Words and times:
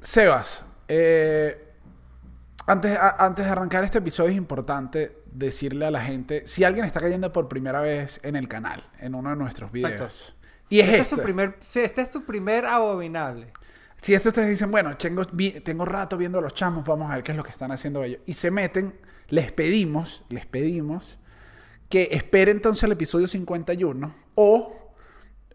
Sebas, 0.00 0.64
eh, 0.88 1.74
antes, 2.66 2.96
a- 2.96 3.24
antes 3.24 3.44
de 3.44 3.50
arrancar 3.50 3.84
este 3.84 3.98
episodio 3.98 4.30
es 4.30 4.36
importante 4.36 5.16
decirle 5.26 5.86
a 5.86 5.90
la 5.90 6.00
gente, 6.02 6.46
si 6.46 6.64
alguien 6.64 6.84
está 6.84 7.00
cayendo 7.00 7.32
por 7.32 7.48
primera 7.48 7.80
vez 7.80 8.20
en 8.22 8.36
el 8.36 8.48
canal, 8.48 8.84
en 8.98 9.14
uno 9.14 9.30
de 9.30 9.36
nuestros 9.36 9.70
videos, 9.72 9.92
Exacto. 9.92 10.64
y 10.68 10.80
es 10.80 10.86
este, 10.88 10.96
este, 10.98 11.02
es 11.02 11.08
su 11.08 11.22
primer, 11.22 11.56
sí, 11.60 11.80
este 11.80 12.02
es 12.02 12.10
su 12.10 12.24
primer 12.24 12.66
abominable. 12.66 13.52
si 14.00 14.14
este 14.14 14.28
ustedes 14.30 14.48
dicen, 14.50 14.70
bueno, 14.72 14.96
tengo, 14.96 15.22
vi- 15.32 15.60
tengo 15.60 15.84
rato 15.84 16.16
viendo 16.16 16.38
a 16.38 16.42
los 16.42 16.54
chamos, 16.54 16.84
vamos 16.84 17.08
a 17.10 17.14
ver 17.14 17.22
qué 17.22 17.30
es 17.30 17.36
lo 17.36 17.44
que 17.44 17.50
están 17.50 17.70
haciendo 17.70 18.02
ellos, 18.02 18.20
y 18.26 18.34
se 18.34 18.50
meten, 18.50 18.98
les 19.28 19.52
pedimos, 19.52 20.24
les 20.28 20.44
pedimos 20.46 21.20
que 21.88 22.08
esperen 22.10 22.56
entonces 22.56 22.82
el 22.82 22.92
episodio 22.92 23.28
51 23.28 24.12
o 24.34 24.81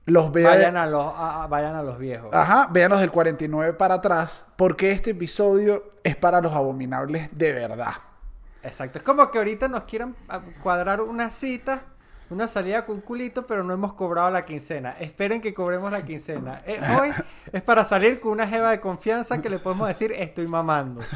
los 0.07 0.31
vean... 0.31 0.53
Vayan 0.53 0.77
a 0.77 0.87
los, 0.87 1.05
a- 1.05 1.43
a- 1.43 1.47
vayan 1.47 1.75
a 1.75 1.83
los 1.83 1.99
viejos. 1.99 2.33
Ajá, 2.33 2.67
vean 2.71 2.89
los 2.91 2.99
del 2.99 3.11
49 3.11 3.73
para 3.73 3.95
atrás, 3.95 4.45
porque 4.55 4.91
este 4.91 5.11
episodio 5.11 5.83
es 6.03 6.15
para 6.15 6.41
los 6.41 6.53
abominables 6.53 7.29
de 7.37 7.53
verdad. 7.53 7.93
Exacto. 8.63 8.97
Es 8.97 9.03
como 9.03 9.29
que 9.29 9.37
ahorita 9.37 9.67
nos 9.67 9.83
quieran 9.83 10.15
ah, 10.29 10.41
cuadrar 10.63 11.01
una 11.01 11.29
cita, 11.29 11.81
una 12.29 12.47
salida 12.47 12.85
con 12.85 13.01
culito, 13.01 13.45
pero 13.47 13.63
no 13.63 13.73
hemos 13.73 13.93
cobrado 13.93 14.29
la 14.31 14.43
quincena. 14.45 14.91
Esperen 14.99 15.41
que 15.41 15.53
cobremos 15.53 15.91
la 15.91 16.03
quincena. 16.03 16.59
Eh, 16.65 16.79
hoy 17.01 17.11
es 17.51 17.61
para 17.61 17.83
salir 17.85 18.19
con 18.19 18.33
una 18.33 18.47
jeva 18.47 18.71
de 18.71 18.79
confianza 18.79 19.41
que 19.41 19.49
le 19.49 19.59
podemos 19.59 19.87
decir 19.87 20.11
estoy 20.11 20.47
mamando. 20.47 21.01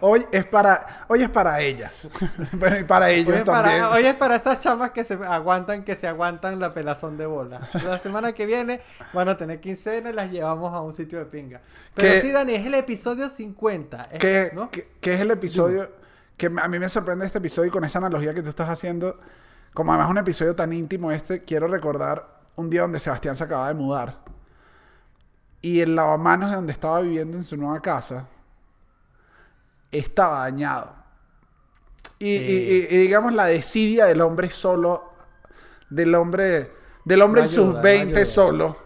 Hoy 0.00 0.24
es 0.32 0.44
para, 0.46 1.04
hoy 1.08 1.22
es 1.22 1.28
para 1.30 1.60
ellas. 1.60 2.08
bueno, 2.52 2.78
y 2.78 2.84
para 2.84 3.10
ellos 3.10 3.32
Hoy 3.32 3.38
es, 3.40 3.44
también. 3.44 3.80
para, 3.80 3.90
hoy 3.90 4.06
es 4.06 4.14
para 4.14 4.36
esas 4.36 4.58
chamas 4.60 4.90
que 4.90 5.04
se 5.04 5.14
aguantan, 5.14 5.84
que 5.84 5.94
se 5.94 6.06
aguantan 6.08 6.58
la 6.58 6.72
pelazón 6.72 7.16
de 7.16 7.26
bola. 7.26 7.68
La 7.84 7.98
semana 7.98 8.32
que 8.32 8.46
viene 8.46 8.80
van 9.12 9.28
a 9.28 9.36
tener 9.36 9.60
quincena 9.60 10.10
y 10.10 10.12
las 10.12 10.30
llevamos 10.30 10.72
a 10.72 10.80
un 10.80 10.94
sitio 10.94 11.18
de 11.18 11.26
pinga. 11.26 11.60
Pero 11.94 12.12
Que- 12.12 12.20
sí, 12.20 12.30
Dani, 12.32 12.54
es 12.54 12.66
el 12.66 12.74
episodio 12.74 13.28
50. 13.28 14.08
es- 14.12 14.18
que, 14.20 14.50
¿no? 14.54 14.70
que- 14.70 14.88
que 15.00 15.14
es 15.14 15.20
el 15.20 15.30
episodio 15.30 15.90
que 16.36 16.46
a 16.46 16.68
mí 16.68 16.78
me 16.78 16.88
sorprende 16.88 17.26
este 17.26 17.38
episodio 17.38 17.68
y 17.68 17.70
con 17.70 17.84
esa 17.84 17.98
analogía 17.98 18.34
que 18.34 18.42
tú 18.42 18.48
estás 18.48 18.68
haciendo. 18.68 19.18
Como 19.72 19.92
además 19.92 20.08
es 20.08 20.10
un 20.12 20.18
episodio 20.18 20.54
tan 20.56 20.72
íntimo 20.72 21.10
este, 21.10 21.44
quiero 21.44 21.66
recordar 21.68 22.28
un 22.56 22.70
día 22.70 22.82
donde 22.82 22.98
Sebastián 23.00 23.34
se 23.36 23.44
acaba 23.44 23.68
de 23.68 23.74
mudar. 23.74 24.18
Y 25.60 25.80
el 25.80 25.94
lavamanos 25.96 26.50
de 26.50 26.56
donde 26.56 26.72
estaba 26.72 27.00
viviendo 27.00 27.36
en 27.36 27.44
su 27.44 27.56
nueva 27.56 27.80
casa 27.80 28.26
estaba 29.90 30.40
dañado. 30.40 30.94
Y, 32.18 32.38
Sí. 32.38 32.44
y- 32.44 32.74
y- 32.74 32.94
y 32.94 32.98
digamos 33.02 33.34
la 33.34 33.46
desidia 33.46 34.06
del 34.06 34.20
hombre 34.20 34.50
solo, 34.50 35.12
del 35.90 36.14
hombre, 36.14 36.72
del 37.04 37.22
hombre 37.22 37.42
No 37.42 37.46
en 37.48 37.52
sus 37.52 37.74
no 37.74 37.80
20 37.82 38.14
ayuda. 38.20 38.26
solo, 38.26 38.76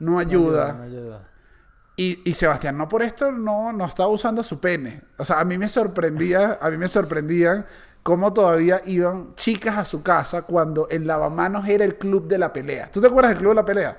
no 0.00 0.12
No 0.12 0.18
ayuda. 0.18 0.72
no 0.72 0.82
ayuda. 0.82 1.28
Y, 1.96 2.28
y 2.28 2.34
Sebastián 2.34 2.76
no 2.76 2.88
por 2.88 3.02
esto 3.02 3.30
no, 3.30 3.72
no 3.72 3.84
estaba 3.84 4.08
usando 4.08 4.42
su 4.42 4.58
pene. 4.60 5.02
O 5.16 5.24
sea, 5.24 5.38
a 5.40 5.44
mí 5.44 5.56
me 5.58 5.68
sorprendía, 5.68 6.58
a 6.60 6.70
mí 6.70 6.76
me 6.76 6.88
sorprendían 6.88 7.64
cómo 8.02 8.32
todavía 8.32 8.82
iban 8.84 9.34
chicas 9.36 9.78
a 9.78 9.84
su 9.84 10.02
casa 10.02 10.42
cuando 10.42 10.88
el 10.88 11.06
lavamanos 11.06 11.66
era 11.68 11.84
el 11.84 11.96
club 11.96 12.26
de 12.26 12.38
la 12.38 12.52
pelea. 12.52 12.90
¿Tú 12.90 13.00
te 13.00 13.06
acuerdas 13.06 13.30
del 13.30 13.38
club 13.38 13.50
de 13.50 13.54
la 13.56 13.64
pelea? 13.64 13.98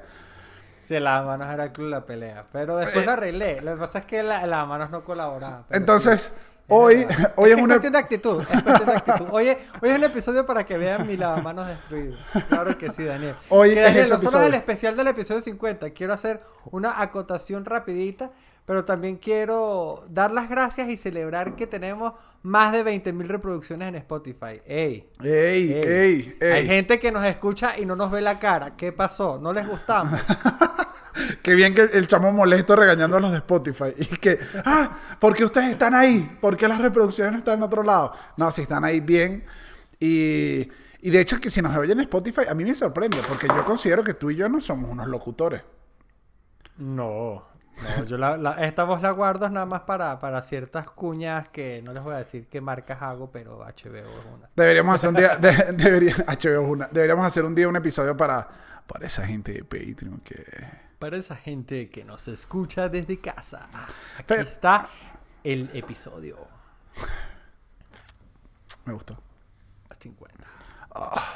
Sí, 0.82 0.94
el 0.96 1.06
lavamanos 1.06 1.52
era 1.54 1.64
el 1.64 1.72
club 1.72 1.86
de 1.86 1.92
la 1.92 2.06
pelea. 2.06 2.46
Pero 2.52 2.78
después 2.78 3.04
Eh. 3.04 3.06
lo 3.06 3.12
arreglé. 3.14 3.62
Lo 3.62 3.72
que 3.74 3.78
pasa 3.80 4.00
es 4.00 4.06
que 4.06 4.20
el 4.20 4.28
lavamanos 4.30 4.92
no 4.92 5.04
colaboraba. 5.04 5.66
Entonces, 5.72 6.32
sí, 6.32 6.32
hoy, 6.68 7.06
hoy 7.36 7.50
es 7.52 7.58
es 7.58 7.62
una... 7.62 7.76
cuestión 7.76 7.94
de 7.94 8.00
actitud. 8.00 8.42
Es 8.42 8.62
cuestión 8.64 8.86
de 8.86 8.96
actitud. 8.96 9.28
Hoy 9.32 9.48
es, 9.48 9.58
hoy 9.82 9.90
es 9.90 9.98
un 9.98 10.04
episodio 10.04 10.46
para 10.46 10.66
que 10.66 10.78
vean 10.78 11.08
mi 11.08 11.18
lavamanos 11.18 11.68
destruido. 11.68 12.18
Claro 12.50 12.78
que 12.78 12.92
sí, 12.92 13.04
Daniel. 13.04 13.36
Hoy 13.50 13.74
Que, 13.74 13.80
es 13.80 13.84
Daniel, 13.86 14.06
ese 14.06 14.24
no 14.24 14.32
solo 14.32 14.46
el 14.46 14.54
especial 14.54 14.96
del 14.98 15.08
episodio 15.08 15.42
50. 15.42 15.90
Quiero 15.92 16.14
hacer 16.14 16.42
una 16.72 17.02
acotación 17.02 17.66
rapidita. 17.66 18.32
Pero 18.66 18.84
también 18.84 19.18
quiero 19.18 20.06
dar 20.10 20.32
las 20.32 20.50
gracias 20.50 20.90
y 20.90 20.98
celebrar 20.98 21.56
que 21.56 21.68
tenemos 21.68 22.14
más 22.42 22.74
de 22.74 22.84
20.000 22.84 23.28
reproducciones 23.28 23.90
en 23.90 23.96
Spotify. 23.96 24.60
¡Ey! 24.66 25.08
¡Ey, 25.24 25.72
Ey. 25.72 25.74
ey, 25.74 26.38
ey! 26.42 26.52
Hay 26.52 26.66
gente 26.66 26.98
que 26.98 27.12
nos 27.12 27.24
escucha 27.26 27.78
y 27.78 27.86
no 27.86 27.96
nos 27.96 28.10
ve 28.10 28.22
la 28.22 28.40
cara. 28.40 28.76
¿Qué 28.76 28.92
pasó? 28.92 29.38
¿No 29.40 29.54
les 29.54 29.68
gustamos? 29.68 30.20
Qué 31.42 31.56
bien 31.56 31.74
que 31.74 31.82
el 31.84 32.08
chamo 32.08 32.32
molesto 32.32 32.76
regañando 32.76 33.18
a 33.18 33.20
los 33.20 33.32
de 33.32 33.38
Spotify. 33.38 33.94
Y 33.98 34.06
que, 34.18 34.40
ah, 34.66 34.92
¿por 35.20 35.34
qué 35.36 35.46
ustedes 35.46 35.72
están 35.72 35.94
ahí? 35.96 36.38
¿Por 36.42 36.58
qué 36.58 36.68
las 36.68 36.80
reproducciones 36.82 37.38
están 37.40 37.56
en 37.58 37.64
otro 37.64 37.84
lado? 37.84 38.14
No, 38.38 38.52
si 38.52 38.62
están 38.64 38.84
ahí 38.84 39.00
bien. 39.02 39.44
Y, 40.00 40.68
y 41.02 41.10
de 41.12 41.20
hecho, 41.20 41.40
que 41.40 41.50
si 41.50 41.62
nos 41.62 41.76
oyen 41.76 41.98
en 42.00 42.04
Spotify, 42.04 42.42
a 42.50 42.54
mí 42.54 42.64
me 42.66 42.76
sorprende, 42.76 43.18
porque 43.28 43.48
yo 43.48 43.64
considero 43.66 44.04
que 44.04 44.14
tú 44.14 44.30
y 44.32 44.36
yo 44.36 44.50
no 44.50 44.60
somos 44.62 44.90
unos 44.92 45.08
locutores. 45.08 45.62
No, 46.78 47.44
no, 47.82 48.06
yo 48.06 48.18
la, 48.18 48.38
la- 48.38 48.66
esta 48.66 48.84
voz 48.84 49.02
la 49.02 49.12
guardo 49.12 49.50
nada 49.50 49.66
más 49.66 49.82
para, 49.82 50.20
para 50.20 50.42
ciertas 50.42 50.90
cuñas 50.90 51.48
que 51.50 51.82
no 51.82 51.94
les 51.94 52.04
voy 52.04 52.14
a 52.14 52.18
decir 52.18 52.48
qué 52.50 52.60
marcas 52.62 53.02
hago, 53.02 53.32
pero 53.32 53.60
HBO 53.60 53.96
es 53.98 54.26
una. 54.34 54.50
Deberíamos 54.56 54.96
hacer 54.96 55.10
un 55.10 55.16
día, 55.16 55.38
de- 55.42 55.74
debería- 55.74 56.16
HBO 56.28 56.64
es 56.66 56.70
una. 56.70 56.88
deberíamos 56.92 57.26
hacer 57.26 57.46
un 57.46 57.56
día 57.56 57.68
un 57.70 57.76
episodio 57.78 58.16
para, 58.18 58.48
para 58.86 59.06
esa 59.08 59.26
gente 59.26 59.54
de 59.54 59.64
Patreon 59.64 60.20
que... 60.20 60.85
Para 61.00 61.18
esa 61.18 61.36
gente 61.36 61.90
que 61.90 62.04
nos 62.04 62.28
escucha 62.28 62.90
desde 62.90 63.20
casa, 63.20 63.68
aquí 64.16 64.26
Pero- 64.28 64.42
está 64.44 64.88
el 65.44 65.70
episodio 65.74 66.38
Me 68.86 68.94
gustó. 68.94 69.18
50. 70.00 70.36
Ah. 70.92 71.34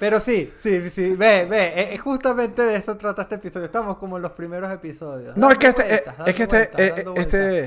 Pero 0.00 0.18
sí, 0.18 0.52
sí, 0.56 0.90
sí, 0.90 1.14
ve, 1.14 1.46
ve, 1.48 1.68
eh, 1.68 1.94
eh, 1.94 1.98
justamente 1.98 2.62
de 2.62 2.74
eso 2.76 2.96
trata 2.96 3.22
este 3.22 3.36
episodio. 3.36 3.66
Estamos 3.66 3.96
como 3.96 4.16
en 4.16 4.22
los 4.22 4.32
primeros 4.32 4.68
episodios. 4.72 5.36
No, 5.36 5.48
es 5.48 5.58
que 5.58 5.68
este, 5.68 5.84
vueltas, 5.84 6.14
eh, 6.18 6.24
es 6.26 6.34
que 6.34 6.42
este, 6.42 6.56
vueltas. 7.04 7.18
este, 7.18 7.66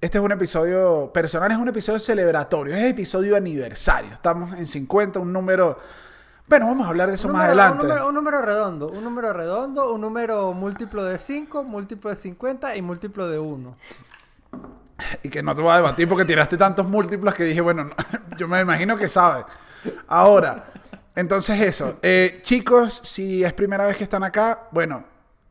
este 0.00 0.18
es 0.18 0.24
un 0.24 0.32
episodio 0.32 1.12
personal, 1.12 1.52
es 1.52 1.58
un 1.58 1.68
episodio 1.68 1.98
celebratorio, 1.98 2.74
es 2.74 2.82
episodio 2.84 3.36
aniversario. 3.36 4.14
Estamos 4.14 4.52
en 4.58 4.66
50, 4.66 5.18
un 5.18 5.32
número... 5.32 5.78
Bueno, 6.48 6.66
vamos 6.66 6.86
a 6.86 6.90
hablar 6.90 7.08
de 7.08 7.16
eso 7.16 7.28
más 7.28 7.46
adelante. 7.46 7.82
Un 7.82 7.88
número, 7.88 8.08
un 8.08 8.14
número 8.14 8.42
redondo, 8.42 8.88
un 8.88 9.02
número 9.02 9.32
redondo, 9.32 9.92
un 9.92 10.00
número 10.00 10.52
múltiplo 10.52 11.02
de 11.04 11.18
5, 11.18 11.64
múltiplo 11.64 12.10
de 12.10 12.16
50 12.16 12.76
y 12.76 12.82
múltiplo 12.82 13.28
de 13.28 13.38
1. 13.38 13.76
Y 15.24 15.28
que 15.28 15.42
no 15.42 15.54
te 15.54 15.62
voy 15.62 15.72
a 15.72 15.76
debatir 15.76 16.08
porque 16.08 16.24
tiraste 16.24 16.56
tantos 16.56 16.88
múltiplos 16.88 17.34
que 17.34 17.44
dije, 17.44 17.60
bueno, 17.60 17.84
no, 17.84 17.94
yo 18.36 18.46
me 18.46 18.60
imagino 18.60 18.96
que 18.96 19.08
sabes. 19.08 19.44
Ahora, 20.06 20.66
entonces 21.16 21.60
eso. 21.60 21.98
Eh, 22.02 22.40
chicos, 22.44 23.00
si 23.04 23.42
es 23.44 23.52
primera 23.52 23.84
vez 23.84 23.96
que 23.96 24.04
están 24.04 24.22
acá, 24.22 24.68
bueno, 24.70 25.02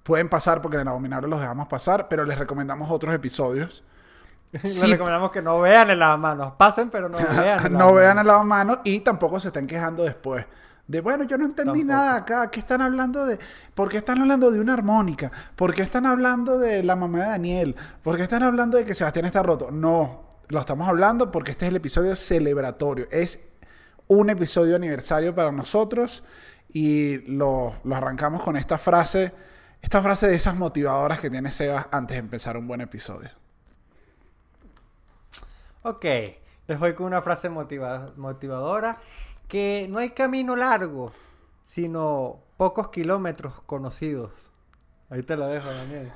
pueden 0.03 0.29
pasar 0.29 0.61
porque 0.61 0.77
en 0.77 0.81
el 0.83 0.87
abominable 0.87 1.27
los 1.27 1.41
dejamos 1.41 1.67
pasar, 1.67 2.07
pero 2.07 2.23
les 2.23 2.39
recomendamos 2.39 2.89
otros 2.89 3.13
episodios. 3.13 3.83
Les 4.53 4.73
Sí. 4.75 4.89
recomendamos 4.89 5.31
que 5.31 5.41
no 5.41 5.59
vean 5.59 5.89
el 5.89 5.99
lavamanos. 5.99 6.53
Pasen, 6.53 6.89
pero 6.89 7.09
no 7.09 7.17
vean 7.37 7.65
el 7.65 7.73
no 7.73 7.93
vean 7.93 8.17
el 8.19 8.27
lavamanos 8.27 8.79
y 8.85 9.01
tampoco 9.01 9.41
se 9.41 9.49
estén 9.49 9.67
quejando 9.67 10.03
después. 10.03 10.45
De 10.87 11.01
bueno, 11.01 11.23
yo 11.23 11.37
no 11.37 11.45
entendí 11.45 11.79
Tampoco. 11.79 11.87
nada 11.87 12.15
acá. 12.15 12.51
¿Qué 12.51 12.59
están 12.59 12.81
hablando 12.81 13.25
de.? 13.25 13.39
¿Por 13.73 13.89
qué 13.89 13.97
están 13.97 14.21
hablando 14.21 14.51
de 14.51 14.59
una 14.59 14.73
armónica? 14.73 15.31
¿Por 15.55 15.73
qué 15.73 15.81
están 15.81 16.05
hablando 16.05 16.59
de 16.59 16.83
la 16.83 16.95
mamá 16.95 17.19
de 17.19 17.25
Daniel? 17.25 17.75
¿Por 18.03 18.17
qué 18.17 18.23
están 18.23 18.43
hablando 18.43 18.77
de 18.77 18.85
que 18.85 18.93
Sebastián 18.93 19.25
está 19.25 19.41
roto? 19.41 19.71
No, 19.71 20.29
lo 20.47 20.59
estamos 20.59 20.87
hablando 20.87 21.31
porque 21.31 21.51
este 21.51 21.65
es 21.65 21.69
el 21.71 21.77
episodio 21.77 22.15
celebratorio. 22.15 23.07
Es 23.11 23.39
un 24.07 24.29
episodio 24.29 24.75
aniversario 24.75 25.33
para 25.33 25.51
nosotros 25.51 26.23
y 26.69 27.17
lo, 27.31 27.73
lo 27.83 27.95
arrancamos 27.95 28.43
con 28.43 28.55
esta 28.55 28.77
frase. 28.77 29.33
Esta 29.81 30.01
frase 30.03 30.27
de 30.27 30.35
esas 30.35 30.55
motivadoras 30.55 31.19
que 31.19 31.29
tiene 31.31 31.51
Sebas 31.51 31.87
antes 31.91 32.13
de 32.15 32.19
empezar 32.19 32.57
un 32.57 32.67
buen 32.67 32.81
episodio. 32.81 33.29
Ok, 35.83 36.05
les 36.67 36.79
voy 36.79 36.93
con 36.95 37.05
una 37.07 37.21
frase 37.21 37.49
motiva- 37.49 38.13
motivadora. 38.17 38.97
Que 39.47 39.87
no 39.89 39.99
hay 39.99 40.09
camino 40.09 40.55
largo, 40.55 41.11
sino 41.63 42.39
pocos 42.57 42.89
kilómetros 42.89 43.61
conocidos. 43.65 44.51
Ahí 45.09 45.23
te 45.23 45.37
lo 45.37 45.47
dejo, 45.47 45.67
Daniel. 45.69 46.11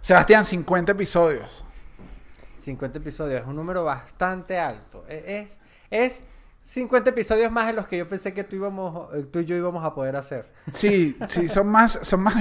Sebastián, 0.00 0.44
50 0.44 0.92
episodios. 0.92 1.64
50 2.60 2.98
episodios, 2.98 3.42
es 3.42 3.46
un 3.46 3.56
número 3.56 3.84
bastante 3.84 4.58
alto. 4.58 5.04
E- 5.08 5.24
Es, 5.26 5.58
es 5.90 6.24
50 6.60 7.10
episodios 7.10 7.50
más 7.52 7.66
de 7.68 7.72
los 7.74 7.86
que 7.88 7.98
yo 7.98 8.08
pensé 8.08 8.34
que 8.34 8.44
tú, 8.44 8.56
íbamos, 8.56 9.14
eh, 9.14 9.22
tú 9.24 9.40
y 9.40 9.44
yo 9.46 9.56
íbamos 9.56 9.84
a 9.84 9.94
poder 9.94 10.16
hacer. 10.16 10.52
Sí, 10.72 11.16
sí, 11.28 11.48
son 11.48 11.68
más, 11.68 11.98
son 12.02 12.20
más 12.20 12.34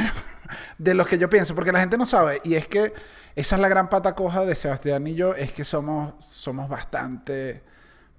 de 0.78 0.94
los 0.94 1.08
que 1.08 1.18
yo 1.18 1.30
pienso, 1.30 1.56
porque 1.56 1.72
la 1.72 1.80
gente 1.80 1.98
no 1.98 2.06
sabe. 2.06 2.42
Y 2.44 2.56
es 2.56 2.68
que 2.68 2.94
esa 3.36 3.56
es 3.56 3.62
la 3.62 3.70
gran 3.70 3.90
pata 3.90 4.16
coja 4.16 4.46
de 4.46 4.56
Sebastián 4.56 5.06
y 5.08 5.16
yo, 5.16 5.36
es 5.36 5.52
que 5.54 5.64
somos, 5.64 6.14
somos 6.24 6.70
bastante 6.70 7.64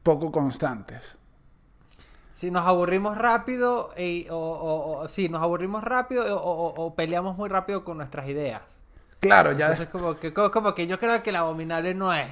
poco 0.03 0.33
constantes. 0.33 1.19
si 2.33 2.51
nos 2.51 2.67
aburrimos 2.67 3.19
rápido 3.19 3.93
y- 3.97 4.27
o, 4.31 4.37
o, 4.39 5.01
o- 5.03 5.09
sí, 5.09 5.29
nos 5.29 5.43
aburrimos 5.43 5.85
rápido 5.85 6.25
o 6.43 6.95
peleamos 6.95 7.37
muy 7.37 7.49
rápido 7.49 7.85
con 7.85 7.99
nuestras 7.99 8.29
ideas. 8.29 8.80
Claro, 9.21 9.53
ya. 9.53 9.67
Entonces 9.67 9.89
como 9.89 10.17
que, 10.17 10.33
como, 10.33 10.51
como 10.51 10.75
que 10.75 10.87
yo 10.87 10.99
creo 10.99 11.23
que 11.23 11.31
el 11.31 11.37
abominable 11.37 11.95
no 11.95 12.13
es. 12.15 12.29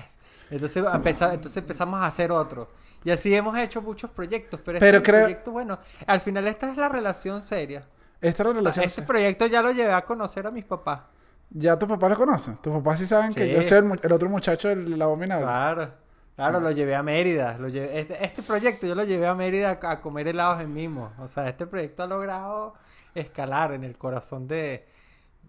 Entonces, 0.50 0.82
empeza- 0.84 1.34
entonces 1.34 1.56
empezamos 1.58 2.00
a 2.00 2.06
hacer 2.06 2.32
otro. 2.32 2.68
Y 3.04 3.10
así 3.10 3.34
hemos 3.34 3.56
hecho 3.58 3.82
muchos 3.82 4.10
proyectos. 4.10 4.60
Pero, 4.64 4.78
Pero 4.78 4.96
este 4.98 5.10
creo- 5.10 5.20
proyecto, 5.24 5.50
bueno, 5.52 5.78
al 6.06 6.20
final 6.20 6.46
esta 6.48 6.70
es 6.70 6.76
la 6.76 6.88
relación 6.88 7.42
seria. 7.42 7.84
Esta 8.20 8.42
es 8.42 8.46
la 8.48 8.54
relación. 8.54 8.84
Este 8.84 9.02
proyecto 9.02 9.46
ya 9.46 9.62
lo 9.62 9.70
llevé 9.70 9.92
a 9.92 10.04
conocer 10.04 10.46
a 10.46 10.50
mis 10.50 10.64
papás. 10.64 11.02
Ya 11.50 11.78
tus 11.78 11.88
papás 11.88 12.10
lo 12.10 12.16
conocen. 12.16 12.56
Tus 12.56 12.72
papás 12.72 12.98
sí 12.98 13.06
saben 13.06 13.32
que 13.32 13.44
Sí. 13.44 13.52
yo 13.52 13.62
soy 13.62 13.78
el, 13.78 14.00
el 14.02 14.12
otro 14.12 14.28
muchacho 14.28 14.68
del 14.68 15.00
abominable. 15.00 15.44
Claro, 15.46 15.90
claro, 16.36 16.60
lo 16.60 16.70
llevé 16.72 16.94
a 16.96 17.02
Mérida. 17.02 17.56
Lo 17.58 17.68
llevé- 17.68 17.90
este, 18.00 18.24
este 18.24 18.42
proyecto 18.42 18.86
yo 18.86 18.94
lo 18.94 19.04
llevé 19.04 19.26
a 19.26 19.34
Mérida 19.34 19.78
a, 19.80 19.90
a 19.92 20.00
comer 20.00 20.28
helados 20.28 20.60
en 20.60 20.72
Mimo. 20.74 21.12
O 21.18 21.28
sea, 21.28 21.48
este 21.48 21.66
proyecto 21.66 22.02
ha 22.02 22.06
logrado 22.06 22.74
escalar 23.14 23.72
en 23.72 23.84
el 23.84 23.96
corazón 23.96 24.46
de, 24.48 24.86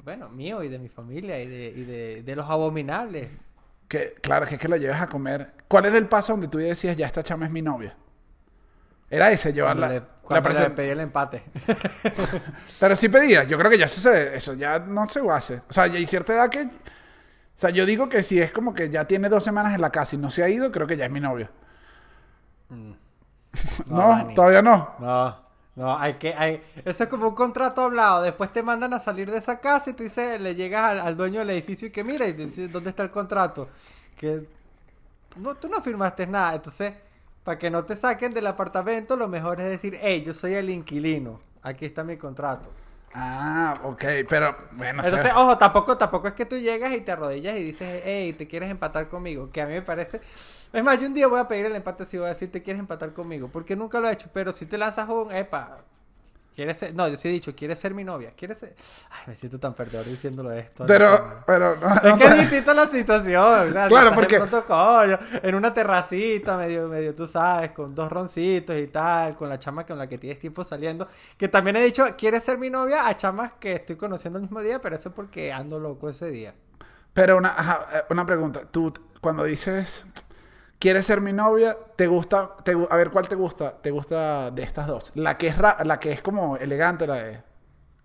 bueno, 0.03 0.29
mío 0.29 0.63
y 0.63 0.69
de 0.69 0.79
mi 0.79 0.89
familia 0.89 1.39
y 1.39 1.47
de, 1.47 1.73
y 1.75 1.83
de, 1.83 2.23
de 2.23 2.35
los 2.35 2.49
abominables. 2.49 3.29
Que, 3.87 4.13
claro, 4.21 4.45
que 4.45 4.55
es 4.55 4.61
que 4.61 4.67
lo 4.67 4.77
llevas 4.77 5.01
a 5.01 5.07
comer. 5.07 5.53
¿Cuál 5.67 5.85
era 5.85 5.97
el 5.97 6.07
paso 6.07 6.33
donde 6.33 6.47
tú 6.47 6.57
decías, 6.57 6.95
ya 6.95 7.07
esta 7.07 7.23
chama 7.23 7.45
es 7.47 7.51
mi 7.51 7.61
novia? 7.61 7.95
Era 9.09 9.31
ese, 9.31 9.49
Cuando, 9.53 9.55
llevarla. 9.55 9.87
le, 9.89 9.95
la 9.99 10.05
cuando 10.21 10.49
le 10.49 10.55
presen- 10.55 10.75
pedí 10.75 10.89
el 10.89 10.99
empate. 10.99 11.43
Pero 12.79 12.95
sí 12.95 13.09
pedía. 13.09 13.43
Yo 13.45 13.57
creo 13.57 13.71
que 13.71 13.77
ya 13.79 13.85
eso, 13.85 13.99
se- 13.99 14.35
eso 14.35 14.53
ya 14.53 14.77
no 14.79 15.07
se 15.07 15.19
hace. 15.31 15.61
O 15.67 15.73
sea, 15.73 15.87
ya 15.87 15.95
hay 15.97 16.05
cierta 16.05 16.33
edad 16.33 16.49
que. 16.49 16.61
O 16.61 16.69
sea, 17.61 17.71
yo 17.71 17.85
digo 17.87 18.07
que 18.07 18.21
si 18.23 18.39
es 18.39 18.51
como 18.51 18.73
que 18.75 18.89
ya 18.89 19.05
tiene 19.05 19.27
dos 19.27 19.43
semanas 19.43 19.73
en 19.73 19.81
la 19.81 19.89
casa 19.91 20.15
y 20.15 20.19
no 20.19 20.29
se 20.29 20.43
ha 20.43 20.49
ido, 20.49 20.71
creo 20.71 20.85
que 20.87 20.95
ya 20.95 21.05
es 21.05 21.11
mi 21.11 21.19
novia. 21.19 21.49
No, 23.87 24.09
Dani. 24.09 24.35
todavía 24.35 24.61
no. 24.61 24.95
No, 24.99 25.48
no, 25.79 25.97
hay 25.97 26.15
que, 26.15 26.33
hay, 26.33 26.61
eso 26.83 27.03
es 27.05 27.09
como 27.09 27.29
un 27.29 27.33
contrato 27.33 27.81
hablado. 27.81 28.23
Después 28.23 28.51
te 28.51 28.61
mandan 28.61 28.93
a 28.93 28.99
salir 28.99 29.31
de 29.31 29.37
esa 29.37 29.61
casa 29.61 29.91
y 29.91 29.93
tú 29.93 30.03
dices, 30.03 30.41
le 30.41 30.53
llegas 30.53 31.01
al, 31.01 31.15
dueño 31.15 31.39
del 31.39 31.51
edificio 31.51 31.87
y 31.87 31.91
que 31.91 32.03
mira, 32.03 32.27
y 32.27 32.33
te 32.33 32.47
dice, 32.47 32.67
¿dónde 32.67 32.89
está 32.89 33.03
el 33.03 33.11
contrato? 33.11 33.69
Que 34.17 34.45
no, 35.37 35.55
tú 35.55 35.69
no 35.69 35.81
firmaste 35.81 36.27
nada. 36.27 36.55
Entonces, 36.55 36.95
para 37.45 37.57
que 37.57 37.71
no 37.71 37.85
te 37.85 37.95
saquen 37.95 38.33
del 38.33 38.47
apartamento, 38.47 39.15
lo 39.15 39.29
mejor 39.29 39.61
es 39.61 39.69
decir, 39.69 39.97
hey, 40.01 40.21
yo 40.21 40.33
soy 40.33 40.55
el 40.55 40.69
inquilino. 40.69 41.39
Aquí 41.61 41.85
está 41.85 42.03
mi 42.03 42.17
contrato. 42.17 42.67
Ah, 43.13 43.79
ok. 43.83 44.03
Pero, 44.29 44.55
bueno, 44.73 45.01
o 45.01 45.03
sea, 45.03 45.19
Entonces, 45.19 45.31
ojo, 45.35 45.57
tampoco, 45.57 45.97
tampoco 45.97 46.27
es 46.27 46.33
que 46.33 46.45
tú 46.45 46.57
llegas 46.57 46.93
y 46.93 47.01
te 47.01 47.11
arrodillas 47.11 47.57
y 47.57 47.63
dices, 47.63 48.01
hey, 48.05 48.33
¿te 48.33 48.47
quieres 48.47 48.69
empatar 48.69 49.09
conmigo? 49.09 49.51
Que 49.51 49.61
a 49.61 49.65
mí 49.65 49.73
me 49.73 49.81
parece... 49.81 50.21
Es 50.71 50.83
más, 50.83 50.99
yo 50.99 51.07
un 51.07 51.13
día 51.15 51.27
voy 51.27 51.39
a 51.39 51.47
pedir 51.47 51.65
el 51.65 51.75
empate 51.75 52.05
si 52.05 52.17
voy 52.17 52.27
a 52.27 52.29
decir, 52.29 52.51
¿te 52.51 52.61
quieres 52.61 52.79
empatar 52.79 53.13
conmigo? 53.13 53.49
Porque 53.51 53.75
nunca 53.75 53.99
lo 53.99 54.07
he 54.09 54.13
hecho, 54.13 54.29
pero 54.31 54.51
si 54.51 54.67
te 54.67 54.77
lanzas 54.77 55.09
un, 55.09 55.31
epa, 55.31 55.83
¿quieres 56.59 56.77
ser? 56.77 56.93
No, 56.93 57.07
yo 57.07 57.15
sí 57.15 57.29
he 57.29 57.31
dicho, 57.31 57.55
¿quieres 57.55 57.79
ser 57.79 57.93
mi 57.93 58.03
novia? 58.03 58.31
¿Quieres 58.35 58.57
ser? 58.57 58.75
Ay, 59.11 59.19
me 59.27 59.35
siento 59.35 59.57
tan 59.61 59.73
perdedor 59.73 60.05
diciéndolo 60.05 60.51
esto. 60.51 60.83
en 60.83 60.87
pero, 60.87 61.41
pero, 61.47 61.77
no, 61.77 61.95
Es 61.95 62.03
no 62.03 62.17
que 62.17 62.25
es 62.25 62.37
distinta 62.37 62.73
la 62.73 62.85
situación. 62.85 63.69
o 63.69 63.71
sea, 63.71 63.87
Claro, 63.87 64.11
porque- 64.13 64.35
pronto, 64.37 64.65
coño, 64.65 65.17
en 65.41 65.55
una 65.55 65.71
terracita, 65.73 66.57
medio, 66.57 66.89
medio, 66.89 67.15
tú 67.15 67.25
sabes, 67.27 67.71
con 67.71 67.95
dos 67.95 68.11
roncitos 68.11 68.75
y 68.75 68.87
tal, 68.87 69.37
con 69.37 69.47
la 69.47 69.57
chama 69.57 69.85
con 69.85 69.97
la 69.97 70.09
que 70.09 70.17
tienes 70.17 70.37
tiempo 70.37 70.65
saliendo. 70.65 71.07
Que 71.37 71.47
también 71.47 71.77
he 71.77 71.81
dicho, 71.81 72.05
¿quieres 72.17 72.43
ser 72.43 72.57
mi 72.57 72.69
novia? 72.69 73.07
A 73.07 73.15
chamas 73.15 73.53
que 73.57 73.75
estoy 73.75 73.95
conociendo 73.95 74.37
el 74.37 74.43
mismo 74.43 74.59
día, 74.59 74.81
pero 74.81 74.97
eso 74.97 75.07
es 75.09 75.15
porque 75.15 75.53
ando 75.53 75.79
loco 75.79 76.09
ese 76.09 76.29
día. 76.29 76.53
Pero 77.13 77.37
una, 77.37 77.49
ajá, 77.57 77.87
eh, 77.93 78.03
una 78.09 78.25
pregunta. 78.25 78.63
Tú, 78.69 78.93
cuando 79.21 79.45
dices, 79.45 80.05
¿quieres 80.79 81.05
ser 81.05 81.21
mi 81.21 81.33
novia? 81.33 81.77
¿Te 81.95 82.07
gusta? 82.07 82.55
te 82.63 82.71
a 82.71 82.95
ver, 82.95 83.11
¿cuál 83.11 83.27
te 83.27 83.35
gusta? 83.35 83.73
¿Te 83.81 83.91
gusta 83.91 84.49
de 84.51 84.63
estas 84.63 84.87
dos? 84.87 85.11
La 85.15 85.37
que 85.37 85.47
es, 85.47 85.57
ra- 85.57 85.77
la 85.85 85.99
que 85.99 86.11
es 86.11 86.21
como 86.21 86.57
elegante, 86.57 87.05
la 87.05 87.15
de, 87.15 87.41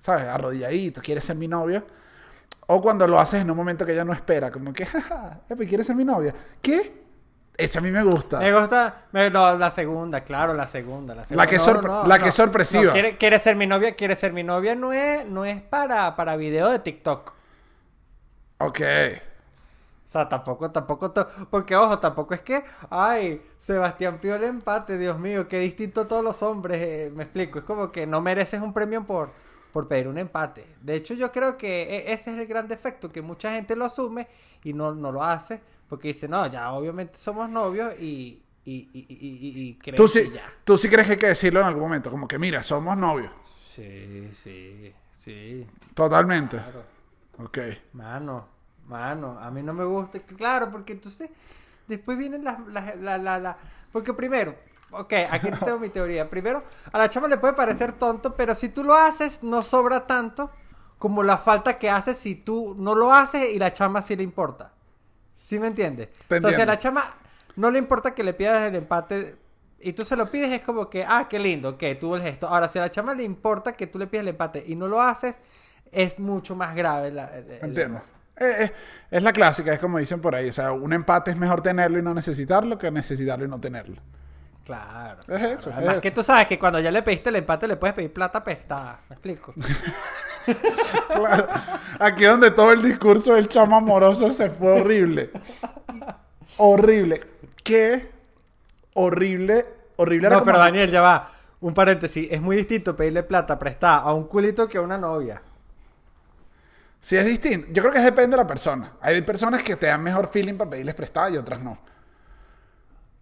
¿sabes? 0.01 0.25
Arrodilladito, 0.25 1.01
¿quieres 1.01 1.25
ser 1.25 1.37
mi 1.37 1.49
novia? 1.49 1.85
O 2.67 2.81
cuando 2.81 3.07
lo 3.07 3.19
haces 3.21 3.43
en 3.43 3.51
un 3.51 3.57
momento 3.57 3.85
que 3.87 3.93
ella 3.93 4.05
no 4.05 4.13
espera, 4.13 4.51
como 4.51 4.73
que, 4.73 4.87
jaja, 4.87 5.41
¿quieres 5.69 5.87
ser 5.87 5.97
mi 5.97 6.05
novia? 6.05 6.35
¿Qué? 6.61 7.05
Ese 7.57 7.79
a 7.79 7.81
mí 7.81 7.93
me 7.93 8.03
gusta. 8.03 8.41
Me 8.41 8.53
gusta, 8.53 9.03
no, 9.13 9.57
la 9.57 9.71
segunda, 9.71 10.23
claro, 10.23 10.55
la 10.55 10.67
segunda. 10.67 11.15
La, 11.15 11.23
segunda. 11.25 11.47
que 11.47 11.55
es 11.57 11.65
No, 11.65 11.73
sorpre- 11.75 11.87
no, 11.87 12.07
la 12.09 12.19
que 12.19 12.29
es 12.31 12.35
sorpresiva. 12.35 12.83
no, 12.87 12.93
¿quiere, 12.93 13.17
quiere 13.17 13.39
ser 13.39 13.55
mi 13.55 13.67
novia? 13.69 13.95
¿Quiere 13.95 14.17
ser 14.17 14.33
mi 14.33 14.43
novia? 14.43 14.75
No 14.75 14.93
es, 14.93 15.25
no 15.27 15.45
es 15.45 15.61
para, 15.63 16.17
para 16.17 16.35
video 16.35 16.69
de 16.71 16.81
TikTok. 16.81 17.33
Ok. 18.59 18.81
O 20.15 20.17
sea, 20.17 20.29
tampoco, 20.29 20.71
tampoco, 20.71 21.13
porque 21.51 21.75
ojo, 21.75 21.99
tampoco 21.99 22.35
es 22.35 22.41
que, 22.41 22.63
ay, 22.89 23.43
Sebastián 23.59 24.21
el 24.23 24.45
empate, 24.45 24.97
Dios 24.97 25.19
mío, 25.19 25.49
qué 25.49 25.59
distinto 25.59 26.07
todos 26.07 26.23
los 26.23 26.41
hombres, 26.45 26.81
eh, 26.81 27.13
me 27.13 27.25
explico, 27.25 27.59
es 27.59 27.65
como 27.65 27.91
que 27.91 28.07
no 28.07 28.21
mereces 28.21 28.63
un 28.63 28.73
premio 28.73 29.05
por, 29.05 29.31
por 29.73 29.89
pedir 29.89 30.07
un 30.07 30.17
empate. 30.17 30.77
De 30.81 30.95
hecho, 30.95 31.15
yo 31.15 31.33
creo 31.33 31.59
que 31.59 31.83
e- 31.83 32.13
ese 32.13 32.31
es 32.31 32.39
el 32.39 32.47
gran 32.47 32.69
defecto, 32.69 33.11
que 33.11 33.23
mucha 33.23 33.51
gente 33.55 33.75
lo 33.75 33.87
asume 33.87 34.29
y 34.63 34.73
no, 34.73 34.95
no 34.95 35.11
lo 35.11 35.25
hace, 35.25 35.61
porque 35.89 36.09
dice, 36.09 36.29
no, 36.29 36.47
ya 36.47 36.73
obviamente 36.73 37.19
somos 37.19 37.51
novios 37.51 37.93
y, 37.99 38.41
y, 38.65 38.89
y, 38.93 39.07
y, 39.09 39.69
y- 39.71 39.79
creen 39.79 39.97
¿Tú 39.97 40.09
que 40.09 40.13
sí, 40.13 40.31
ya. 40.31 40.55
tú 40.65 40.77
sí 40.77 40.89
crees 40.89 41.07
que 41.07 41.13
hay 41.15 41.19
que 41.19 41.27
decirlo 41.29 41.61
en 41.61 41.67
algún 41.67 41.83
momento, 41.85 42.11
como 42.11 42.27
que, 42.29 42.39
mira, 42.39 42.63
somos 42.63 42.97
novios. 42.97 43.31
Sí, 43.57 44.29
sí, 44.33 44.95
sí, 45.13 45.67
Totalmente. 45.95 46.59
claro. 46.61 46.85
Ok. 47.39 47.59
Mano, 47.93 48.49
mano, 48.87 49.39
a 49.41 49.51
mí 49.51 49.63
no 49.63 49.73
me 49.75 49.85
gusta. 49.85 50.19
Claro, 50.21 50.71
porque 50.71 50.93
entonces 50.93 51.31
después 51.87 52.17
vienen 52.19 52.45
las... 52.45 52.59
las- 52.69 52.97
la, 52.97 53.19
la, 53.19 53.39
la- 53.39 53.59
Porque 53.93 54.13
primero, 54.15 54.55
ok, 54.91 55.13
aquí 55.31 55.51
tengo 55.65 55.79
mi 55.79 55.89
teoría. 55.89 56.29
Primero, 56.29 56.63
a 56.93 56.99
la 56.99 57.09
chama 57.09 57.29
le 57.29 57.39
puede 57.39 57.55
parecer 57.55 57.93
tonto, 57.93 58.35
pero 58.35 58.55
si 58.55 58.69
tú 58.69 58.85
lo 58.85 58.95
haces, 58.95 59.43
no 59.43 59.63
sobra 59.63 60.07
tanto 60.07 60.51
como 60.99 61.23
la 61.23 61.37
falta 61.39 61.79
que 61.79 61.91
haces 61.91 62.17
si 62.17 62.35
tú 62.35 62.75
no 62.79 62.95
lo 62.95 63.13
haces 63.13 63.51
y 63.53 63.59
la 63.59 63.73
chama 63.73 64.01
sí 64.03 64.17
le 64.17 64.23
importa. 64.23 64.73
¿Sí 65.35 65.59
me 65.59 65.67
entiendes? 65.67 66.09
O 66.09 66.41
sea, 66.41 66.51
si 66.57 66.61
a 66.63 66.67
la 66.67 66.79
chama 66.79 67.13
no 67.57 67.71
le 67.71 67.79
importa 67.79 68.15
que 68.15 68.23
le 68.25 68.33
pidas 68.35 68.63
el 68.67 68.77
empate 68.77 69.37
y 69.81 69.93
tú 69.93 70.05
se 70.05 70.17
lo 70.17 70.31
pides, 70.31 70.51
es 70.51 70.63
como 70.63 70.89
que, 70.89 71.05
ah, 71.07 71.27
qué 71.29 71.39
lindo, 71.39 71.71
ok, 71.71 71.83
tuvo 72.01 72.17
el 72.17 72.23
gesto. 72.23 72.49
Ahora, 72.49 72.69
si 72.71 72.79
a 72.79 72.83
la 72.83 72.91
chama 72.91 73.13
le 73.15 73.23
importa 73.25 73.73
que 73.73 73.87
tú 73.87 73.99
le 73.99 74.07
pidas 74.07 74.23
el 74.23 74.29
empate 74.29 74.65
y 74.67 74.77
no 74.77 74.89
lo 74.89 75.03
haces, 75.03 75.35
es 75.93 76.19
mucho 76.19 76.57
más 76.57 76.75
grave. 76.75 77.11
La, 77.13 77.27
el- 77.37 77.51
el 77.51 77.65
Entiendo. 77.65 78.01
Eh, 78.37 78.65
eh, 78.65 78.73
es 79.11 79.23
la 79.23 79.33
clásica, 79.33 79.73
es 79.73 79.79
como 79.79 79.99
dicen 79.99 80.21
por 80.21 80.35
ahí. 80.35 80.49
O 80.49 80.53
sea, 80.53 80.73
un 80.73 80.93
empate 80.93 81.31
es 81.31 81.37
mejor 81.37 81.63
tenerlo 81.63 81.99
y 81.99 82.03
no 82.03 82.15
necesitarlo 82.15 82.79
que 82.79 82.91
necesitarlo 82.91 83.45
y 83.45 83.49
no 83.49 83.61
tenerlo. 83.61 84.01
Claro. 84.65 85.21
Es 85.21 85.27
claro. 85.27 85.47
eso, 85.47 85.71
es 85.71 85.77
Además 85.77 85.95
eso. 85.97 86.03
que 86.03 86.11
tú 86.11 86.23
sabes 86.23 86.47
que 86.47 86.59
cuando 86.59 86.81
ya 86.81 86.91
le 86.91 87.03
pediste 87.03 87.29
el 87.29 87.37
empate 87.37 87.69
le 87.69 87.77
puedes 87.77 87.95
pedir 87.95 88.13
plata 88.13 88.43
prestada. 88.43 88.99
¿Me 89.09 89.15
explico? 89.15 89.55
Claro. 91.09 91.49
Aquí 92.01 92.25
donde 92.25 92.51
todo 92.51 92.71
el 92.73 92.83
discurso 92.83 93.33
del 93.35 93.49
chamo 93.49 93.77
amoroso 93.77 94.31
se 94.31 94.51
fue 94.51 94.79
horrible. 94.79 95.31
Horrible. 96.59 97.23
Qué 97.63 98.11
horrible, 98.93 99.65
horrible. 99.97 100.29
no, 100.29 100.43
pero 100.43 100.59
Daniel, 100.59 100.91
ya 100.91 101.01
va. 101.01 101.31
Un 101.61 101.73
paréntesis. 101.73 102.29
Es 102.31 102.43
muy 102.43 102.57
distinto 102.57 102.95
pedirle 102.95 103.23
plata 103.23 103.59
prestada 103.59 103.99
a 104.01 104.13
un 104.13 104.25
culito 104.25 104.69
que 104.69 104.77
a 104.77 104.83
una 104.83 104.99
novia. 104.99 105.41
Sí, 107.05 107.19
es 107.19 107.27
distinto. 107.27 107.67
Yo 107.71 107.83
creo 107.83 107.93
que 107.93 108.01
depende 108.01 108.35
de 108.35 108.43
la 108.43 108.47
persona. 108.47 108.95
Hay 109.03 109.21
personas 109.21 109.63
que 109.63 109.77
te 109.77 109.85
dan 109.85 110.03
mejor 110.03 110.27
feeling 110.27 110.55
para 110.57 110.71
pedirles 110.71 110.95
prestada 110.95 111.29
y 111.29 111.37
otras 111.37 111.63
no. 111.63 111.77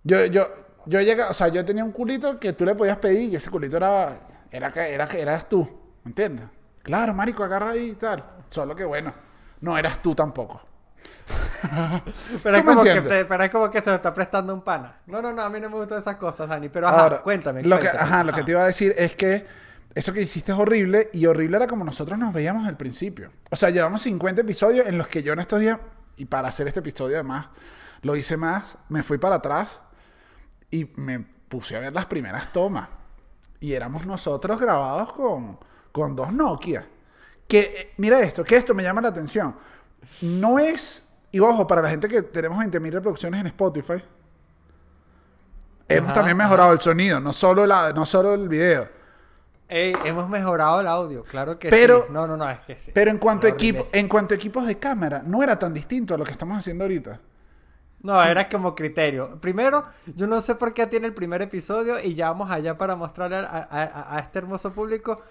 Yo, 0.05 0.25
yo, 0.27 0.47
yo 0.87 1.01
llega, 1.01 1.29
o 1.31 1.35
sea, 1.35 1.49
yo 1.49 1.65
tenía 1.65 1.83
un 1.83 1.91
culito 1.91 2.39
que 2.39 2.53
tú 2.53 2.65
le 2.65 2.77
podías 2.77 2.99
pedir 2.99 3.33
y 3.33 3.35
ese 3.35 3.51
culito 3.51 3.77
era, 3.79 4.21
era 4.53 4.71
que, 4.71 4.89
era 4.95 5.07
eras 5.07 5.49
tú, 5.49 5.63
¿me 6.05 6.11
entiendes? 6.11 6.45
Claro, 6.85 7.13
marico, 7.13 7.43
agarra 7.43 7.71
ahí 7.71 7.91
y 7.91 7.95
tal. 7.97 8.23
Solo 8.47 8.77
que 8.77 8.85
bueno, 8.85 9.13
no 9.63 9.77
eras 9.77 10.01
tú 10.01 10.15
tampoco. 10.15 10.63
Pero 12.45 12.57
es, 12.57 12.63
¿Tú 12.63 12.69
me 12.69 12.75
como 12.75 12.85
que, 12.85 12.91
entiendes? 12.91 13.19
te- 13.19 13.25
pero 13.25 13.43
es 13.43 13.51
como 13.51 13.69
que 13.69 13.81
se 13.81 13.91
lo 13.91 13.97
está 13.97 14.15
prestando 14.15 14.55
un 14.55 14.63
pana. 14.63 15.01
No, 15.07 15.21
no, 15.21 15.33
no, 15.33 15.43
a 15.43 15.49
mí 15.51 15.59
no 15.59 15.69
me 15.71 15.77
gustan 15.79 15.99
esas 15.99 16.15
cosas, 16.15 16.49
Dani. 16.49 16.69
Pero 16.69 16.87
ajá, 16.87 17.03
Ahora, 17.03 17.21
cuéntame. 17.23 17.65
Lo 17.65 17.81
que, 17.81 17.89
ajá, 17.89 18.23
lo 18.23 18.33
que 18.33 18.45
te 18.45 18.53
iba 18.53 18.63
a 18.63 18.67
decir 18.67 18.95
es 18.97 19.17
que 19.17 19.45
eso 19.95 20.13
que 20.13 20.23
hiciste 20.23 20.53
es 20.53 20.59
horrible 20.59 21.11
y 21.13 21.27
horrible 21.27 21.59
era 21.59 21.67
como 21.67 21.85
nosotros 21.85 22.19
nos 22.19 22.33
veíamos 22.33 22.67
al 22.67 22.77
principio. 22.77 23.31
O 23.51 23.57
sea, 23.57 23.71
llevamos 23.71 24.03
50 24.03 24.41
episodios 24.41 24.87
en 24.87 24.97
los 24.97 25.09
que 25.09 25.23
yo 25.23 25.33
en 25.35 25.41
estos 25.41 25.61
días, 25.61 25.79
y 26.17 26.25
para 26.25 26.49
hacer 26.49 26.67
este 26.67 26.81
episodio 26.81 27.17
además, 27.17 27.49
lo 28.03 28.17
hice 28.17 28.37
más, 28.37 28.79
me 28.89 29.03
fui 29.03 29.19
para 29.19 29.37
atrás 29.37 29.81
y 30.71 30.91
me 30.97 31.21
puse 31.21 31.77
a 31.77 31.81
ver 31.81 31.93
las 31.93 32.07
primeras 32.07 32.53
tomas. 32.53 32.89
Y 33.61 33.75
éramos 33.75 34.07
nosotros 34.07 34.59
grabados 34.59 35.13
con, 35.13 35.59
con 35.93 36.17
dos 36.17 36.33
Nokia. 36.33 36.87
Que, 37.47 37.61
eh, 37.61 37.93
mira 37.99 38.19
esto, 38.21 38.43
que 38.45 38.57
esto 38.57 38.75
me 38.75 38.83
llama 38.83 39.03
la 39.03 39.09
atención. 39.09 39.55
No 40.23 40.59
es, 40.59 41.07
y 41.31 41.39
ojo, 41.39 41.67
para 41.67 41.83
la 41.83 41.91
gente 41.91 42.09
que 42.09 42.23
tenemos 42.23 42.59
20.000 42.59 42.91
reproducciones 42.93 43.41
en 43.41 43.47
Spotify, 43.49 44.03
hemos 45.87 46.11
Ajá, 46.11 46.15
también 46.15 46.37
mejorado 46.37 46.73
el 46.73 46.81
sonido, 46.81 47.21
no 47.21 47.33
solo, 47.33 47.67
la, 47.67 47.93
no 47.93 48.07
solo 48.07 48.35
el 48.35 48.49
video. 48.49 49.02
Ey, 49.75 49.95
hemos 50.05 50.29
mejorado 50.29 50.81
el 50.83 50.87
audio, 50.87 51.25
claro 51.25 51.59
que 51.59 51.71
Pero- 51.71 52.03
sí. 52.03 52.09
No, 52.13 52.27
no, 52.27 52.37
no, 52.37 52.49
es 52.51 52.59
que 52.61 52.79
sí. 52.79 52.91
Pero 52.93 53.11
en 53.11 53.17
cuanto, 53.17 53.47
Horrible. 53.49 53.87
en 53.93 54.07
cuanto 54.07 54.35
a 54.35 54.37
equipos 54.37 54.67
de 54.67 54.79
cámara, 54.79 55.23
no 55.25 55.43
era 55.43 55.59
tan 55.59 55.73
distinto 55.73 56.15
a 56.15 56.19
lo 56.19 56.25
que 56.25 56.33
estamos 56.33 56.59
haciendo 56.59 56.85
ahorita. 56.85 57.19
No, 58.03 58.23
era 58.23 58.49
como 58.49 58.75
criterio. 58.75 59.39
Primero, 59.41 59.85
yo 60.15 60.27
no 60.27 60.41
sé 60.43 60.57
por 60.57 60.75
qué 60.75 60.87
tiene 60.89 61.07
el 61.07 61.15
primer 61.15 61.41
episodio 61.41 61.99
y 62.01 62.15
ya 62.15 62.29
vamos 62.29 62.51
allá 62.51 62.77
para 62.77 62.97
mostrarle 62.97 63.37
a, 63.37 63.69
a- 63.71 64.17
a 64.17 64.19
este 64.21 64.41
hermoso 64.41 64.73
público. 64.73 65.23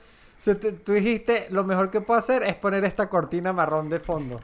Te- 0.44 0.56
tú 0.56 0.94
dijiste, 0.94 1.48
lo 1.52 1.64
mejor 1.64 1.92
que 1.92 2.02
puedo 2.02 2.20
hacer 2.20 2.42
es 2.44 2.56
poner 2.56 2.84
esta 2.84 3.10
cortina 3.10 3.54
marrón 3.54 3.90
de 3.90 4.00
fondo. 4.00 4.42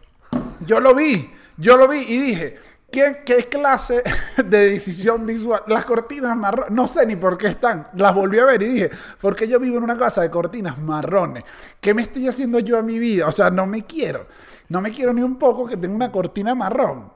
Yo 0.59 0.79
lo 0.79 0.93
vi, 0.93 1.31
yo 1.57 1.75
lo 1.77 1.87
vi 1.87 1.99
y 2.07 2.19
dije, 2.19 2.59
¿qué, 2.91 3.21
qué 3.25 3.47
clase 3.49 4.03
de 4.45 4.69
decisión 4.71 5.25
visual? 5.25 5.63
Las 5.67 5.85
cortinas 5.85 6.35
marrones, 6.35 6.71
no 6.71 6.87
sé 6.87 7.05
ni 7.05 7.15
por 7.15 7.37
qué 7.37 7.47
están. 7.47 7.87
Las 7.95 8.13
volví 8.15 8.39
a 8.39 8.45
ver 8.45 8.61
y 8.63 8.67
dije, 8.69 8.91
¿por 9.21 9.35
qué 9.35 9.47
yo 9.47 9.59
vivo 9.59 9.77
en 9.77 9.83
una 9.83 9.97
casa 9.97 10.21
de 10.21 10.29
cortinas 10.29 10.77
marrones? 10.79 11.43
¿Qué 11.79 11.93
me 11.93 12.01
estoy 12.01 12.27
haciendo 12.27 12.59
yo 12.59 12.77
a 12.77 12.81
mi 12.81 12.99
vida? 12.99 13.27
O 13.27 13.31
sea, 13.31 13.49
no 13.49 13.65
me 13.65 13.85
quiero. 13.85 14.27
No 14.69 14.81
me 14.81 14.91
quiero 14.91 15.13
ni 15.13 15.21
un 15.21 15.37
poco 15.37 15.65
que 15.65 15.77
tenga 15.77 15.95
una 15.95 16.11
cortina 16.11 16.53
marrón. 16.55 17.11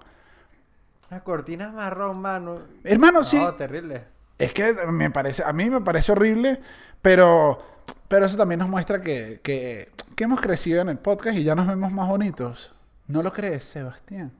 Las 1.09 1.21
cortinas 1.23 1.73
marrón, 1.73 2.21
mano. 2.21 2.59
Hermano, 2.83 3.19
No, 3.19 3.25
sí. 3.25 3.39
terrible. 3.57 4.05
Es 4.37 4.53
que 4.53 4.73
me 4.89 5.11
parece, 5.11 5.43
a 5.43 5.51
mí 5.53 5.69
me 5.69 5.81
parece 5.81 6.13
horrible, 6.13 6.59
pero, 7.01 7.59
pero 8.07 8.25
eso 8.25 8.37
también 8.37 8.59
nos 8.59 8.69
muestra 8.69 9.01
que, 9.01 9.39
que, 9.43 9.91
que 10.15 10.23
hemos 10.23 10.39
crecido 10.41 10.81
en 10.81 10.89
el 10.89 10.97
podcast 10.97 11.37
y 11.37 11.43
ya 11.43 11.53
nos 11.53 11.67
vemos 11.67 11.91
más 11.93 12.07
bonitos. 12.07 12.73
¿No 13.07 13.21
lo 13.21 13.31
crees, 13.33 13.65
Sebastián? 13.65 14.31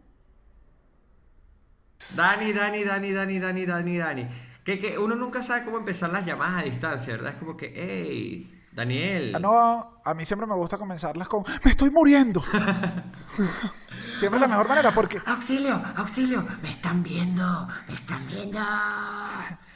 Dani, 2.15 2.53
Dani, 2.53 2.83
Dani, 2.83 3.11
Dani, 3.11 3.39
Dani, 3.39 3.65
Dani, 3.65 3.97
Dani. 3.97 4.27
Que, 4.63 4.79
que 4.79 4.97
uno 4.99 5.15
nunca 5.15 5.41
sabe 5.41 5.63
cómo 5.63 5.77
empezar 5.77 6.11
las 6.11 6.25
llamadas 6.25 6.61
a 6.61 6.65
distancia, 6.65 7.13
¿verdad? 7.13 7.33
Es 7.33 7.39
como 7.39 7.57
que, 7.57 7.73
hey, 7.75 8.63
Daniel. 8.71 9.33
Ah, 9.35 9.39
no, 9.39 10.01
a 10.05 10.13
mí 10.13 10.23
siempre 10.25 10.45
me 10.47 10.55
gusta 10.55 10.77
comenzarlas 10.77 11.27
con 11.27 11.43
¡Me 11.63 11.71
estoy 11.71 11.89
muriendo! 11.89 12.43
siempre 14.19 14.37
es 14.37 14.41
la 14.41 14.47
mejor 14.47 14.67
manera 14.69 14.91
porque 14.91 15.21
Auxilio, 15.25 15.81
auxilio, 15.95 16.45
me 16.61 16.69
están 16.69 17.01
viendo, 17.01 17.67
me 17.87 17.93
están 17.93 18.25
viendo. 18.27 18.59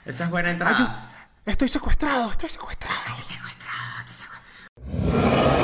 Esa 0.06 0.26
es 0.26 0.30
buena 0.30 0.52
entrada. 0.52 1.10
"Ay, 1.46 1.52
estoy 1.52 1.68
secuestrado, 1.68 2.32
estoy 2.32 2.50
secuestrado. 2.50 2.96
Te 3.16 3.22
secuestrado, 3.24 4.06
te 4.06 4.14
secuestrado. 4.14 5.56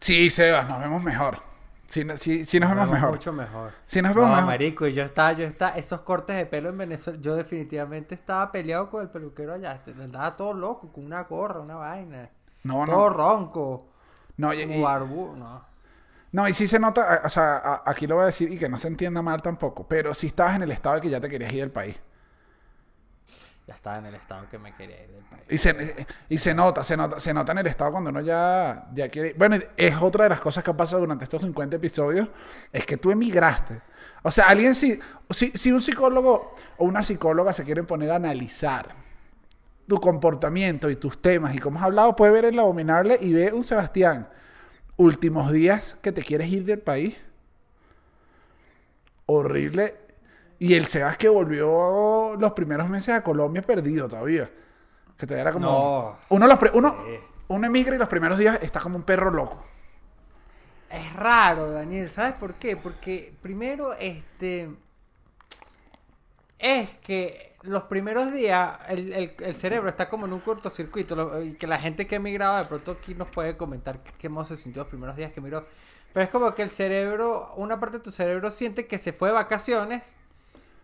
Sí, 0.00 0.30
Sebas, 0.30 0.68
nos 0.68 0.78
vemos 0.80 1.02
mejor. 1.02 1.42
Sí, 1.88 2.04
no- 2.04 2.16
sí, 2.18 2.44
sí 2.44 2.60
nos, 2.60 2.68
vemos 2.70 2.90
vemos 2.90 2.90
mejor. 2.90 3.10
Mucho 3.12 3.32
mejor. 3.32 3.72
Sí 3.86 4.02
nos 4.02 4.14
vemos 4.14 4.30
no, 4.30 4.36
mejor. 4.36 4.46
marico, 4.46 4.86
y 4.86 4.92
yo 4.94 5.02
estaba, 5.04 5.32
yo 5.32 5.44
estaba, 5.46 5.76
esos 5.78 6.02
cortes 6.02 6.36
de 6.36 6.44
pelo 6.46 6.68
en 6.68 6.78
Venezuela, 6.78 7.18
yo 7.20 7.34
definitivamente 7.34 8.14
estaba 8.14 8.52
peleado 8.52 8.90
con 8.90 9.02
el 9.02 9.08
peluquero 9.08 9.54
allá. 9.54 9.72
este, 9.72 9.92
Andaba 9.92 10.36
todo 10.36 10.52
loco, 10.54 10.92
con 10.92 11.04
una 11.06 11.22
gorra, 11.24 11.60
una 11.60 11.76
vaina. 11.76 12.30
No, 12.64 12.84
todo 12.84 13.08
no. 13.08 13.10
ronco. 13.10 13.88
No, 14.36 14.52
y, 14.52 14.60
y- 14.62 14.82
barbu- 14.82 15.34
no. 15.36 15.64
no, 16.32 16.46
y 16.48 16.52
sí 16.54 16.68
se 16.68 16.78
nota, 16.78 17.22
o 17.24 17.28
sea, 17.30 17.82
aquí 17.86 18.06
lo 18.06 18.16
voy 18.16 18.24
a 18.24 18.26
decir 18.26 18.52
y 18.52 18.58
que 18.58 18.68
no 18.68 18.78
se 18.78 18.88
entienda 18.88 19.22
mal 19.22 19.40
tampoco, 19.42 19.88
pero 19.88 20.12
sí 20.14 20.26
estabas 20.28 20.56
en 20.56 20.62
el 20.64 20.70
estado 20.72 20.96
de 20.96 21.00
que 21.00 21.10
ya 21.10 21.20
te 21.20 21.28
querías 21.30 21.52
ir 21.52 21.60
del 21.60 21.70
país. 21.72 21.98
Ya 23.68 23.74
estaba 23.74 23.98
en 23.98 24.06
el 24.06 24.14
estado 24.14 24.48
que 24.48 24.58
me 24.58 24.74
quería 24.74 25.04
ir 25.04 25.10
del 25.10 25.24
país. 25.24 25.42
Y 25.50 25.58
se, 25.58 26.06
y 26.30 26.38
se 26.38 26.54
nota, 26.54 26.82
se 26.82 26.96
nota, 26.96 27.20
se 27.20 27.32
en 27.32 27.58
el 27.58 27.66
estado 27.66 27.92
cuando 27.92 28.08
uno 28.08 28.22
ya, 28.22 28.88
ya 28.94 29.10
quiere. 29.10 29.34
Bueno, 29.34 29.58
es 29.76 29.94
otra 30.00 30.24
de 30.24 30.30
las 30.30 30.40
cosas 30.40 30.64
que 30.64 30.70
ha 30.70 30.76
pasado 30.76 31.02
durante 31.02 31.24
estos 31.24 31.42
50 31.42 31.76
episodios, 31.76 32.28
es 32.72 32.86
que 32.86 32.96
tú 32.96 33.10
emigraste. 33.10 33.82
O 34.22 34.30
sea, 34.30 34.46
alguien 34.46 34.74
si, 34.74 34.98
si, 35.28 35.50
si 35.50 35.70
un 35.70 35.82
psicólogo 35.82 36.54
o 36.78 36.86
una 36.86 37.02
psicóloga 37.02 37.52
se 37.52 37.62
quieren 37.62 37.84
poner 37.84 38.10
a 38.10 38.14
analizar 38.14 38.88
tu 39.86 40.00
comportamiento 40.00 40.88
y 40.88 40.96
tus 40.96 41.20
temas 41.20 41.54
y 41.54 41.58
cómo 41.58 41.78
has 41.78 41.84
hablado, 41.84 42.16
puede 42.16 42.32
ver 42.32 42.46
el 42.46 42.58
abominable 42.58 43.18
y 43.20 43.34
ve 43.34 43.52
un 43.52 43.64
Sebastián. 43.64 44.30
Últimos 44.96 45.52
días 45.52 45.98
que 46.00 46.10
te 46.10 46.22
quieres 46.22 46.48
ir 46.48 46.64
del 46.64 46.80
país. 46.80 47.18
Horrible. 49.26 50.07
Y 50.58 50.74
el 50.74 50.86
Sebas 50.86 51.16
que 51.16 51.28
volvió 51.28 52.34
los 52.36 52.52
primeros 52.52 52.88
meses 52.88 53.10
a 53.14 53.22
Colombia 53.22 53.62
perdido 53.62 54.08
todavía. 54.08 54.50
Que 55.16 55.26
todavía 55.26 55.42
era 55.42 55.52
como. 55.52 55.66
No. 55.66 56.18
Uno, 56.30 56.46
los 56.46 56.58
pri- 56.58 56.70
uno, 56.74 56.96
Sí. 57.06 57.18
uno 57.48 57.66
emigra 57.66 57.94
y 57.94 57.98
los 57.98 58.08
primeros 58.08 58.38
días 58.38 58.58
está 58.62 58.80
como 58.80 58.96
un 58.96 59.02
perro 59.02 59.30
loco. 59.30 59.64
Es 60.90 61.12
raro, 61.14 61.70
Daniel, 61.70 62.10
¿sabes 62.10 62.34
por 62.34 62.54
qué? 62.54 62.76
Porque 62.76 63.32
primero, 63.42 63.92
este. 63.94 64.70
Es 66.58 66.90
que 67.02 67.56
los 67.62 67.84
primeros 67.84 68.32
días 68.32 68.78
el, 68.88 69.12
el- 69.12 69.34
el 69.40 69.54
cerebro 69.54 69.88
está 69.88 70.08
como 70.08 70.26
en 70.26 70.32
un 70.32 70.40
cortocircuito. 70.40 71.14
lo- 71.14 71.42
Y 71.42 71.52
que 71.54 71.66
la 71.66 71.78
gente 71.78 72.06
que 72.06 72.16
ha 72.16 72.18
emigrado 72.18 72.56
de 72.58 72.64
pronto 72.64 72.92
aquí 72.92 73.14
nos 73.14 73.28
puede 73.30 73.56
comentar 73.56 74.02
qué 74.02 74.28
cómo 74.28 74.44
se 74.44 74.56
sintió 74.56 74.82
los 74.82 74.88
primeros 74.90 75.16
días 75.16 75.30
que 75.32 75.40
emigró. 75.40 75.66
Pero 76.12 76.24
es 76.24 76.30
como 76.30 76.54
que 76.54 76.62
el 76.62 76.70
cerebro, 76.70 77.52
una 77.56 77.78
parte 77.78 77.98
de 77.98 78.02
tu 78.04 78.10
cerebro 78.10 78.50
siente 78.50 78.86
que 78.86 78.98
se 78.98 79.12
fue 79.12 79.28
de 79.28 79.34
vacaciones. 79.34 80.16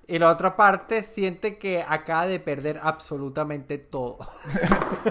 Y 0.07 0.19
la 0.19 0.31
otra 0.31 0.55
parte 0.55 1.03
siente 1.03 1.57
que 1.57 1.83
acaba 1.87 2.27
de 2.27 2.39
perder 2.39 2.79
absolutamente 2.83 3.79
todo. 3.79 4.19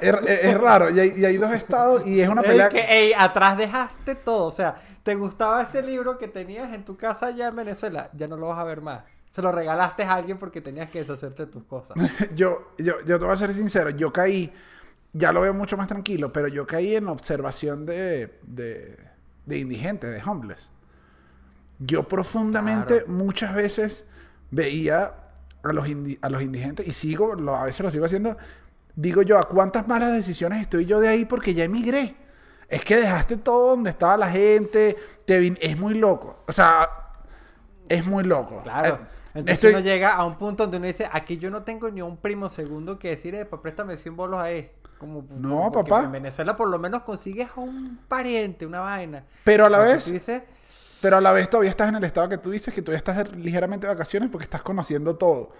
es, 0.00 0.14
es- 0.26 0.44
es 0.44 0.60
raro. 0.60 0.90
Y 0.90 1.00
hay, 1.00 1.12
y 1.16 1.24
hay 1.24 1.36
dos 1.36 1.52
estados 1.52 2.06
y 2.06 2.20
es 2.20 2.28
una 2.28 2.42
Es 2.42 2.46
pelea. 2.46 2.68
que, 2.68 2.80
ey, 2.80 3.12
atrás 3.16 3.56
dejaste 3.56 4.14
todo. 4.14 4.46
O 4.46 4.52
sea, 4.52 4.76
te 5.02 5.14
gustaba 5.14 5.62
ese 5.62 5.82
libro 5.82 6.18
que 6.18 6.28
tenías 6.28 6.72
en 6.74 6.84
tu 6.84 6.96
casa 6.96 7.26
allá 7.26 7.48
en 7.48 7.56
Venezuela, 7.56 8.10
ya 8.14 8.28
no 8.28 8.36
lo 8.36 8.48
vas 8.48 8.58
a 8.58 8.64
ver 8.64 8.80
más. 8.82 9.02
Se 9.30 9.42
lo 9.42 9.52
regalaste 9.52 10.04
a 10.04 10.14
alguien 10.14 10.38
porque 10.38 10.60
tenías 10.60 10.90
que 10.90 11.00
deshacerte 11.00 11.46
de 11.46 11.52
tus 11.52 11.64
cosas. 11.64 11.96
yo, 12.34 12.72
yo, 12.78 12.94
yo 13.04 13.18
te 13.18 13.24
voy 13.24 13.34
a 13.34 13.36
ser 13.36 13.52
sincero. 13.54 13.90
Yo 13.90 14.12
caí. 14.12 14.52
Ya 15.14 15.32
lo 15.32 15.40
veo 15.40 15.54
mucho 15.54 15.76
más 15.78 15.88
tranquilo, 15.88 16.30
pero 16.32 16.48
yo 16.48 16.66
caí 16.66 16.94
en 16.94 17.08
observación 17.08 17.86
de, 17.86 18.38
de 18.42 19.58
indigentes, 19.58 20.10
de 20.12 20.22
homeless. 20.30 20.70
Yo 21.78 22.02
profundamente 22.08 22.98
Claro. 23.04 23.12
muchas 23.12 23.54
veces 23.54 24.04
veía 24.50 25.14
a 25.62 25.72
los, 25.72 25.86
a 26.22 26.30
los 26.30 26.42
indigentes 26.42 26.86
y 26.86 26.92
sigo, 26.92 27.34
lo- 27.34 27.56
a 27.56 27.64
veces 27.64 27.80
lo 27.84 27.90
sigo 27.90 28.04
haciendo. 28.04 28.36
Digo 28.96 29.22
yo, 29.22 29.38
¿a 29.38 29.42
cuántas 29.44 29.86
malas 29.86 30.12
decisiones 30.12 30.60
estoy 30.62 30.86
yo 30.86 30.98
de 31.00 31.08
ahí 31.08 31.24
porque 31.24 31.54
ya 31.54 31.64
emigré? 31.64 32.16
Es 32.68 32.84
que 32.84 32.96
dejaste 32.96 33.36
todo 33.36 33.70
donde 33.70 33.90
estaba 33.90 34.16
la 34.16 34.30
gente, 34.30 34.96
te 35.24 35.40
vin- 35.40 35.58
es 35.60 35.78
muy 35.80 35.94
loco. 35.94 36.42
O 36.48 36.52
sea, 36.52 36.88
es 37.88 38.06
muy 38.06 38.24
loco. 38.24 38.60
Claro. 38.62 38.94
Eh, 38.96 38.98
Entonces 39.34 39.54
estoy- 39.54 39.70
uno 39.70 39.80
llega 39.80 40.14
a 40.14 40.24
un 40.24 40.36
punto 40.36 40.64
donde 40.64 40.78
uno 40.78 40.86
dice, 40.86 41.08
aquí 41.12 41.38
yo 41.38 41.50
no 41.50 41.62
tengo 41.62 41.90
ni 41.90 42.02
un 42.02 42.16
primo 42.16 42.50
segundo 42.50 42.98
que 42.98 43.10
decir, 43.10 43.34
"Epa, 43.36 43.62
préstame 43.62 43.96
100 43.96 44.16
bolos 44.16 44.40
ahí. 44.40 44.70
Como, 44.98 45.24
No, 45.30 45.48
como 45.50 45.72
papá. 45.72 46.02
En 46.04 46.12
Venezuela 46.12 46.56
por 46.56 46.68
lo 46.68 46.78
menos 46.78 47.02
consigues 47.02 47.48
a 47.54 47.60
un 47.60 47.98
pariente, 48.08 48.66
una 48.66 48.80
vaina. 48.80 49.24
Pero 49.44 49.66
a 49.66 49.70
la 49.70 49.78
Porque 49.78 49.92
vez, 49.92 50.04
tú 50.06 50.10
dices, 50.10 50.42
Pero 51.00 51.16
a 51.18 51.20
la 51.20 51.32
vez 51.32 51.48
todavía 51.48 51.70
estás 51.70 51.88
en 51.88 51.94
el 51.96 52.04
estado 52.04 52.28
que 52.28 52.38
tú 52.38 52.50
dices 52.50 52.74
que 52.74 52.82
todavía 52.82 52.98
estás 52.98 53.32
ligeramente 53.36 53.86
de 53.86 53.92
vacaciones 53.94 54.30
porque 54.30 54.44
estás 54.44 54.62
conociendo 54.62 55.16
todo. 55.16 55.50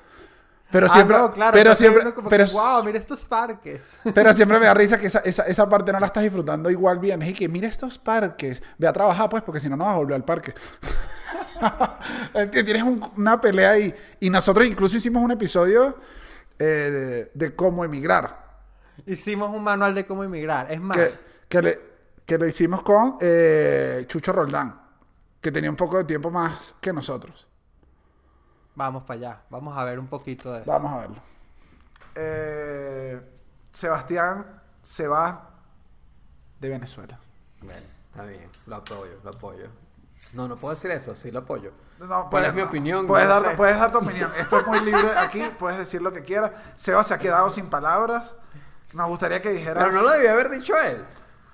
Pero 0.71 0.87
"Ah, 0.87 0.91
siempre, 0.91 1.17
no, 1.17 1.33
claro, 1.33 1.53
pero 1.55 1.75
siempre, 1.75 2.13
como 2.13 2.29
pero, 2.29 2.45
que, 2.45 2.53
wow, 2.53 2.83
mira 2.85 2.99
estos 2.99 3.25
parques. 3.25 3.97
pero 4.15 4.33
siempre 4.35 4.59
me 4.59 4.67
da 4.67 4.75
risa 4.75 4.99
que 4.99 5.07
esa, 5.07 5.21
esa, 5.21 5.45
esa 5.45 5.67
parte 5.69 5.93
no 5.93 5.99
la 6.01 6.07
estás 6.09 6.23
disfrutando 6.23 6.69
igual 6.71 6.99
bien. 6.99 7.23
Es 7.23 7.39
que 7.39 7.49
mira 7.49 7.67
estos 7.69 7.97
parques. 7.99 8.63
Ve 8.77 8.87
a 8.87 8.93
trabajar 8.93 9.31
pues 9.31 9.43
porque 9.43 9.61
si 9.61 9.69
no 9.71 9.77
no 9.77 9.87
vas 9.87 9.95
a 9.95 9.99
volver 9.99 10.17
al 10.17 10.25
parque. 10.25 10.53
Es 12.35 12.51
que 12.51 12.63
Tienes 12.65 12.83
un- 12.83 13.05
una 13.17 13.41
pelea 13.41 13.71
ahí. 13.71 13.95
Y 14.21 14.31
nosotros 14.31 14.67
incluso 14.67 14.97
hicimos 14.97 15.23
un 15.23 15.31
episodio 15.33 15.99
eh, 16.59 17.29
de, 17.35 17.47
de 17.47 17.57
cómo 17.57 17.85
emigrar. 17.85 18.47
Hicimos 19.07 19.55
un 19.55 19.63
manual 19.63 19.95
de 19.95 20.05
cómo 20.07 20.23
emigrar. 20.25 20.71
Es 20.71 20.81
más, 20.81 20.97
Que, 20.97 21.15
que, 21.49 21.63
le- 21.63 21.81
que 22.27 22.39
lo 22.39 22.47
hicimos 22.47 22.83
con 22.83 23.17
eh, 23.21 24.05
Chucho 24.07 24.33
Roldán. 24.33 24.81
Que 25.41 25.53
tenía 25.53 25.71
un 25.71 25.77
poco 25.77 25.99
de 25.99 26.05
tiempo 26.05 26.31
más 26.31 26.75
que 26.81 26.93
nosotros. 26.93 27.47
vamos 28.75 29.03
para 29.05 29.19
allá. 29.19 29.43
Vamos 29.51 29.77
a 29.77 29.85
ver 29.85 29.99
un 29.99 30.07
poquito 30.09 30.53
de 30.53 30.61
eso. 30.63 30.71
Vamos 30.71 30.93
a 30.93 30.97
verlo. 30.99 31.17
Eh, 32.15 33.21
Sebastián 33.73 34.45
se 34.83 35.07
va 35.07 35.51
de 36.61 36.69
Venezuela. 36.69 37.19
Bueno, 37.61 37.87
está 38.11 38.25
bien, 38.25 38.49
lo 38.67 38.77
apoyo, 38.77 39.21
lo 39.23 39.31
apoyo. 39.31 39.69
No, 40.33 40.49
no 40.49 40.57
puedo 40.57 40.75
decir 40.75 40.91
eso, 40.91 41.15
sí 41.15 41.31
lo 41.31 41.41
apoyo. 41.41 41.73
No, 42.01 42.29
¿Cuál 42.31 42.45
es 42.47 42.55
mi 42.55 42.63
opinión? 42.63 43.07
Puedes, 43.07 43.29
No 43.29 43.41
dar, 43.41 43.57
puedes 43.57 43.79
dar 43.79 43.91
tu 43.93 43.99
opinión. 43.99 44.33
Esto 44.37 44.59
es 44.59 44.67
muy 44.67 44.81
libre 44.81 45.11
aquí. 45.17 45.43
Puedes 45.59 45.79
decir 45.79 46.03
lo 46.03 46.13
que 46.13 46.23
quieras. 46.23 46.53
Seba 46.75 47.03
se 47.05 47.15
ha 47.15 47.19
quedado 47.19 47.51
sin 47.51 47.69
palabras. 47.71 48.35
Nos 48.93 49.09
gustaría 49.09 49.41
que 49.41 49.51
dijeras. 49.51 49.85
Pero 49.85 49.97
no 49.97 50.03
lo 50.03 50.11
debía 50.11 50.33
haber 50.33 50.51
dicho 50.51 50.77
él. 50.77 51.05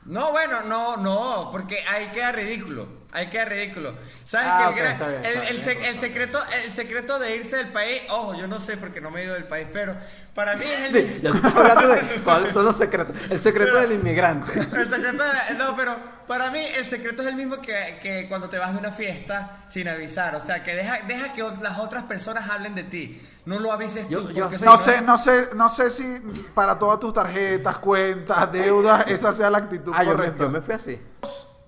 No, 0.04 0.32
bueno, 0.32 0.62
no, 0.62 0.96
no, 0.98 1.48
porque 1.50 1.82
ahí 1.86 2.10
queda 2.12 2.32
ridículo. 2.32 2.86
Ahí 3.14 3.28
queda 3.28 3.44
ridículo. 3.44 3.94
¿Sabes 4.24 4.48
Ah, 4.50 4.58
que 4.74 4.80
el, 4.80 4.84
gran- 4.84 4.92
está 4.94 5.06
bien, 5.08 5.24
el, 5.24 5.32
está 5.36 5.48
el 5.50 5.56
bien, 5.56 5.78
sec- 5.78 5.84
el 5.88 6.00
secreto, 6.00 6.38
el 6.64 6.72
secreto 6.72 7.18
de 7.20 7.36
irse 7.36 7.56
del 7.58 7.68
país, 7.68 8.02
ojo, 8.10 8.34
yo 8.34 8.46
no 8.48 8.58
sé 8.58 8.76
porque 8.76 9.00
no 9.00 9.10
me 9.12 9.20
he 9.20 9.24
ido 9.24 9.34
del 9.34 9.44
país, 9.44 9.68
pero 9.72 9.94
para 10.34 10.56
mí 10.56 10.64
es 10.66 10.92
el, 10.92 11.06
Sí, 11.06 11.20
ya 11.22 11.30
estoy 11.30 11.52
hablando 11.54 11.88
de 11.94 12.00
cuáles 12.24 12.52
son 12.52 12.64
los 12.64 12.76
secretos. 12.76 13.14
El 13.30 13.40
secreto 13.40 13.76
del 13.76 13.92
inmigrante. 13.92 14.52
el 14.58 14.90
secreto 14.90 15.22
de- 15.22 15.54
no, 15.56 15.76
pero 15.76 15.96
para 16.26 16.50
mí 16.50 16.58
el 16.58 16.90
secreto 16.90 17.22
es 17.22 17.28
el 17.28 17.36
mismo 17.36 17.60
que, 17.62 18.00
que 18.02 18.26
cuando 18.28 18.48
te 18.48 18.58
vas 18.58 18.72
de 18.72 18.80
una 18.80 18.90
fiesta 18.90 19.58
sin 19.68 19.86
avisar. 19.86 20.34
O 20.34 20.44
sea, 20.44 20.64
que 20.64 20.74
deja, 20.74 20.98
deja 21.06 21.32
que 21.34 21.44
las 21.62 21.78
otras 21.78 22.02
personas 22.04 22.50
hablen 22.50 22.74
de 22.74 22.82
ti. 22.82 23.22
No 23.46 23.60
lo 23.60 23.70
avises 23.70 24.08
Yo- 24.08 24.22
tú. 24.26 24.32
yo 24.32 24.50
sé- 24.50 24.64
No 24.64 24.76
sé, 24.76 25.02
no 25.02 25.18
sé, 25.18 25.48
no 25.54 25.68
sé 25.68 25.88
si 25.90 26.20
para 26.52 26.76
todas 26.80 26.98
tus 26.98 27.14
tarjetas, 27.14 27.78
cuentas, 27.78 28.50
deudas, 28.50 29.06
esa 29.06 29.32
sea 29.32 29.50
la 29.50 29.58
actitud 29.58 29.92
Ah, 29.94 30.02
yo 30.02 30.10
me, 30.10 30.16
correcta. 30.16 30.42
yo 30.44 30.48
me 30.50 30.60
fui 30.60 30.74
así. 30.74 31.00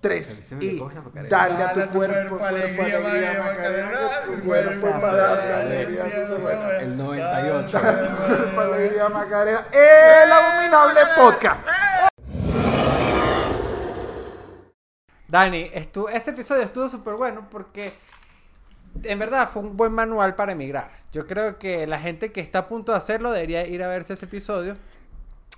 Tres. 0.07 0.53
Y 0.61 0.81
dale 1.29 1.65
a 1.65 1.73
tu 1.73 1.81
cuerpo, 1.91 2.39
cuerpo, 2.39 2.45
alegría, 2.45 3.43
Macarena, 3.43 3.91
que 4.25 4.31
tu 4.37 4.43
cuerpo 4.45 4.87
para 5.01 5.17
darle 5.17 5.55
alegría. 5.55 6.81
El 6.81 6.97
98. 6.97 7.81
Cuerpo, 7.81 8.61
alegría, 8.61 9.09
Macarena. 9.09 9.67
El 9.73 10.33
abominable 10.33 11.01
podcast. 11.17 11.61
Dani, 15.29 15.71
estu- 15.75 16.09
ese 16.13 16.31
episodio 16.31 16.63
estuvo 16.63 16.89
súper 16.89 17.15
bueno 17.15 17.49
porque 17.51 17.93
en 19.03 19.19
verdad 19.19 19.51
fue 19.53 19.63
un 19.63 19.77
buen 19.77 19.93
manual 19.93 20.37
para 20.37 20.53
emigrar. 20.53 20.91
Yo 21.13 21.27
creo 21.27 21.59
que 21.59 21.85
la 21.89 21.99
gente 21.99 22.31
que 22.31 22.41
está 22.41 22.61
a 22.61 22.69
punto 22.69 22.93
de 22.93 22.99
hacerlo 22.99 23.33
debería 23.33 23.67
ir 23.67 23.83
a 23.83 23.89
verse 23.89 24.13
ese 24.13 24.27
episodio. 24.27 24.77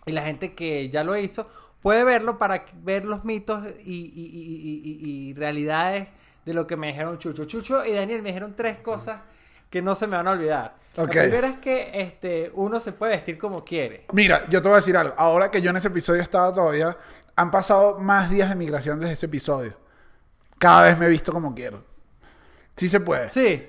Y 0.07 0.13
la 0.13 0.23
gente 0.23 0.55
que 0.55 0.89
ya 0.89 1.05
lo 1.05 1.15
hizo 1.19 1.47
puede 1.83 2.05
verlo 2.05 2.39
para 2.39 2.65
ver 2.83 3.05
los 3.05 3.25
mitos 3.25 3.67
y, 3.85 3.93
y- 3.93 4.03
y- 4.15 4.81
y- 4.83 5.09
y- 5.11 5.29
y 5.31 5.35
realidades 5.35 6.09
de 6.45 6.55
lo 6.55 6.67
que 6.67 6.77
me 6.77 6.89
dijeron 6.89 7.19
Chucho. 7.19 7.45
Chucho 7.45 7.85
y 7.85 7.93
Daniel 7.93 8.23
me 8.23 8.29
dijeron 8.31 8.55
tres 8.57 8.79
cosas 8.79 9.21
que 9.71 9.83
no 9.83 9.95
se 9.95 10.07
me 10.07 10.17
van 10.17 10.29
a 10.29 10.33
olvidar. 10.33 10.77
La 10.97 11.05
primera 11.07 11.49
es 11.49 11.59
que 11.59 11.91
este, 11.95 12.51
uno 12.55 12.81
se 12.81 12.93
puede 12.93 13.13
vestir 13.13 13.39
como 13.39 13.65
quiere. 13.65 14.07
Mira, 14.13 14.49
yo 14.49 14.61
te 14.61 14.69
voy 14.69 14.77
a 14.77 14.81
decir 14.81 14.97
algo. 14.97 15.15
Ahora 15.17 15.51
que 15.51 15.63
yo 15.63 15.71
en 15.71 15.77
ese 15.77 15.89
episodio 15.89 16.23
estaba 16.23 16.53
todavía, 16.53 16.97
han 17.37 17.51
pasado 17.53 17.99
más 18.01 18.31
días 18.31 18.49
de 18.49 18.57
migración 18.57 18.99
desde 18.99 19.13
ese 19.13 19.27
episodio. 19.27 19.75
Cada 20.59 20.83
vez 20.83 20.99
me 20.99 21.07
he 21.07 21.09
visto 21.09 21.33
como 21.33 21.55
quiero. 21.55 21.85
Sí 22.77 22.89
se 22.89 22.99
puede. 22.99 23.29
Sí, 23.31 23.69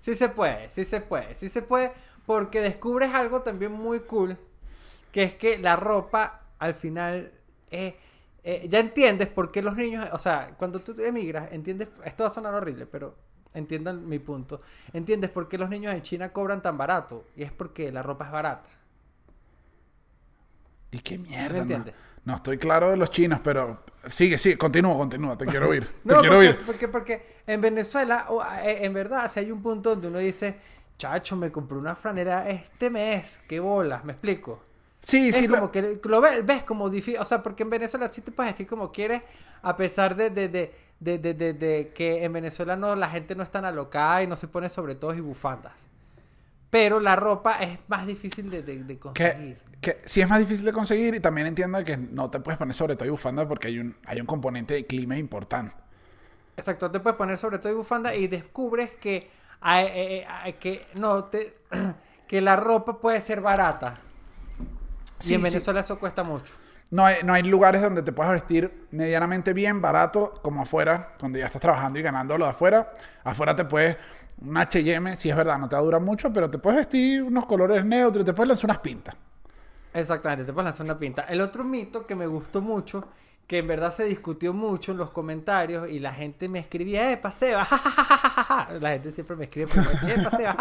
sí 0.00 0.14
se 0.14 0.28
puede, 0.28 0.70
sí 0.70 0.84
se 0.84 1.00
puede, 1.00 1.34
sí 1.34 1.48
se 1.48 1.62
puede, 1.62 1.92
porque 2.26 2.60
descubres 2.60 3.12
algo 3.14 3.42
también 3.42 3.72
muy 3.72 4.00
cool, 4.00 4.36
que 5.10 5.24
es 5.24 5.34
que 5.34 5.58
la 5.58 5.74
ropa 5.76 6.42
al 6.60 6.74
final, 6.74 7.32
eh, 7.70 7.96
eh, 8.44 8.66
ya 8.68 8.78
entiendes 8.80 9.28
por 9.28 9.50
qué 9.52 9.62
los 9.62 9.76
niños, 9.76 10.08
o 10.12 10.18
sea, 10.18 10.54
cuando 10.58 10.80
tú 10.80 10.94
emigras, 11.02 11.48
entiendes, 11.52 11.88
esto 12.04 12.24
va 12.24 12.30
a 12.30 12.32
sonar 12.32 12.54
horrible, 12.54 12.86
pero 12.86 13.16
entiendan 13.54 14.08
mi 14.08 14.18
punto, 14.18 14.60
entiendes 14.92 15.30
por 15.30 15.48
qué 15.48 15.58
los 15.58 15.68
niños 15.70 15.92
en 15.94 16.02
China 16.02 16.32
cobran 16.32 16.62
tan 16.62 16.78
barato, 16.78 17.26
y 17.36 17.42
es 17.42 17.52
porque 17.52 17.92
la 17.92 18.02
ropa 18.02 18.26
es 18.26 18.30
barata. 18.32 18.70
¿Y 20.90 21.00
qué 21.00 21.18
¿Me 21.48 21.48
mierda? 21.48 21.64
No, 21.64 21.76
entiendes? 21.76 21.94
no 22.24 22.34
estoy 22.36 22.58
claro 22.58 22.90
de 22.90 22.96
los 22.96 23.10
chinos, 23.10 23.40
pero 23.40 23.84
sigue, 24.08 24.38
sigue, 24.38 24.58
continúa, 24.58 24.96
continúa. 24.96 25.36
Te 25.36 25.46
quiero 25.46 25.68
oír. 25.68 25.88
Te 26.06 26.14
No, 26.14 26.16
quiero 26.16 26.34
porque, 26.34 26.36
oír. 26.36 26.58
porque, 26.64 26.88
porque 26.88 27.26
en 27.46 27.60
Venezuela, 27.60 28.26
eh, 28.64 28.78
en 28.82 28.92
verdad, 28.94 29.30
si 29.30 29.40
hay 29.40 29.50
un 29.50 29.62
punto 29.62 29.90
donde 29.90 30.08
uno 30.08 30.18
dice, 30.18 30.58
chacho, 30.98 31.36
me 31.36 31.52
compré 31.52 31.78
una 31.78 31.94
franela 31.96 32.48
este 32.48 32.90
mes, 32.90 33.40
qué 33.48 33.60
bolas, 33.60 34.04
me 34.04 34.12
explico. 34.12 34.67
Sí, 35.00 35.32
es 35.32 35.36
sí. 35.36 35.48
como 35.48 35.66
lo- 35.66 35.72
que 35.72 36.00
lo 36.04 36.20
ves, 36.20 36.44
ves 36.44 36.64
como 36.64 36.90
difícil, 36.90 37.20
o 37.20 37.24
sea, 37.24 37.42
porque 37.42 37.62
en 37.62 37.70
Venezuela 37.70 38.08
sí 38.10 38.20
te 38.20 38.32
puedes 38.32 38.52
vestir 38.52 38.66
como 38.66 38.90
quieres, 38.92 39.22
a 39.62 39.76
pesar 39.76 40.16
de, 40.16 40.30
de, 40.30 40.48
de, 40.48 41.18
de, 41.18 41.92
que 41.94 42.24
en 42.24 42.32
Venezuela 42.32 42.76
no, 42.76 42.96
la 42.96 43.08
gente 43.08 43.34
no 43.36 43.42
es 43.42 43.50
tan 43.50 43.64
alocada 43.64 44.22
y 44.22 44.26
no 44.26 44.36
se 44.36 44.48
pone 44.48 44.68
sobre 44.68 44.96
todo 44.96 45.14
y 45.14 45.20
bufandas. 45.20 45.74
Pero 46.70 47.00
la 47.00 47.16
ropa 47.16 47.58
es 47.62 47.78
más 47.88 48.06
difícil 48.06 48.50
de, 48.50 48.98
conseguir. 48.98 49.58
que, 49.58 49.58
que 49.80 50.02
sí 50.04 50.20
es 50.20 50.28
más 50.28 50.38
difícil 50.40 50.64
de 50.64 50.72
conseguir 50.72 51.14
y 51.14 51.20
también 51.20 51.46
entiendo 51.46 51.82
que 51.84 51.96
no 51.96 52.30
te 52.30 52.40
puedes 52.40 52.58
poner 52.58 52.74
sobre 52.74 52.96
todo 52.96 53.06
y 53.06 53.10
bufanda 53.10 53.46
porque 53.48 53.68
hay 53.68 53.78
un, 53.78 53.96
hay 54.06 54.20
un 54.20 54.26
componente 54.26 54.74
de 54.74 54.86
clima 54.86 55.16
importante. 55.18 55.74
Exacto, 56.56 56.90
te 56.90 57.00
puedes 57.00 57.16
poner 57.16 57.38
sobre 57.38 57.58
todo 57.58 57.72
y 57.72 57.76
bufanda 57.76 58.14
y 58.14 58.26
descubres 58.26 58.94
que, 58.94 59.30
eh, 59.64 60.26
eh, 60.46 60.52
que, 60.58 60.86
no, 60.94 61.24
te, 61.26 61.56
que 62.26 62.40
la 62.40 62.56
ropa 62.56 62.98
puede 63.00 63.20
ser 63.20 63.40
barata. 63.40 64.00
Sí, 65.18 65.32
y 65.32 65.34
en 65.34 65.42
sí. 65.44 65.44
Venezuela 65.44 65.80
eso 65.80 65.98
cuesta 65.98 66.22
mucho. 66.22 66.54
No 66.90 67.04
hay, 67.04 67.16
no 67.22 67.34
hay 67.34 67.42
lugares 67.42 67.82
donde 67.82 68.02
te 68.02 68.12
puedas 68.12 68.32
vestir 68.32 68.88
medianamente 68.92 69.52
bien, 69.52 69.82
barato, 69.82 70.32
como 70.42 70.62
afuera, 70.62 71.14
cuando 71.20 71.38
ya 71.38 71.46
estás 71.46 71.60
trabajando 71.60 71.98
y 71.98 72.02
ganando 72.02 72.38
lo 72.38 72.46
de 72.46 72.50
afuera. 72.52 72.92
Afuera 73.24 73.54
te 73.54 73.66
puedes, 73.66 73.96
un 74.40 74.56
HM, 74.56 75.14
si 75.16 75.28
es 75.28 75.36
verdad, 75.36 75.58
no 75.58 75.68
te 75.68 75.76
va 75.76 75.82
a 75.82 75.84
durar 75.84 76.00
mucho, 76.00 76.32
pero 76.32 76.48
te 76.50 76.58
puedes 76.58 76.78
vestir 76.78 77.22
unos 77.22 77.44
colores 77.46 77.84
neutros, 77.84 78.24
te 78.24 78.32
puedes 78.32 78.48
lanzar 78.48 78.66
unas 78.70 78.78
pintas. 78.78 79.14
Exactamente, 79.92 80.44
te 80.44 80.52
puedes 80.52 80.66
lanzar 80.66 80.84
una 80.86 80.98
pinta. 80.98 81.22
El 81.22 81.40
otro 81.40 81.64
mito 81.64 82.06
que 82.06 82.14
me 82.14 82.26
gustó 82.26 82.60
mucho, 82.62 83.08
que 83.46 83.58
en 83.58 83.66
verdad 83.66 83.92
se 83.92 84.04
discutió 84.04 84.52
mucho 84.52 84.92
en 84.92 84.98
los 84.98 85.10
comentarios 85.10 85.88
y 85.90 85.98
la 85.98 86.12
gente 86.12 86.48
me 86.48 86.58
escribía, 86.58 87.10
¡eh, 87.12 87.16
paseo! 87.16 87.60
La 88.80 88.90
gente 88.90 89.10
siempre 89.10 89.36
me 89.36 89.44
escribe, 89.44 89.70
¡eh, 90.06 90.22
paseo! 90.22 90.54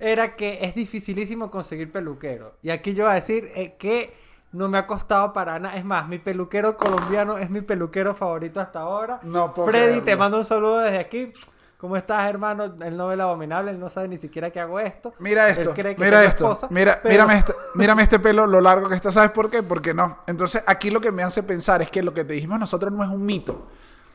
Era 0.00 0.36
que 0.36 0.58
es 0.62 0.74
dificilísimo 0.74 1.50
conseguir 1.50 1.90
peluquero. 1.92 2.56
Y 2.62 2.70
aquí 2.70 2.94
yo 2.94 3.04
voy 3.04 3.12
a 3.12 3.14
decir 3.16 3.50
eh, 3.54 3.76
que 3.78 4.14
no 4.52 4.68
me 4.68 4.78
ha 4.78 4.86
costado 4.86 5.32
para 5.32 5.58
nada. 5.58 5.76
Es 5.76 5.84
más, 5.84 6.08
mi 6.08 6.18
peluquero 6.18 6.76
colombiano 6.76 7.38
es 7.38 7.50
mi 7.50 7.60
peluquero 7.60 8.14
favorito 8.14 8.60
hasta 8.60 8.80
ahora. 8.80 9.20
No 9.22 9.52
puedo 9.52 9.68
Freddy, 9.68 9.84
creerlo. 9.86 10.04
te 10.04 10.16
mando 10.16 10.36
un 10.38 10.44
saludo 10.44 10.78
desde 10.80 10.98
aquí. 10.98 11.32
¿Cómo 11.76 11.96
estás, 11.98 12.26
hermano? 12.30 12.72
Él 12.80 12.96
no 12.96 13.08
ve 13.08 13.16
la 13.16 13.24
abominable, 13.24 13.70
él 13.70 13.78
no 13.78 13.90
sabe 13.90 14.08
ni 14.08 14.16
siquiera 14.16 14.48
que 14.50 14.58
hago 14.58 14.80
esto. 14.80 15.12
Mira 15.18 15.50
Él 15.50 15.58
esto, 15.58 15.74
cree 15.74 15.94
que 15.94 16.02
mira 16.02 16.24
esto, 16.24 16.56
mira, 16.70 16.98
pero- 17.02 17.12
mírame, 17.12 17.38
este, 17.38 17.52
mírame 17.74 18.02
este 18.04 18.18
pelo, 18.18 18.46
lo 18.46 18.58
largo 18.62 18.88
que 18.88 18.94
está, 18.94 19.10
¿sabes 19.10 19.32
por 19.32 19.50
qué? 19.50 19.62
Porque 19.62 19.92
no. 19.92 20.18
Entonces, 20.26 20.64
aquí 20.66 20.88
lo 20.88 20.98
que 20.98 21.12
me 21.12 21.22
hace 21.22 21.42
pensar 21.42 21.82
es 21.82 21.90
que 21.90 22.02
lo 22.02 22.14
que 22.14 22.24
te 22.24 22.32
dijimos 22.32 22.58
nosotros 22.58 22.90
no 22.90 23.02
es 23.02 23.10
un 23.10 23.26
mito, 23.26 23.66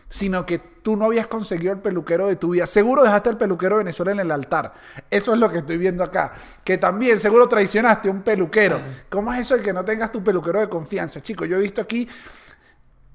sino 0.09 0.43
que 0.45 0.57
tú 0.57 0.97
no 0.97 1.05
habías 1.05 1.27
conseguido 1.27 1.71
el 1.71 1.79
peluquero 1.79 2.27
de 2.27 2.35
tu 2.35 2.49
vida. 2.49 2.65
Seguro 2.65 3.03
dejaste 3.03 3.29
el 3.29 3.37
peluquero 3.37 3.77
de 3.77 3.83
Venezuela 3.83 4.11
en 4.11 4.19
el 4.19 4.31
altar. 4.31 4.73
Eso 5.09 5.33
es 5.33 5.39
lo 5.39 5.49
que 5.49 5.59
estoy 5.59 5.77
viendo 5.77 6.03
acá. 6.03 6.33
Que 6.63 6.79
también 6.79 7.19
seguro 7.19 7.47
traicionaste 7.47 8.09
a 8.09 8.11
un 8.11 8.23
peluquero. 8.23 8.81
¿Cómo 9.09 9.31
es 9.33 9.41
eso 9.41 9.55
de 9.55 9.61
que 9.61 9.71
no 9.71 9.85
tengas 9.85 10.11
tu 10.11 10.23
peluquero 10.23 10.59
de 10.59 10.67
confianza? 10.67 11.21
Chicos, 11.21 11.47
yo 11.47 11.57
he 11.57 11.59
visto 11.61 11.79
aquí 11.79 12.09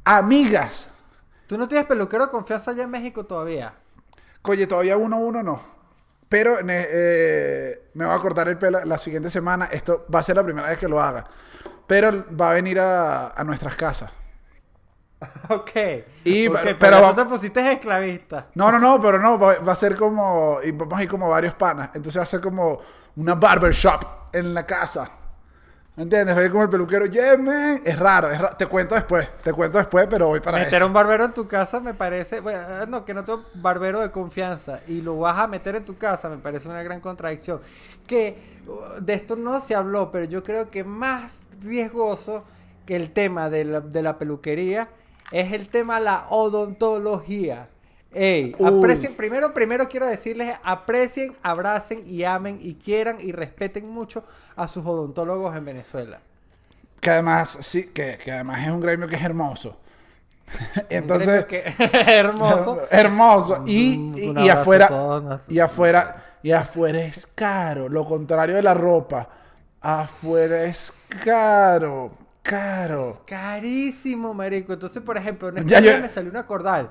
amigas. 0.04 0.88
¿Tú 1.48 1.59
no 1.59 1.66
tienes 1.66 1.87
peluquero 1.87 2.26
de 2.26 2.30
confianza 2.30 2.70
allá 2.70 2.85
en 2.85 2.90
México 2.90 3.24
todavía? 3.24 3.74
Oye, 4.42 4.66
todavía 4.68 4.96
uno 4.96 5.16
a 5.16 5.18
uno 5.18 5.42
no. 5.42 5.61
Pero 6.28 6.59
eh, 6.66 7.88
me 7.94 8.04
va 8.04 8.14
a 8.14 8.20
cortar 8.20 8.48
el 8.48 8.57
pelo 8.57 8.85
la 8.85 8.98
siguiente 8.98 9.30
semana. 9.30 9.66
Esto 9.66 10.07
va 10.14 10.20
a 10.20 10.22
ser 10.22 10.37
la 10.37 10.44
primera 10.44 10.68
vez 10.68 10.78
que 10.78 10.88
lo 10.88 11.00
haga. 11.00 11.24
Pero 11.88 12.24
va 12.40 12.52
a 12.52 12.54
venir 12.54 12.78
a, 12.78 13.30
a 13.30 13.42
nuestras 13.42 13.74
casas. 13.74 14.11
Ok. 15.48 15.70
Y- 16.24 16.48
Ok, 16.48 16.59
pero- 16.62 16.79
pero, 16.79 17.09
tú 17.11 17.14
te 17.16 17.24
pusiste 17.27 17.72
esclavista. 17.72 18.46
No, 18.55 18.70
no, 18.70 18.79
no, 18.79 19.00
pero 19.00 19.18
no. 19.18 19.38
Va, 19.38 19.57
va 19.61 19.72
a 19.72 19.77
ser 19.77 19.96
como. 19.96 20.59
Y 20.62 20.70
vamos 20.72 20.98
a 20.98 21.03
ir 21.03 21.09
como 21.09 21.29
varios 21.29 21.55
panas. 21.55 21.90
Entonces 21.94 22.18
va 22.18 22.24
a 22.24 22.27
ser 22.27 22.40
como 22.40 22.79
una 23.16 23.35
barbershop 23.35 24.05
en 24.33 24.53
la 24.55 24.66
casa. 24.66 25.09
¿Entiendes? 25.96 26.37
Ir 26.44 26.50
como 26.50 26.64
el 26.64 26.68
peluquero. 26.68 27.07
Yeah, 27.07 27.37
man. 27.37 27.81
Es 27.85 27.96
raro, 27.96 28.29
es 28.29 28.40
raro. 28.40 28.57
Te 28.57 28.66
cuento 28.66 28.96
después. 28.96 29.29
Te 29.44 29.53
cuento 29.53 29.79
después, 29.79 30.09
pero 30.11 30.27
voy 30.27 30.40
para 30.40 30.59
meter 30.59 30.74
eso. 30.74 30.87
un 30.87 30.92
barbero 30.92 31.24
en 31.24 31.33
tu 31.33 31.46
casa 31.46 31.79
me 31.79 31.94
parece. 31.94 32.40
Bueno, 32.40 32.59
eh, 32.83 32.87
no, 32.88 33.05
que 33.05 33.14
no 33.14 33.24
tengo 33.24 33.44
barbero 33.55 34.00
de 34.00 34.11
confianza 34.11 34.81
y 34.88 35.03
lo 35.03 35.16
vas 35.18 35.38
a 35.38 35.46
meter 35.46 35.77
en 35.77 35.85
tu 35.85 35.96
casa 35.96 36.29
me 36.29 36.38
parece 36.38 36.68
una 36.68 36.83
gran 36.83 36.98
contradicción. 37.00 37.61
Que 38.09 38.57
uh, 38.66 39.00
de 39.00 39.14
esto 39.14 39.37
no 39.37 39.61
se 39.61 39.77
habló, 39.77 40.11
pero 40.11 40.24
yo 40.24 40.42
creo 40.42 40.68
que 40.68 40.83
más 40.83 41.48
riesgoso 41.62 42.42
que 42.87 42.96
el 42.96 43.12
tema 43.12 43.48
de 43.48 43.64
la, 43.64 43.81
de 43.81 44.03
la 44.03 44.18
peluquería 44.18 44.88
es 45.35 45.53
el 45.53 45.66
tema 45.68 45.99
de 45.99 46.05
la 46.05 46.27
odontología. 46.31 47.66
Ey, 48.12 48.55
Uy. 48.57 48.68
aprecien, 48.79 49.14
primero, 49.16 49.53
primero 49.53 49.88
quiero 49.88 50.07
decirles, 50.07 50.55
aprecien, 50.62 51.35
abracen 51.42 52.05
y 52.07 52.23
amen 52.23 52.61
y 52.62 52.75
quieran 52.75 53.16
y 53.20 53.33
respeten 53.33 53.90
mucho 53.90 54.23
a 54.55 54.68
sus 54.68 54.87
odontólogos 54.87 55.57
en 55.57 55.64
Venezuela. 55.64 56.20
Que 57.01 57.11
además, 57.11 57.59
sí, 57.61 57.88
que, 57.88 58.16
que 58.18 58.31
además 58.31 58.62
es 58.62 58.68
un 58.68 58.81
gremio 58.81 59.09
que 59.09 59.16
es 59.16 59.23
hermoso. 59.23 59.77
Entonces. 60.88 61.44
Que- 61.47 61.64
hermoso. 62.07 62.83
Hermoso. 62.90 63.64
Y, 63.66 64.12
y- 64.16 64.49
afuera. 64.49 65.42
Y 65.49 65.59
afuera. 65.59 66.25
Y 66.44 66.53
afuera 66.53 67.01
es 67.03 67.27
caro. 67.27 67.88
Lo 67.88 68.05
contrario 68.05 68.55
de 68.55 68.62
la 68.62 68.75
ropa. 68.75 69.29
Afuera 69.81 70.62
es 70.64 70.92
caro. 71.25 72.12
Caro. 72.44 73.22
Carísimo, 73.26 74.35
marico. 74.35 74.72
Entonces, 74.74 75.02
por 75.02 75.16
ejemplo, 75.16 75.48
en 75.48 75.66
Ya, 75.66 75.78
España 75.78 75.96
yo- 75.96 76.02
me 76.02 76.09
salió 76.09 76.30
una 76.30 76.46
cordal. 76.46 76.90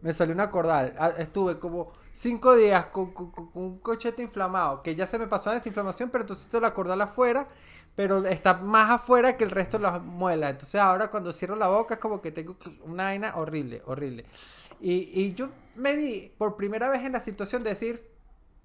Me 0.00 0.12
salió 0.12 0.34
una 0.34 0.50
cordal. 0.50 0.94
Ah, 0.98 1.12
Estuve 1.18 1.58
como 1.58 1.92
cinco 2.12 2.54
días 2.54 2.86
con, 2.86 3.12
con- 3.12 3.30
con- 3.30 3.50
con 3.50 3.62
un 3.62 3.78
cochete 3.80 4.22
inflamado. 4.22 4.82
Que 4.82 4.94
ya 4.94 5.06
se 5.06 5.18
me 5.18 5.26
pasó 5.26 5.50
la 5.50 5.56
desinflamación, 5.56 6.10
pero 6.10 6.22
entonces 6.22 6.46
tengo 6.48 6.62
la 6.62 6.72
cordal 6.72 7.00
afuera. 7.00 7.48
Pero 7.96 8.24
está 8.26 8.54
más 8.54 8.90
afuera 8.90 9.36
que 9.36 9.44
el 9.44 9.50
resto 9.50 9.76
de 9.78 9.82
las 9.84 10.02
muelas. 10.02 10.50
Entonces 10.52 10.80
ahora 10.80 11.08
cuando 11.10 11.32
cierro 11.32 11.56
la 11.56 11.68
boca 11.68 11.94
es 11.94 12.00
como 12.00 12.20
que 12.22 12.30
tengo 12.32 12.56
una 12.84 13.04
vaina 13.04 13.34
horrible, 13.36 13.82
horrible. 13.86 14.24
Y, 14.80 15.10
y 15.20 15.34
yo 15.34 15.48
me 15.76 15.94
vi 15.96 16.32
por 16.38 16.56
primera 16.56 16.88
vez 16.88 17.02
en 17.04 17.12
la 17.12 17.20
situación 17.20 17.62
de 17.62 17.70
decir, 17.70 18.04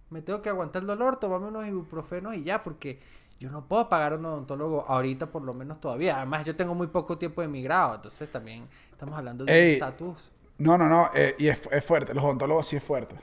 me 0.10 0.21
tengo 0.23 0.41
que 0.41 0.49
aguantar 0.49 0.82
el 0.82 0.88
dolor, 0.88 1.17
tomarme 1.17 1.47
unos 1.47 1.67
ibuprofenos 1.67 2.36
y 2.36 2.43
ya, 2.43 2.63
porque 2.63 2.99
yo 3.39 3.49
no 3.52 3.67
puedo 3.67 3.88
pagar 3.89 4.13
a 4.13 4.15
un 4.17 4.25
odontólogo 4.25 4.86
ahorita, 4.88 5.28
por 5.32 5.43
lo 5.43 5.54
menos 5.54 5.80
todavía. 5.80 6.17
Además, 6.17 6.45
yo 6.45 6.56
tengo 6.56 6.75
muy 6.75 6.88
poco 6.88 7.17
tiempo 7.17 7.41
de 7.41 7.45
emigrado, 7.45 7.95
entonces 7.95 8.32
también 8.32 8.69
estamos 8.91 9.17
hablando 9.17 9.45
de 9.45 9.56
estatus. 9.56 10.32
No, 10.58 10.78
no, 10.78 10.89
no. 10.89 11.10
eh, 11.13 11.36
y 11.39 11.47
es, 11.47 11.62
es 11.71 11.86
fuerte. 11.86 12.13
Los 12.13 12.23
odontólogos 12.23 12.67
sí 12.67 12.75
es 12.75 12.84
fuerte. 12.84 13.15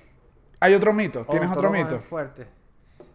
Hay 0.61 0.75
otro 0.75 0.93
mito. 0.93 1.27
¿Tienes 1.27 1.51
otro 1.51 1.71
mito? 1.71 1.97
es 1.97 2.05
fuerte. 2.05 2.49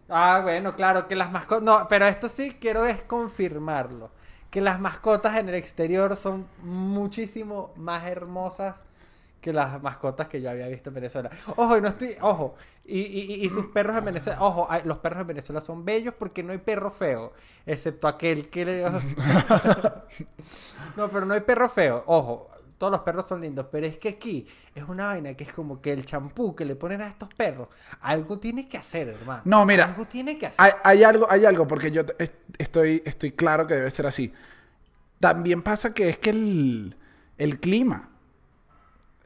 Ah, 0.08 0.40
bueno, 0.42 0.74
claro, 0.76 1.08
que 1.08 1.16
las 1.16 1.30
mascotas... 1.32 1.62
No, 1.64 1.88
pero 1.88 2.06
esto 2.06 2.28
sí 2.28 2.56
quiero 2.60 2.84
es 2.86 3.02
confirmarlo. 3.02 4.10
que 4.50 4.60
las 4.60 4.80
mascotas 4.80 5.36
en 5.36 5.48
el 5.48 5.54
exterior 5.56 6.16
son 6.16 6.50
muchísimo 6.58 7.72
más 7.76 8.04
hermosas 8.06 8.84
que 9.42 9.52
las 9.52 9.82
mascotas 9.82 10.28
que 10.28 10.40
yo 10.40 10.48
había 10.48 10.66
visto 10.68 10.88
en 10.88 10.94
Venezuela. 10.94 11.28
Ojo, 11.56 11.76
y 11.76 11.80
no 11.82 11.88
estoy, 11.88 12.16
ojo, 12.22 12.54
y, 12.86 13.00
y- 13.00 13.44
y 13.44 13.50
sus 13.50 13.66
perros 13.66 13.94
en 13.96 14.04
Venezuela, 14.06 14.40
ojo, 14.40 14.66
hay- 14.70 14.82
los 14.84 14.96
perros 14.98 15.20
en 15.20 15.26
Venezuela 15.26 15.60
son 15.60 15.84
bellos 15.84 16.14
porque 16.18 16.42
no 16.42 16.52
hay 16.52 16.58
perro 16.58 16.90
feo, 16.90 17.34
excepto 17.66 18.08
aquel 18.08 18.48
que 18.48 18.64
le... 18.64 18.84
no, 20.96 21.08
pero 21.08 21.26
no 21.26 21.34
hay 21.34 21.40
perro 21.40 21.68
feo, 21.68 22.02
ojo, 22.06 22.50
todos 22.78 22.90
los 22.90 23.00
perros 23.02 23.26
son 23.28 23.40
lindos, 23.40 23.66
pero 23.70 23.86
es 23.86 23.98
que 23.98 24.10
aquí 24.10 24.46
es 24.74 24.84
una 24.88 25.06
vaina 25.06 25.34
que 25.34 25.44
es 25.44 25.52
como 25.52 25.80
que 25.80 25.92
el 25.92 26.04
champú 26.04 26.54
que 26.56 26.64
le 26.64 26.74
ponen 26.76 27.02
a 27.02 27.08
estos 27.08 27.28
perros, 27.34 27.68
algo 28.00 28.38
tiene 28.38 28.68
que 28.68 28.78
hacer, 28.78 29.08
hermano. 29.08 29.42
No, 29.44 29.64
mira, 29.66 29.84
Algo 29.86 30.04
tiene 30.06 30.36
que 30.38 30.46
hacer. 30.46 30.64
Hay, 30.64 30.72
hay 30.82 31.04
algo, 31.04 31.30
hay 31.30 31.44
algo, 31.44 31.66
porque 31.68 31.90
yo 31.90 32.02
estoy, 32.58 33.02
estoy 33.04 33.32
claro 33.32 33.66
que 33.66 33.74
debe 33.74 33.90
ser 33.90 34.06
así. 34.06 34.32
También 35.20 35.62
pasa 35.62 35.94
que 35.94 36.08
es 36.08 36.18
que 36.18 36.30
el, 36.30 36.96
el 37.38 37.60
clima. 37.60 38.08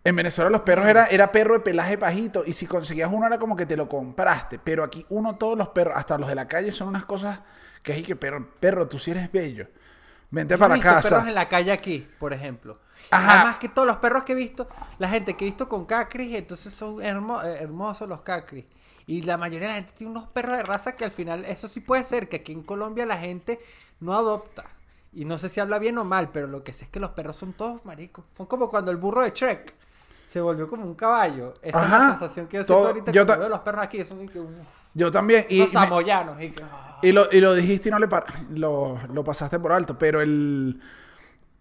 En 0.07 0.15
Venezuela 0.17 0.51
los 0.51 0.61
perros 0.61 0.87
era, 0.87 1.07
era 1.07 1.33
perro 1.33 1.55
de 1.55 1.61
pelaje 1.61 1.97
bajito 1.97 2.45
y 2.47 2.53
si 2.53 2.67
conseguías 2.67 3.11
uno 3.13 3.27
era 3.27 3.39
como 3.39 3.57
que 3.57 3.67
te 3.67 3.77
lo 3.77 3.89
compraste. 3.89 4.59
Pero 4.59 4.85
aquí 4.85 5.05
uno, 5.09 5.37
todos 5.37 5.59
los 5.59 5.69
perros, 5.71 5.95
hasta 5.97 6.17
los 6.17 6.29
de 6.29 6.35
la 6.37 6.47
calle, 6.47 6.71
son 6.71 6.89
unas 6.89 7.05
cosas 7.05 7.41
que 7.83 7.93
es 7.93 7.99
y 7.99 8.03
que 8.05 8.17
perro, 8.17 8.49
perro, 8.61 8.87
tú 8.87 8.99
sí 8.99 9.11
eres 9.11 9.31
bello. 9.33 9.67
Vente 10.31 10.53
Yo 10.53 10.57
he 10.57 10.59
para 10.59 10.75
visto 10.75 10.89
casa. 10.89 11.09
perros 11.09 11.29
en 11.29 11.35
la 11.35 11.49
calle 11.49 11.73
aquí, 11.73 12.09
por 12.19 12.33
ejemplo. 12.33 12.79
Ajá. 13.11 13.35
Además 13.41 13.57
que 13.59 13.69
todos 13.69 13.87
los 13.87 13.97
perros 13.97 14.23
que 14.25 14.33
he 14.33 14.37
visto, 14.37 14.69
la 14.99 15.09
gente 15.09 15.35
que 15.37 15.45
he 15.45 15.49
visto 15.49 15.69
con 15.69 15.87
cacris, 15.87 16.35
entonces 16.35 16.73
son 16.73 17.03
hermo- 17.03 17.43
eh, 17.45 17.59
hermosos 17.61 18.09
los 18.09 18.21
cacris. 18.23 18.65
Y 19.07 19.23
la 19.23 19.37
mayoría 19.37 19.69
de 19.69 19.75
la 19.75 19.81
gente 19.81 19.93
tiene 19.97 20.11
unos 20.13 20.29
perros 20.29 20.57
de 20.57 20.63
raza 20.63 20.97
que 20.97 21.05
al 21.05 21.13
final, 21.13 21.45
eso 21.45 21.69
sí 21.69 21.81
puede 21.81 22.05
ser, 22.05 22.29
que 22.29 22.37
aquí 22.37 22.53
en 22.53 22.63
Colombia 22.63 23.07
la 23.07 23.19
gente 23.19 23.61
no 24.01 24.15
adopta. 24.15 24.65
Y 25.13 25.25
no 25.25 25.39
sé 25.39 25.49
si 25.49 25.61
habla 25.61 25.79
bien 25.79 25.97
o 25.99 26.05
mal, 26.05 26.31
pero 26.31 26.47
lo 26.47 26.63
que 26.63 26.73
sé 26.73 26.85
es 26.85 26.91
que 26.91 27.01
los 27.01 27.11
perros 27.11 27.37
son 27.37 27.53
todos 27.55 27.85
maricos. 27.85 28.25
Son 28.37 28.47
como 28.47 28.69
cuando 28.69 28.91
el 28.91 28.97
burro 28.99 29.23
de 29.23 29.31
Shrek 29.31 29.75
se 30.27 30.41
volvió 30.41 30.67
como 30.69 30.85
un 30.85 30.95
caballo. 30.95 31.55
Esa 31.63 31.85
es 31.85 31.91
la 31.91 32.11
sensación 32.11 32.47
que 32.49 32.57
yo 32.59 32.65
siento 32.65 32.75
Todo- 32.75 32.87
ahorita 32.89 33.13
yo 33.13 33.25
cuando 33.25 33.41
veo 33.41 33.49
los 33.49 33.61
perros 33.61 33.83
aquí. 33.85 34.03
Son 34.05 34.29
que, 34.29 34.41
Yo 34.95 35.11
también. 35.13 35.47
Y, 35.49 35.61
me- 35.61 35.69
samoyanos. 35.69 36.41
Y 36.43 36.51
que, 36.51 36.63
ah. 36.63 36.99
Y 37.03 37.13
lo, 37.13 37.27
y 37.31 37.41
lo 37.41 37.55
dijiste 37.55 37.89
y 37.89 37.93
no 37.93 37.99
le 37.99 38.09
par- 38.09 38.27
lo, 38.51 38.99
lo 39.13 39.23
pasaste 39.25 39.59
por 39.61 39.73
alto, 39.73 39.97
pero 39.99 40.21
el 40.21 40.81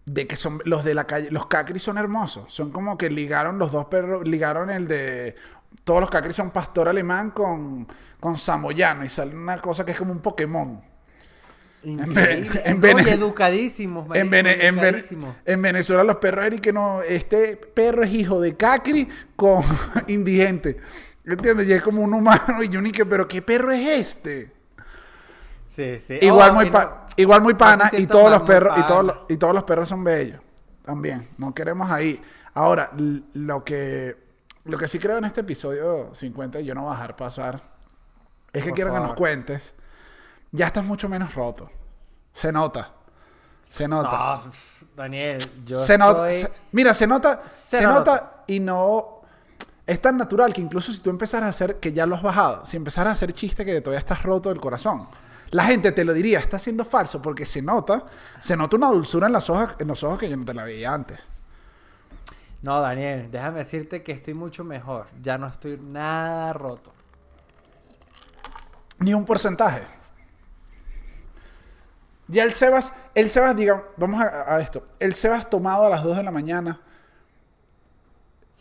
de 0.04 0.26
que 0.26 0.36
son 0.36 0.60
los 0.64 0.84
de 0.84 0.94
la 0.94 1.04
calle, 1.04 1.30
los 1.30 1.46
cacris 1.46 1.82
son 1.82 1.98
hermosos, 1.98 2.52
son 2.52 2.70
como 2.70 2.96
que 2.96 3.10
ligaron 3.10 3.58
los 3.58 3.72
dos 3.72 3.86
perros, 3.86 4.26
ligaron 4.26 4.70
el 4.70 4.86
de 4.86 5.34
todos 5.82 6.00
los 6.00 6.10
cacris 6.10 6.34
son 6.36 6.50
pastor 6.52 6.88
alemán 6.88 7.30
con, 7.32 7.86
con 8.20 8.36
samoyano 8.36 9.04
y 9.04 9.08
sale 9.08 9.34
una 9.34 9.60
cosa 9.60 9.84
que 9.84 9.92
es 9.92 9.98
como 9.98 10.12
un 10.12 10.20
Pokémon. 10.20 10.80
Increíble. 11.82 12.62
en 12.64 12.84
Oye, 12.84 13.12
educadísimos, 13.12 14.06
En, 14.16 14.30
Vene- 14.30 15.62
Venezuela 15.62 16.02
los 16.04 16.16
perros 16.16 16.46
eran 16.46 16.58
que 16.58 16.72
no, 16.72 17.02
este 17.02 17.56
perro 17.56 18.02
es 18.02 18.12
hijo 18.12 18.40
de 18.40 18.56
cacri 18.56 19.08
con 19.36 19.62
indigente. 20.08 20.78
¿Entiendes? 21.24 21.66
Y 21.68 21.72
es 21.72 21.82
como 21.82 22.02
un 22.02 22.14
humano 22.14 22.62
y 22.62 22.68
yo 22.68 22.80
ni 22.80 22.92
que, 22.92 23.04
pero 23.04 23.26
¿qué 23.26 23.42
perro 23.42 23.72
es 23.72 23.88
este? 23.88 24.52
Sí, 25.66 25.98
sí. 26.00 26.18
Igual 26.22 26.50
Oh, 26.50 26.54
muy 26.54 26.66
y 26.66 26.70
pa- 26.70 26.84
no- 26.84 27.06
igual 27.16 27.40
muy 27.42 27.54
pana 27.54 27.90
y 27.92 28.06
todos 28.06 28.30
los 28.30 28.42
perros 28.42 28.78
y 28.78 28.86
todos 28.86 29.04
los, 29.04 29.16
y 29.28 29.36
todos 29.36 29.54
los 29.54 29.64
perros 29.64 29.88
son 29.88 30.04
bellos 30.04 30.40
también 30.84 31.26
no 31.38 31.52
queremos 31.54 31.90
ahí 31.90 32.20
ahora 32.54 32.90
lo 33.34 33.64
que 33.64 34.16
lo 34.64 34.78
que 34.78 34.86
sí 34.86 34.98
creo 34.98 35.18
en 35.18 35.24
este 35.24 35.40
episodio 35.40 36.14
50 36.14 36.60
y 36.60 36.64
yo 36.66 36.74
no 36.74 36.82
voy 36.82 36.90
a 36.92 36.94
dejar 36.96 37.16
pasar 37.16 37.60
es 38.52 38.62
que 38.62 38.68
Por 38.70 38.74
quiero 38.76 38.92
que 38.94 39.00
nos 39.00 39.14
cuentes 39.14 39.74
ya 40.56 40.66
estás 40.66 40.84
mucho 40.84 41.08
menos 41.08 41.34
roto 41.34 41.70
se 42.32 42.50
nota 42.52 42.92
se 43.70 43.86
nota 43.88 44.42
No, 44.44 44.52
Daniel, 44.96 45.38
yo 45.64 45.84
se 45.84 45.98
nota 45.98 46.30
se- 46.30 46.50
mira 46.72 46.94
se 46.94 47.06
nota 47.06 47.42
se, 47.48 47.78
Se 47.78 47.82
nota. 47.84 47.98
nota. 47.98 48.44
y 48.46 48.60
no 48.60 49.20
es 49.86 50.00
tan 50.00 50.16
natural 50.16 50.52
que 50.52 50.60
incluso 50.60 50.92
si 50.92 50.98
tú 51.00 51.10
empezaras 51.10 51.46
a 51.46 51.50
hacer 51.50 51.78
que 51.80 51.92
ya 51.92 52.06
lo 52.06 52.14
has 52.16 52.22
bajado 52.22 52.66
si 52.66 52.76
empezaras 52.76 53.10
a 53.10 53.12
hacer 53.12 53.32
chiste 53.32 53.64
que 53.64 53.80
todavía 53.80 54.00
estás 54.00 54.22
roto 54.22 54.48
del 54.48 54.60
corazón 54.60 55.08
la 55.50 55.64
gente 55.64 55.92
te 55.92 56.04
lo 56.04 56.12
diría 56.12 56.38
está 56.40 56.58
siendo 56.58 56.84
falso 56.84 57.22
porque 57.22 57.46
se 57.46 57.62
nota 57.62 58.04
se 58.40 58.56
nota 58.56 58.76
una 58.76 58.88
dulzura 58.90 59.26
en 59.28 59.32
las 59.32 59.48
hojas 59.50 59.76
en 59.78 59.88
los 59.88 60.02
ojos 60.02 60.18
que 60.18 60.28
yo 60.28 60.36
no 60.36 60.44
te 60.44 60.54
la 60.54 60.64
veía 60.64 60.92
antes 60.92 61.28
No, 62.62 62.80
Daniel, 62.80 63.28
déjame 63.30 63.60
decirte 63.60 64.02
que 64.02 64.10
estoy 64.12 64.34
mucho 64.34 64.64
mejor. 64.64 65.06
Ya 65.22 65.38
no 65.38 65.46
estoy 65.46 65.78
nada 65.80 66.52
roto. 66.52 66.90
ni 68.98 69.14
un 69.14 69.24
porcentaje 69.24 69.82
ya 72.28 72.44
el 72.44 72.52
Sebas 72.52 72.92
el 73.14 73.30
Sebas 73.30 73.56
diga 73.56 73.84
vamos 73.96 74.20
a, 74.22 74.54
a 74.56 74.60
esto 74.60 74.86
el 74.98 75.14
Sebas 75.14 75.48
tomado 75.50 75.86
a 75.86 75.90
las 75.90 76.02
2 76.02 76.16
de 76.16 76.22
la 76.22 76.30
mañana 76.30 76.80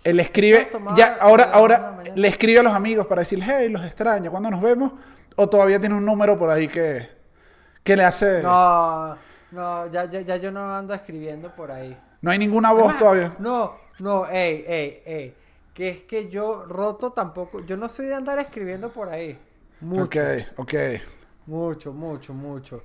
él 0.03 0.19
escribe 0.19 0.69
ya 0.95 1.17
ahora 1.19 1.45
las 1.47 1.53
2 1.55 1.61
de 1.63 1.69
la 1.69 1.77
ahora 1.77 2.03
le 2.15 2.27
escribe 2.27 2.59
a 2.59 2.63
los 2.63 2.73
amigos 2.73 3.07
para 3.07 3.21
decir 3.21 3.41
hey 3.43 3.69
los 3.69 3.83
extraño 3.83 4.29
¿cuándo 4.31 4.49
nos 4.51 4.61
vemos? 4.61 4.91
o 5.35 5.49
todavía 5.49 5.79
tiene 5.79 5.95
un 5.95 6.05
número 6.05 6.37
por 6.37 6.49
ahí 6.49 6.67
que 6.67 7.09
que 7.83 7.95
le 7.95 8.03
hace 8.03 8.41
no, 8.41 9.09
No, 9.09 9.17
no, 9.51 9.87
ya, 9.91 10.05
ya, 10.05 10.21
ya 10.21 10.35
yo 10.37 10.51
no 10.51 10.75
ando 10.75 10.93
escribiendo 10.93 11.49
por 11.55 11.71
ahí. 11.71 11.97
hay 12.25 12.37
ninguna 12.37 12.71
voz 12.71 12.95
Además, 12.95 12.99
todavía 12.99 13.35
No, 13.39 13.75
no, 13.99 14.27
ey, 14.27 14.65
ey, 14.67 15.01
ey. 15.05 15.33
Que 15.73 15.89
es 15.89 16.01
que 16.03 16.29
yo 16.29 16.65
roto 16.65 17.11
tampoco. 17.11 17.59
Yo 17.65 17.75
no 17.77 17.89
soy 17.89 18.07
de 18.07 18.15
andar 18.15 18.39
escribiendo 18.39 18.91
por 18.91 19.09
ahí. 19.09 19.37
Mucho. 19.81 20.03
ok 20.03 20.15
ok 20.57 20.73
Mucho, 21.45 21.93
mucho, 21.93 22.33
mucho. 22.33 22.83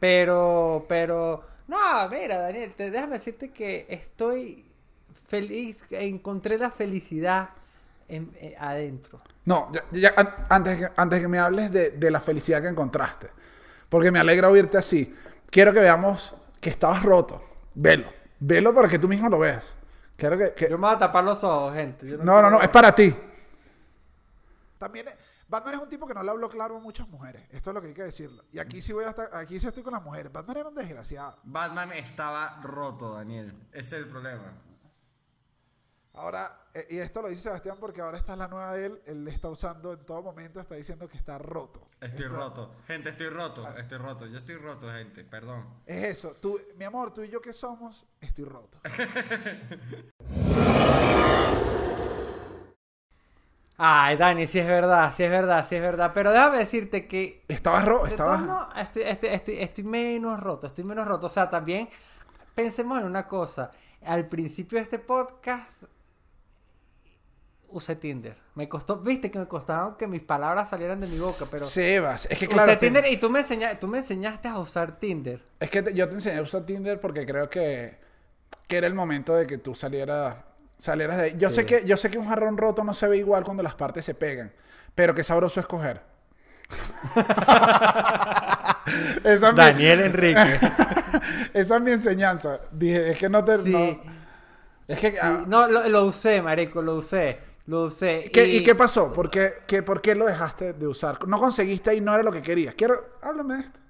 Pero, 0.00 0.86
pero, 0.88 1.44
no, 1.66 2.08
mira, 2.08 2.38
Daniel, 2.38 2.72
te, 2.76 2.90
déjame 2.90 3.14
decirte 3.14 3.50
que 3.50 3.86
estoy 3.88 4.64
feliz, 5.26 5.84
encontré 5.90 6.56
la 6.58 6.70
felicidad 6.70 7.50
en- 8.08 8.30
eh, 8.40 8.54
adentro. 8.58 9.20
No, 9.44 9.70
ya, 9.72 9.82
ya- 9.92 10.14
an- 10.16 10.34
antes, 10.48 10.78
que- 10.78 10.88
antes 10.96 11.20
que 11.20 11.28
me 11.28 11.38
hables 11.38 11.72
de, 11.72 11.90
de 11.90 12.10
la 12.10 12.20
felicidad 12.20 12.62
que 12.62 12.68
encontraste, 12.68 13.28
porque 13.88 14.10
me 14.12 14.18
alegra 14.18 14.48
oírte 14.48 14.78
así, 14.78 15.14
quiero 15.50 15.72
que 15.72 15.80
veamos 15.80 16.34
que 16.60 16.70
estabas 16.70 17.02
roto. 17.02 17.42
Velo, 17.74 18.08
velo 18.40 18.74
para 18.74 18.88
que 18.88 18.98
tú 18.98 19.08
mismo 19.08 19.28
lo 19.28 19.38
veas. 19.40 19.74
Quiero 20.16 20.36
que... 20.38 20.52
que- 20.54 20.68
Yo 20.70 20.78
me 20.78 20.86
voy 20.86 20.96
a 20.96 20.98
tapar 20.98 21.24
los 21.24 21.42
ojos, 21.44 21.74
gente. 21.74 22.06
Yo 22.08 22.16
No, 22.18 22.24
no, 22.24 22.32
quiero- 22.34 22.50
no, 22.50 22.62
es 22.62 22.68
para 22.68 22.94
ti. 22.94 23.14
También, 24.78 25.06
Batman 25.48 25.74
es 25.76 25.80
un 25.80 25.88
tipo 25.88 26.06
que 26.06 26.12
no 26.14 26.22
le 26.22 26.30
habló 26.30 26.48
claro 26.48 26.76
a 26.76 26.80
muchas 26.80 27.08
mujeres. 27.08 27.42
Esto 27.50 27.70
es 27.70 27.74
lo 27.74 27.80
que 27.80 27.88
hay 27.88 27.94
que 27.94 28.02
decirlo. 28.04 28.44
Y 28.52 28.58
aquí 28.58 28.80
sí 28.82 28.92
voy 28.92 29.04
a 29.04 29.10
estar, 29.10 29.34
aquí 29.34 29.58
sí 29.58 29.66
estoy 29.66 29.82
con 29.82 29.94
las 29.94 30.02
mujeres. 30.02 30.30
Batman 30.30 30.56
era 30.58 30.68
un 30.68 30.74
desgraciado. 30.74 31.38
Batman 31.44 31.92
estaba 31.94 32.60
roto, 32.62 33.14
Daniel. 33.14 33.52
Ese 33.72 33.96
es 33.96 34.02
el 34.04 34.08
problema. 34.08 34.52
Ahora, 36.14 36.66
eh, 36.74 36.86
y 36.90 36.98
esto 36.98 37.22
lo 37.22 37.28
dice 37.28 37.42
Sebastián 37.44 37.76
porque 37.78 38.00
ahora 38.00 38.18
esta 38.18 38.32
es 38.32 38.38
la 38.38 38.48
nueva 38.48 38.74
de 38.74 38.86
él. 38.86 39.02
Él 39.06 39.24
le 39.24 39.30
está 39.30 39.48
usando 39.48 39.92
en 39.92 40.04
todo 40.04 40.20
momento, 40.22 40.58
está 40.60 40.74
diciendo 40.74 41.08
que 41.08 41.16
está 41.16 41.38
roto. 41.38 41.88
Estoy 42.00 42.26
Esto- 42.26 42.36
roto. 42.36 42.74
Gente, 42.88 43.10
estoy 43.10 43.28
roto. 43.28 43.68
Estoy 43.76 43.98
roto. 43.98 44.26
Yo 44.26 44.38
estoy 44.38 44.56
roto, 44.56 44.90
gente. 44.90 45.22
Perdón. 45.24 45.66
Es 45.86 46.18
eso. 46.18 46.34
Tú, 46.42 46.60
mi 46.76 46.84
amor, 46.84 47.14
tú 47.14 47.22
y 47.22 47.28
yo 47.30 47.40
que 47.40 47.52
somos, 47.52 48.04
estoy 48.20 48.44
roto. 48.44 48.80
Ay, 53.80 54.16
Dani, 54.16 54.46
sí 54.48 54.58
es 54.58 54.66
verdad, 54.66 55.12
sí 55.16 55.22
es 55.22 55.30
verdad, 55.30 55.64
sí 55.66 55.76
es 55.76 55.82
verdad. 55.82 56.10
Pero 56.12 56.32
déjame 56.32 56.58
decirte 56.58 57.06
que 57.06 57.44
Estabas 57.48 57.84
roto, 57.84 58.06
estabas... 58.08 58.40
modos, 58.42 58.66
estoy, 58.76 59.02
estoy, 59.04 59.28
estoy, 59.30 59.58
estoy 59.60 59.84
menos 59.84 60.40
roto, 60.40 60.66
estoy 60.66 60.82
menos 60.84 61.06
roto. 61.06 61.26
O 61.28 61.30
sea, 61.30 61.48
también 61.48 61.88
pensemos 62.54 63.00
en 63.00 63.06
una 63.06 63.26
cosa. 63.28 63.70
Al 64.04 64.26
principio 64.26 64.78
de 64.78 64.82
este 64.82 64.98
podcast 64.98 65.84
usé 67.70 67.96
Tinder. 67.96 68.36
Me 68.54 68.68
costó, 68.68 68.96
viste 68.98 69.30
que 69.30 69.38
me 69.38 69.46
costaba 69.46 69.96
que 69.96 70.06
mis 70.06 70.22
palabras 70.22 70.70
salieran 70.70 71.00
de 71.00 71.06
mi 71.06 71.18
boca, 71.18 71.44
pero 71.50 71.64
Sebas, 71.66 72.26
es 72.30 72.38
que 72.38 72.46
usé 72.46 72.54
claro, 72.54 72.72
te- 72.72 72.78
Tinder 72.78 73.06
y 73.06 73.18
tú 73.18 73.28
me, 73.30 73.40
enseña- 73.40 73.78
tú 73.78 73.86
me 73.86 73.98
enseñaste 73.98 74.48
a 74.48 74.58
usar 74.58 74.98
Tinder. 74.98 75.42
es 75.60 75.70
que 75.70 75.82
te- 75.82 75.94
yo 75.94 76.08
te 76.08 76.14
enseñé 76.14 76.38
a 76.38 76.42
usar 76.42 76.64
Tinder 76.64 76.98
porque 77.00 77.26
creo 77.26 77.48
que, 77.50 77.98
que 78.66 78.76
era 78.78 78.86
el 78.86 78.94
momento 78.94 79.34
de 79.36 79.46
que 79.46 79.58
tú 79.58 79.74
salieras, 79.74 80.36
salieras 80.78 81.16
de 81.18 81.22
ahí. 81.24 81.34
Yo, 81.36 81.50
sé 81.50 81.66
que, 81.66 81.84
yo 81.84 81.96
sé 81.96 82.10
que 82.10 82.18
un 82.18 82.26
jarrón 82.28 82.56
roto 82.56 82.84
no 82.84 82.94
se 82.94 83.06
ve 83.08 83.18
igual 83.18 83.44
cuando 83.44 83.62
las 83.62 83.74
partes 83.74 84.04
se 84.04 84.14
pegan, 84.14 84.52
pero 84.94 85.14
qué 85.14 85.22
sabroso 85.24 85.60
escoger. 85.60 86.00
esa, 89.24 89.48
es 89.48 89.52
mi, 89.52 89.58
Daniel 89.58 90.00
Enrique. 90.00 90.60
esa 91.54 91.76
es 91.76 91.82
mi 91.82 91.90
enseñanza. 91.92 92.60
Dije, 92.70 93.10
es 93.10 93.18
que 93.18 93.28
no 93.28 93.44
te... 93.44 93.58
Sí. 93.58 93.70
no- 93.70 94.18
es 94.86 94.98
que... 94.98 95.10
Sí, 95.12 95.16
ah, 95.20 95.44
no, 95.46 95.66
lo, 95.68 95.86
lo 95.88 96.04
usé, 96.06 96.40
marico, 96.40 96.80
lo 96.80 96.94
usé. 96.96 97.38
Lo 97.66 97.84
usé. 97.84 98.30
¿qué- 98.32 98.46
¿Y 98.46 98.62
qué 98.64 98.74
pasó? 98.74 99.12
¿Por 99.12 99.30
qué, 99.30 99.54
qué- 99.66 99.82
¿Por 99.82 100.00
qué 100.00 100.14
lo 100.14 100.24
dejaste 100.26 100.72
de 100.72 100.86
usar? 100.86 101.26
No 101.28 101.38
conseguiste 101.38 101.94
y 101.94 102.00
no 102.00 102.14
era 102.14 102.22
lo 102.22 102.32
que 102.32 102.40
querías. 102.42 102.74
Quiero... 102.74 103.18
Háblame 103.20 103.54
de 103.56 103.60
esto. 103.60 103.80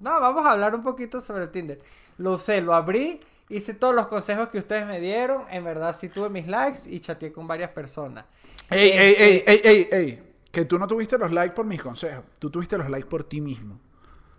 No, 0.00 0.20
vamos 0.20 0.44
a 0.44 0.52
hablar 0.52 0.74
un 0.74 0.82
poquito 0.82 1.20
sobre 1.20 1.46
Tinder. 1.46 1.80
Lo 2.18 2.32
usé, 2.32 2.60
lo 2.60 2.74
abrí, 2.74 3.20
hice 3.48 3.74
todos 3.74 3.94
los 3.94 4.06
consejos 4.06 4.48
que 4.48 4.58
ustedes 4.58 4.86
me 4.86 5.00
dieron. 5.00 5.44
En 5.50 5.64
verdad, 5.64 5.96
sí 5.98 6.08
tuve 6.08 6.28
mis 6.28 6.46
likes 6.46 6.80
y 6.86 7.00
chateé 7.00 7.32
con 7.32 7.46
varias 7.46 7.70
personas. 7.70 8.24
Ey, 8.70 8.90
ey, 8.90 9.12
Este, 9.12 9.24
ey, 9.24 9.42
ey, 9.46 9.60
ey, 9.64 9.88
ey. 9.92 10.32
Que 10.50 10.64
tú 10.64 10.78
no 10.78 10.86
tuviste 10.86 11.16
los 11.18 11.30
likes 11.32 11.54
por 11.54 11.64
mis 11.66 11.80
consejos. 11.82 12.24
Tú 12.38 12.50
tuviste 12.50 12.76
los 12.78 12.88
likes 12.90 13.08
por 13.08 13.24
ti 13.24 13.40
mismo. 13.40 13.78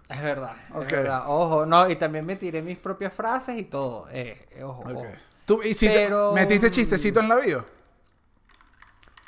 Es 0.09 0.21
verdad, 0.21 0.55
es 0.81 0.91
verdad. 0.91 1.23
Ojo, 1.27 1.65
no, 1.65 1.89
y 1.89 1.95
también 1.95 2.25
me 2.25 2.35
tiré 2.35 2.61
mis 2.61 2.77
propias 2.77 3.13
frases 3.13 3.57
y 3.57 3.63
todo. 3.63 4.07
Eh, 4.11 4.47
eh, 4.51 4.63
ojo, 4.63 4.83
ojo. 4.87 5.05
¿Tú, 5.45 5.61
¿Y 5.63 5.73
si 5.73 5.87
te- 5.87 5.93
Pero- 5.93 6.33
metiste 6.33 6.69
chistecito 6.69 7.19
en 7.19 7.29
la 7.29 7.35
bio? 7.37 7.65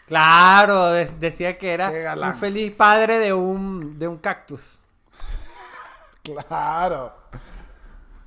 Claro, 0.05 0.91
de- 0.91 1.05
decía 1.19 1.57
que 1.57 1.71
era 1.73 1.89
un 2.15 2.35
feliz 2.35 2.71
padre 2.73 3.17
de 3.17 3.33
un, 3.33 3.97
de 3.97 4.07
un 4.07 4.17
cactus. 4.17 4.79
Claro. 6.23 7.13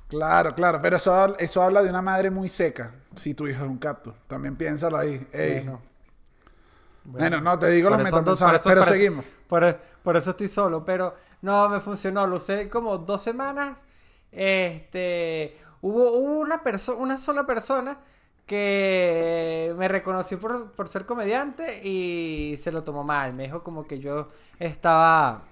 Claro, 0.09 0.53
claro. 0.55 0.79
Pero 0.81 0.97
eso, 0.97 1.13
habla- 1.13 1.35
eso 1.39 1.61
habla 1.61 1.81
de 1.83 1.89
una 1.89 2.01
madre 2.01 2.29
muy 2.31 2.49
seca. 2.49 2.91
Si 3.15 3.33
tu 3.33 3.47
hijo 3.47 3.63
es 3.63 3.69
un 3.69 3.77
cactus. 3.77 4.13
También 4.27 4.55
piénsalo 4.55 4.97
ahí. 4.97 5.25
Ey. 5.31 5.53
Bueno. 5.63 5.81
Bueno, 7.05 7.41
no, 7.41 7.57
te 7.57 7.69
digo 7.69 7.89
los 7.89 8.01
metapensajes, 8.03 8.61
pero 8.63 8.81
por 8.81 8.87
eso- 8.87 8.93
seguimos. 8.93 9.25
Por, 9.47 9.79
por 10.03 10.17
eso 10.17 10.31
estoy 10.31 10.47
solo, 10.47 10.83
pero 10.85 11.15
no 11.41 11.69
me 11.69 11.79
funcionó. 11.79 12.27
Lo 12.27 12.35
usé 12.37 12.69
como 12.69 12.97
dos 12.97 13.23
semanas. 13.23 13.85
Este, 14.31 15.57
hubo, 15.81 16.11
hubo 16.11 16.39
una 16.39 16.61
persona, 16.63 16.99
una 16.99 17.17
sola 17.17 17.45
persona 17.45 17.97
que 18.45 19.73
me 19.77 19.87
reconoció 19.87 20.39
por, 20.39 20.71
por 20.71 20.87
ser 20.87 21.05
comediante 21.05 21.81
y 21.87 22.57
se 22.57 22.71
lo 22.71 22.83
tomó 22.83 23.03
mal. 23.03 23.33
Me 23.33 23.43
dijo 23.43 23.63
como 23.63 23.85
que 23.87 23.99
yo 23.99 24.27
estaba 24.59 25.43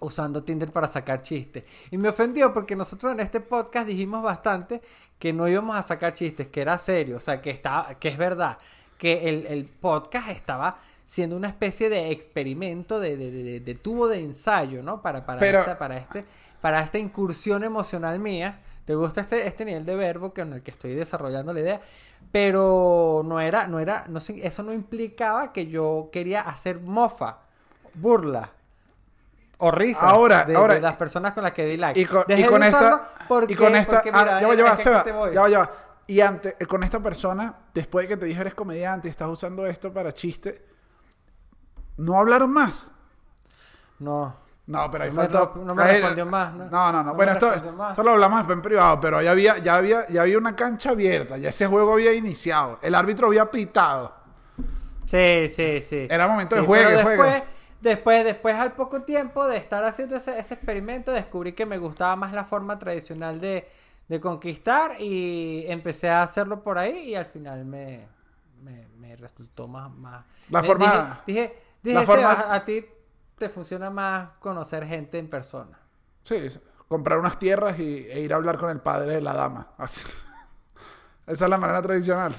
usando 0.00 0.42
Tinder 0.42 0.70
para 0.72 0.88
sacar 0.88 1.22
chistes. 1.22 1.64
Y 1.90 1.98
me 1.98 2.08
ofendió 2.08 2.52
porque 2.52 2.76
nosotros 2.76 3.12
en 3.12 3.20
este 3.20 3.40
podcast 3.40 3.86
dijimos 3.86 4.22
bastante 4.22 4.80
que 5.18 5.32
no 5.32 5.48
íbamos 5.48 5.76
a 5.76 5.82
sacar 5.82 6.14
chistes, 6.14 6.48
que 6.48 6.60
era 6.62 6.78
serio, 6.78 7.16
o 7.16 7.20
sea, 7.20 7.40
que, 7.40 7.50
estaba, 7.50 7.94
que 7.94 8.08
es 8.08 8.18
verdad, 8.18 8.58
que 8.98 9.28
el, 9.28 9.46
el 9.46 9.64
podcast 9.64 10.28
estaba 10.30 10.78
siendo 11.06 11.36
una 11.36 11.48
especie 11.48 11.88
de 11.88 12.10
experimento, 12.12 13.00
de, 13.00 13.16
de- 13.16 13.30
de- 13.30 13.60
de 13.60 13.74
tubo 13.74 14.06
de 14.08 14.20
ensayo, 14.20 14.82
¿no? 14.82 15.02
Para, 15.02 15.26
para, 15.26 15.40
Pero- 15.40 15.60
esta, 15.60 15.78
para, 15.78 15.96
este, 15.96 16.24
para 16.60 16.80
esta 16.80 16.98
incursión 16.98 17.64
emocional 17.64 18.18
mía. 18.18 18.60
¿Te 18.84 18.94
gusta 18.94 19.20
este, 19.20 19.46
este 19.46 19.64
nivel 19.64 19.84
de 19.84 19.94
verbo 19.94 20.32
que 20.32 20.40
en 20.40 20.52
el 20.54 20.62
que 20.62 20.70
estoy 20.72 20.94
desarrollando 20.94 21.52
la 21.52 21.60
idea? 21.60 21.80
Pero 22.32 23.22
no 23.24 23.40
era, 23.40 23.66
no 23.66 23.78
era, 23.80 24.06
no 24.08 24.18
eso 24.18 24.62
no 24.62 24.72
implicaba 24.72 25.52
que 25.52 25.66
yo 25.66 26.08
quería 26.12 26.40
hacer 26.40 26.80
mofa, 26.80 27.38
burla 27.94 28.50
o 29.60 29.70
risa 29.70 30.08
Ahora- 30.08 30.44
de, 30.44 30.56
ahora- 30.56 30.74
de 30.74 30.80
las 30.80 30.96
personas 30.96 31.32
con 31.32 31.42
las 31.44 31.52
que 31.52 31.64
di 31.66 31.76
like. 31.76 31.98
Y 32.00 32.04
con, 32.06 32.24
Dejé 32.26 32.40
y 32.40 32.44
de 32.44 32.48
con 32.50 32.62
usarlo 32.62 32.88
esta. 32.96 33.26
porque- 33.28 33.52
y 33.52 33.56
con 33.56 33.76
esta. 33.76 33.94
porque, 34.02 34.10
ah, 34.12 34.40
ya 34.40 34.48
va, 34.48 34.54
ya 34.54 34.64
va, 34.90 35.02
te 35.04 35.12
voy. 35.12 35.34
ya 35.34 35.40
va, 35.42 35.48
ya 35.48 35.58
va. 35.60 35.70
Y 36.06 36.20
antes, 36.20 36.56
eh, 36.58 36.66
con 36.66 36.82
esta 36.82 36.98
persona, 37.00 37.54
después 37.72 38.04
de 38.08 38.14
que 38.14 38.16
te 38.16 38.26
dijo 38.26 38.40
eres 38.40 38.54
comediante 38.54 39.06
y 39.08 39.10
estás 39.12 39.28
usando 39.28 39.64
esto 39.66 39.92
para 39.92 40.12
chiste, 40.12 40.64
¿no 41.98 42.18
hablaron 42.18 42.50
más? 42.52 42.90
No. 43.98 44.34
No, 44.66 44.88
pero 44.90 45.04
ahí 45.04 45.10
No 45.10 45.16
me 45.16 45.28
faltó. 45.28 45.52
re- 45.56 45.64
no 45.64 45.74
me 45.74 45.84
respondió 45.84 46.26
más, 46.26 46.52
¿no? 46.54 46.64
No, 46.66 46.70
no, 46.70 46.92
no. 46.92 47.02
No 47.04 47.14
bueno, 47.14 47.32
me 47.32 47.38
esto, 47.38 47.52
esto 47.88 48.02
lo 48.04 48.10
hablamos 48.12 48.38
después 48.38 48.56
en 48.56 48.62
privado, 48.62 49.00
pero 49.00 49.20
ya 49.20 49.32
había, 49.32 49.58
ya 49.58 49.76
había, 49.76 50.06
ya 50.08 50.22
había 50.22 50.38
una 50.38 50.54
cancha 50.54 50.90
abierta, 50.90 51.36
ya 51.38 51.48
ese 51.48 51.66
juego 51.66 51.94
había 51.94 52.12
iniciado. 52.12 52.78
El 52.82 52.94
árbitro 52.94 53.26
había 53.26 53.50
pitado. 53.50 54.14
Sí, 55.06 55.48
sí, 55.48 55.82
sí. 55.82 56.06
Era 56.08 56.28
momento 56.28 56.54
de 56.54 56.60
Sí, 56.60 56.66
pero 56.70 56.82
juegue. 56.88 56.96
después, 57.18 57.42
después, 57.80 58.24
después, 58.24 58.54
al 58.56 58.72
poco 58.72 59.02
tiempo 59.02 59.46
de 59.48 59.56
estar 59.56 59.84
haciendo 59.84 60.16
ese, 60.16 60.38
ese 60.38 60.54
experimento, 60.54 61.12
descubrí 61.12 61.52
que 61.52 61.66
me 61.66 61.78
gustaba 61.78 62.16
más 62.16 62.32
la 62.32 62.44
forma 62.44 62.78
tradicional 62.78 63.40
de, 63.40 63.68
de 64.08 64.20
conquistar 64.20 65.00
y 65.00 65.64
empecé 65.68 66.08
a 66.10 66.22
hacerlo 66.22 66.62
por 66.62 66.78
ahí 66.78 66.98
y 67.10 67.14
al 67.14 67.26
final 67.26 67.64
me, 67.64 68.06
me, 68.62 68.86
me 68.98 69.16
resultó 69.16 69.68
más... 69.68 69.90
más... 69.92 70.24
La 70.50 70.60
me- 70.62 70.66
forma- 70.66 71.20
Dije, 71.26 71.40
dije, 71.40 71.62
dije, 71.82 71.96
la 71.96 72.02
forma- 72.06 72.36
"Seba, 72.36 72.54
a 72.54 72.64
ti 72.64 72.84
te 73.38 73.48
funciona 73.48 73.88
más 73.90 74.30
conocer 74.38 74.86
gente 74.86 75.18
en 75.18 75.28
persona. 75.30 75.78
Sí, 76.24 76.36
comprar 76.88 77.18
unas 77.18 77.38
tierras 77.38 77.78
y, 77.78 78.06
e 78.10 78.20
ir 78.20 78.32
a 78.32 78.36
hablar 78.36 78.58
con 78.58 78.68
el 78.70 78.80
padre 78.80 79.14
de 79.14 79.20
la 79.22 79.32
dama. 79.34 79.68
Así. 79.78 80.04
Esa 81.26 81.44
es 81.44 81.50
la 81.50 81.56
manera 81.58 81.80
tradicional. 81.80 82.34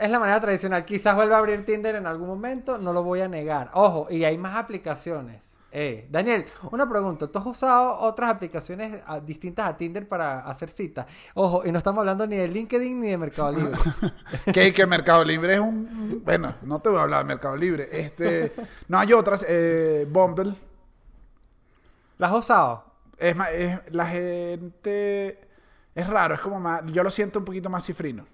Es 0.00 0.10
la 0.10 0.18
manera 0.18 0.40
tradicional. 0.40 0.84
Quizás 0.84 1.14
vuelva 1.14 1.36
a 1.36 1.38
abrir 1.40 1.64
Tinder 1.64 1.94
en 1.96 2.06
algún 2.06 2.28
momento, 2.28 2.78
no 2.78 2.92
lo 2.92 3.02
voy 3.02 3.20
a 3.20 3.28
negar. 3.28 3.70
Ojo, 3.74 4.06
y 4.10 4.24
hay 4.24 4.38
más 4.38 4.56
aplicaciones. 4.56 5.54
Eh, 5.70 6.08
Daniel, 6.10 6.46
una 6.70 6.88
pregunta. 6.88 7.26
¿Tú 7.26 7.38
has 7.38 7.44
usado 7.46 7.98
otras 7.98 8.30
aplicaciones 8.30 9.02
ah, 9.06 9.20
distintas 9.20 9.66
a 9.66 9.76
Tinder 9.76 10.08
para 10.08 10.40
hacer 10.40 10.70
citas? 10.70 11.04
Ojo, 11.34 11.62
y 11.66 11.70
no 11.72 11.78
estamos 11.78 12.00
hablando 12.00 12.26
ni 12.26 12.36
de 12.36 12.48
LinkedIn 12.48 12.98
ni 13.00 13.08
de 13.08 13.18
Mercado 13.18 13.52
Libre. 13.52 13.72
que, 14.52 14.72
que 14.72 14.86
Mercado 14.86 15.22
Libre 15.24 15.54
es 15.54 15.60
un... 15.60 16.22
Bueno, 16.24 16.54
no 16.62 16.80
te 16.80 16.88
voy 16.88 16.98
a 16.98 17.02
hablar 17.02 17.18
de 17.24 17.28
Mercado 17.34 17.54
Libre. 17.56 17.88
Este, 17.92 18.52
no 18.88 18.98
hay 18.98 19.12
otras. 19.12 19.44
Eh, 19.46 20.06
Bumble. 20.10 20.54
¿Las 22.16 22.30
has 22.32 22.38
usado? 22.38 22.84
Es 23.18 23.36
más, 23.36 23.50
es- 23.52 23.78
la 23.90 24.06
gente... 24.06 25.40
Es 25.94 26.06
raro, 26.06 26.34
es 26.34 26.40
como 26.40 26.60
más... 26.60 26.82
Yo 26.86 27.02
lo 27.02 27.10
siento 27.10 27.40
un 27.40 27.44
poquito 27.44 27.68
más 27.68 27.84
cifrino. 27.84 28.24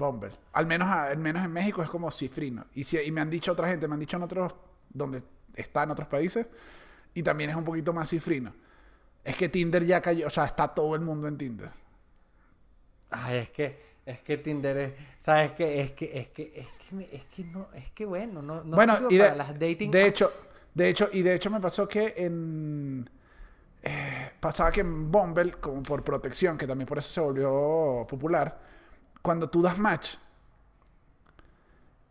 Bumble. 0.00 0.32
Al 0.52 0.66
menos, 0.66 0.88
al 0.88 1.18
menos 1.18 1.44
en 1.44 1.52
México 1.52 1.82
es 1.82 1.88
como 1.90 2.10
cifrino. 2.10 2.64
Y, 2.74 2.82
si- 2.84 2.98
y 2.98 3.12
me 3.12 3.20
han 3.20 3.30
dicho 3.30 3.52
otra 3.52 3.68
gente, 3.68 3.86
me 3.86 3.94
han 3.94 4.00
dicho 4.00 4.16
en 4.16 4.24
otros... 4.24 4.52
Donde 4.92 5.22
está 5.54 5.84
en 5.84 5.90
otros 5.92 6.08
países. 6.08 6.46
Y 7.14 7.22
también 7.22 7.50
es 7.50 7.56
un 7.56 7.64
poquito 7.64 7.92
más 7.92 8.08
cifrino. 8.10 8.52
Es 9.22 9.36
que 9.36 9.48
Tinder 9.48 9.84
ya 9.86 10.00
cayó... 10.00 10.26
O 10.26 10.30
sea, 10.30 10.46
está 10.46 10.66
todo 10.68 10.94
el 10.96 11.02
mundo 11.02 11.28
en 11.28 11.38
Tinder. 11.38 11.70
Ay, 13.10 13.38
es 13.38 13.50
que, 13.50 13.78
es 14.06 14.20
que 14.20 14.38
Tinder 14.38 14.76
es, 14.76 14.92
¿sabes 15.18 15.52
qué? 15.52 15.80
Es 15.80 15.92
que, 15.92 16.18
es 16.18 16.28
que, 16.28 16.52
es 16.54 16.68
que, 16.88 16.94
me- 16.94 17.08
es 17.12 17.24
que 17.26 17.44
no, 17.44 17.68
es 17.74 17.90
que 17.90 18.06
bueno, 18.06 18.40
no, 18.42 18.62
no 18.64 18.76
bueno, 18.76 18.98
y 19.10 19.16
de, 19.16 19.24
para 19.24 19.34
las 19.36 19.58
dating 19.58 19.90
de 19.90 20.00
apps. 20.00 20.08
hecho, 20.08 20.30
de 20.74 20.88
hecho, 20.88 21.08
y 21.12 21.22
de 21.22 21.34
hecho 21.34 21.50
me 21.50 21.60
pasó 21.60 21.88
que 21.88 22.14
en 22.16 23.10
eh, 23.82 24.30
pasaba 24.40 24.70
que 24.70 24.80
en 24.82 25.10
Bumble, 25.10 25.52
como 25.52 25.82
por 25.82 26.04
protección, 26.04 26.56
que 26.56 26.66
también 26.66 26.86
por 26.86 26.98
eso 26.98 27.08
se 27.12 27.20
volvió 27.20 28.06
popular, 28.08 28.60
cuando 29.22 29.48
tú 29.50 29.62
das 29.62 29.78
match, 29.78 30.14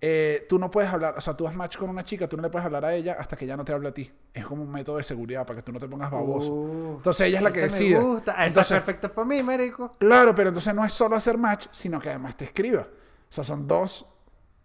eh, 0.02 0.46
tú 0.48 0.58
no 0.58 0.72
puedes 0.72 0.90
hablar, 0.90 1.16
o 1.18 1.22
sea, 1.22 1.36
tú 1.36 1.44
das 1.44 1.56
match 1.56 1.78
con 1.78 1.90
una 1.90 2.06
chica, 2.06 2.28
tú 2.30 2.38
no 2.38 2.44
le 2.44 2.50
puedes 2.50 2.66
hablar 2.66 2.86
a 2.86 2.94
ella 2.94 3.18
hasta 3.20 3.36
que 3.36 3.44
ella 3.44 3.58
no 3.58 3.66
te 3.66 3.74
hable 3.74 3.90
a 3.90 3.94
ti. 3.94 4.10
Es 4.34 4.46
como 4.46 4.64
un 4.64 4.72
método 4.72 4.96
de 4.98 5.04
seguridad 5.04 5.46
para 5.46 5.58
que 5.58 5.64
tú 5.64 5.74
no 5.74 5.80
te 5.80 5.88
pongas 5.90 6.10
baboso. 6.10 6.54
Uh, 6.54 6.94
Entonces 6.98 7.28
ella 7.28 7.40
es 7.40 7.44
la 7.44 7.52
que 7.52 7.62
decide. 7.62 7.98
Me 7.98 8.04
gusta. 8.06 8.32
Eso 8.34 8.44
Entonces- 8.48 8.72
es 8.78 8.84
perfecto 8.84 9.14
para 9.14 9.28
mí, 9.28 9.44
médico. 9.44 9.96
Claro, 10.00 10.34
pero 10.34 10.50
entonces 10.50 10.74
no 10.74 10.86
es 10.86 10.94
solo 10.94 11.18
hacer 11.18 11.38
match, 11.38 11.68
sino 11.72 12.00
que 12.00 12.10
además 12.10 12.38
te 12.38 12.46
escriba. 12.46 12.82
O 12.82 13.32
sea, 13.32 13.44
son 13.44 13.68
dos, 13.68 14.06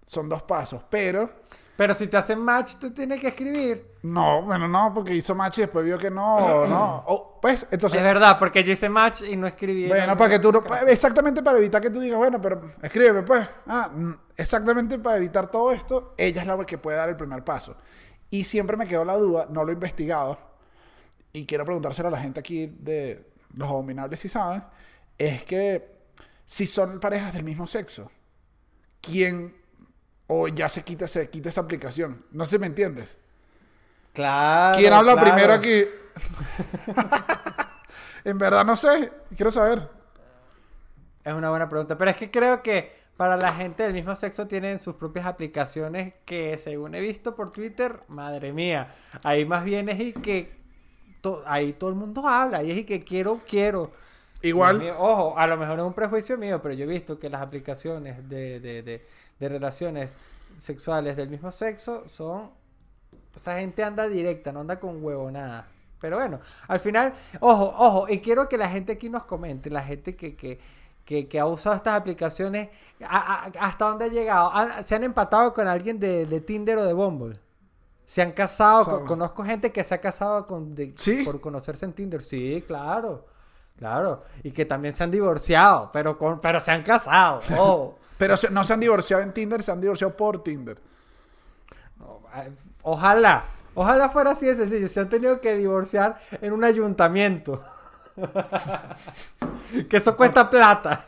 son 0.06 0.28
dos 0.28 0.42
pasos. 0.44 0.82
Pero 0.88 1.28
Pero 1.76 1.92
si 1.92 2.06
te 2.06 2.16
hacen 2.16 2.38
match, 2.40 2.76
tú 2.76 2.92
tienes 2.92 3.20
que 3.20 3.28
escribir. 3.28 3.94
No, 4.02 4.42
bueno, 4.42 4.68
no, 4.68 4.92
porque 4.94 5.14
hizo 5.14 5.34
match 5.34 5.58
y 5.58 5.60
después 5.62 5.84
vio 5.84 5.98
que 5.98 6.10
no, 6.10 6.66
no. 6.66 7.04
O, 7.06 7.38
pues, 7.42 7.66
entonces, 7.70 7.98
es 7.98 8.04
verdad, 8.04 8.38
porque 8.38 8.62
yo 8.62 8.72
hice 8.72 8.88
match 8.88 9.22
y 9.22 9.34
no 9.36 9.46
escribí. 9.46 9.88
bueno, 9.88 10.16
para 10.16 10.30
que 10.30 10.38
tú 10.38 10.52
no, 10.52 10.62
pa- 10.62 10.82
exactamente 10.82 11.42
para 11.42 11.58
evitar 11.58 11.80
que 11.82 11.90
tú 11.90 11.98
digas, 11.98 12.18
bueno, 12.18 12.40
pero 12.40 12.60
escríbeme, 12.80 13.22
pues. 13.22 13.48
Ah, 13.66 13.90
mm, 13.92 14.12
exactamente 14.36 14.98
para 14.98 15.16
evitar 15.16 15.50
todo 15.50 15.72
esto, 15.72 16.14
ella 16.16 16.42
es 16.42 16.46
la 16.46 16.56
que 16.64 16.78
puede 16.78 16.96
dar 16.96 17.08
el 17.08 17.16
primer 17.16 17.42
paso. 17.42 17.76
Y 18.30 18.44
siempre 18.44 18.76
me 18.76 18.86
quedó 18.86 19.04
la 19.04 19.16
duda, 19.16 19.46
no 19.50 19.64
lo 19.64 19.70
he 19.70 19.74
investigado, 19.74 20.38
y 21.32 21.44
quiero 21.46 21.64
preguntárselo 21.64 22.08
a 22.08 22.12
la 22.12 22.20
gente 22.20 22.38
aquí 22.40 22.66
de 22.66 23.28
los 23.54 23.68
abominables 23.68 24.20
si 24.20 24.28
saben, 24.28 24.62
es 25.18 25.44
que 25.44 25.92
si 26.44 26.66
son 26.66 27.00
parejas 27.00 27.32
del 27.32 27.44
mismo 27.44 27.66
sexo, 27.66 28.10
¿quién 29.00 29.54
o 30.26 30.48
ya 30.48 30.68
se 30.68 30.82
quita, 30.82 31.08
se 31.08 31.30
quita 31.30 31.48
esa 31.48 31.62
aplicación? 31.62 32.24
No 32.32 32.44
sé 32.44 32.56
si 32.56 32.60
me 32.60 32.66
entiendes. 32.66 33.18
Claro. 34.12 34.78
¿Quién 34.78 34.92
habla 34.92 35.12
claro. 35.14 35.28
primero 35.30 35.52
aquí? 35.52 35.84
en 38.24 38.38
verdad 38.38 38.64
no 38.64 38.76
sé. 38.76 39.12
Quiero 39.36 39.50
saber. 39.50 39.88
Es 41.24 41.32
una 41.32 41.50
buena 41.50 41.68
pregunta. 41.68 41.96
Pero 41.96 42.10
es 42.10 42.16
que 42.16 42.30
creo 42.30 42.62
que 42.62 42.92
para 43.16 43.36
la 43.36 43.52
gente 43.52 43.82
del 43.84 43.92
mismo 43.92 44.14
sexo 44.16 44.46
tienen 44.46 44.80
sus 44.80 44.96
propias 44.96 45.26
aplicaciones 45.26 46.14
que, 46.24 46.58
según 46.58 46.94
he 46.94 47.00
visto 47.00 47.34
por 47.34 47.52
Twitter, 47.52 48.00
madre 48.08 48.52
mía, 48.52 48.88
ahí 49.22 49.44
más 49.44 49.64
bien 49.64 49.88
es 49.88 50.00
y 50.00 50.12
que 50.12 50.52
to- 51.20 51.42
ahí 51.46 51.72
todo 51.72 51.90
el 51.90 51.96
mundo 51.96 52.26
habla. 52.26 52.62
Y 52.62 52.70
es 52.70 52.78
y 52.78 52.84
que 52.84 53.04
quiero, 53.04 53.40
quiero. 53.48 53.92
Igual. 54.42 54.80
Mío, 54.80 54.96
ojo, 54.98 55.38
a 55.38 55.46
lo 55.46 55.56
mejor 55.56 55.78
es 55.78 55.84
un 55.86 55.94
prejuicio 55.94 56.36
mío, 56.36 56.60
pero 56.62 56.74
yo 56.74 56.84
he 56.84 56.88
visto 56.88 57.18
que 57.18 57.30
las 57.30 57.40
aplicaciones 57.40 58.28
de, 58.28 58.60
de, 58.60 58.82
de, 58.82 59.06
de 59.38 59.48
relaciones 59.48 60.12
sexuales 60.58 61.16
del 61.16 61.28
mismo 61.28 61.50
sexo 61.52 62.08
son. 62.08 62.50
Esa 63.34 63.58
gente 63.58 63.82
anda 63.82 64.06
directa, 64.08 64.52
no 64.52 64.60
anda 64.60 64.78
con 64.78 65.02
huevonada. 65.04 65.66
Pero 66.00 66.18
bueno, 66.18 66.38
al 66.68 66.78
final, 66.80 67.14
ojo, 67.40 67.74
ojo, 67.76 68.08
y 68.08 68.20
quiero 68.20 68.48
que 68.48 68.56
la 68.58 68.68
gente 68.68 68.92
aquí 68.92 69.08
nos 69.08 69.24
comente, 69.24 69.70
la 69.70 69.82
gente 69.82 70.14
que, 70.14 70.36
que, 70.36 70.60
que, 71.04 71.26
que 71.26 71.40
ha 71.40 71.46
usado 71.46 71.74
estas 71.74 71.94
aplicaciones, 71.98 72.68
a- 73.04 73.44
a- 73.46 73.52
hasta 73.66 73.86
dónde 73.88 74.04
ha 74.04 74.08
llegado. 74.08 74.50
¿Han- 74.52 74.84
¿Se 74.84 74.94
han 74.94 75.02
empatado 75.02 75.52
con 75.52 75.66
alguien 75.66 75.98
de, 75.98 76.26
de 76.26 76.40
Tinder 76.40 76.78
o 76.78 76.84
de 76.84 76.92
Bumble? 76.92 77.40
¿Se 78.06 78.20
han 78.22 78.32
casado? 78.32 78.84
Con- 78.84 79.06
conozco 79.06 79.42
gente 79.44 79.72
que 79.72 79.82
se 79.82 79.94
ha 79.94 80.00
casado 80.00 80.46
con, 80.46 80.74
de- 80.74 80.92
¿Sí? 80.96 81.24
por 81.24 81.40
conocerse 81.40 81.86
en 81.86 81.92
Tinder. 81.94 82.22
Sí, 82.22 82.62
claro. 82.66 83.26
Claro. 83.78 84.20
Y 84.44 84.52
que 84.52 84.64
también 84.66 84.94
se 84.94 85.02
han 85.02 85.10
divorciado, 85.10 85.90
pero, 85.92 86.16
con, 86.18 86.40
pero 86.40 86.60
se 86.60 86.70
han 86.70 86.82
casado. 86.84 87.40
Oh. 87.58 87.96
Pero 88.18 88.36
se- 88.36 88.50
no 88.50 88.64
se 88.64 88.72
han 88.72 88.80
divorciado 88.80 89.22
en 89.22 89.32
Tinder, 89.32 89.62
se 89.62 89.72
han 89.72 89.80
divorciado 89.80 90.16
por 90.16 90.42
Tinder. 90.42 90.78
No, 91.98 92.20
ay, 92.32 92.56
Ojalá. 92.82 93.44
Ojalá 93.76 94.08
fuera 94.08 94.30
así 94.32 94.46
de 94.46 94.54
sencillo. 94.54 94.86
Se 94.88 95.00
han 95.00 95.08
tenido 95.08 95.40
que 95.40 95.56
divorciar 95.56 96.16
en 96.40 96.52
un 96.52 96.62
ayuntamiento. 96.62 97.64
que 99.88 99.96
eso 99.96 100.16
cuesta 100.16 100.48
plata. 100.48 101.04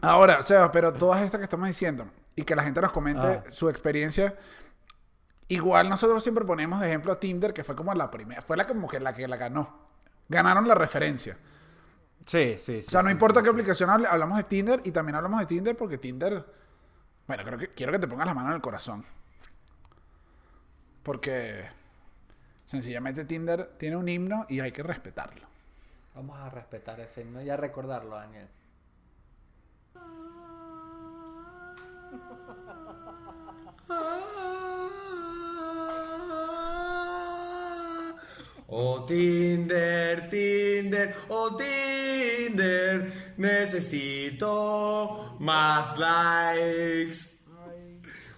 Ahora, 0.00 0.38
o 0.40 0.42
sea, 0.42 0.70
pero 0.72 0.92
todas 0.92 1.22
estas 1.22 1.38
que 1.38 1.44
estamos 1.44 1.68
diciendo 1.68 2.06
y 2.34 2.42
que 2.42 2.56
la 2.56 2.62
gente 2.64 2.80
nos 2.80 2.92
comente 2.92 3.26
Ah. 3.26 3.44
su 3.50 3.68
experiencia. 3.68 4.34
Igual 5.48 5.88
nosotros 5.88 6.22
siempre 6.22 6.44
ponemos 6.44 6.80
de 6.80 6.88
ejemplo 6.88 7.12
a 7.12 7.20
Tinder, 7.20 7.52
que 7.54 7.62
fue 7.62 7.76
como 7.76 7.94
la 7.94 8.10
primera, 8.10 8.42
fue 8.42 8.56
la 8.56 8.66
como 8.66 8.88
que 8.88 8.98
la 8.98 9.14
que 9.14 9.28
la 9.28 9.36
ganó. 9.36 9.86
Ganaron 10.28 10.66
la 10.66 10.74
referencia. 10.74 11.38
Sí, 12.26 12.56
sí, 12.58 12.82
sí. 12.82 12.88
O 12.88 12.90
sea, 12.90 13.02
no 13.02 13.08
sí, 13.08 13.12
importa 13.12 13.40
sí, 13.40 13.44
qué 13.44 13.50
sí. 13.50 13.54
aplicación 13.54 13.88
hable, 13.88 14.08
hablamos 14.08 14.36
de 14.36 14.44
Tinder 14.44 14.82
y 14.84 14.90
también 14.90 15.14
hablamos 15.14 15.40
de 15.40 15.46
Tinder 15.46 15.76
porque 15.76 15.98
Tinder. 15.98 16.44
Bueno, 17.26 17.44
creo 17.44 17.58
que 17.58 17.68
quiero 17.68 17.92
que 17.92 17.98
te 18.00 18.08
pongas 18.08 18.26
la 18.26 18.34
mano 18.34 18.48
en 18.48 18.56
el 18.56 18.60
corazón. 18.60 19.04
Porque 21.02 21.68
sencillamente 22.64 23.24
Tinder 23.24 23.76
tiene 23.78 23.96
un 23.96 24.08
himno 24.08 24.44
y 24.48 24.58
hay 24.60 24.72
que 24.72 24.82
respetarlo. 24.82 25.46
Vamos 26.14 26.38
a 26.38 26.50
respetar 26.50 26.98
ese 26.98 27.22
himno 27.22 27.42
y 27.42 27.50
a 27.50 27.56
recordarlo, 27.56 28.16
Daniel. 28.16 28.48
Oh 38.68 39.04
Tinder, 39.06 40.28
Tinder, 40.28 41.14
oh 41.28 41.56
Tinder, 41.56 43.12
necesito 43.36 45.36
más 45.38 45.96
likes. 45.96 47.44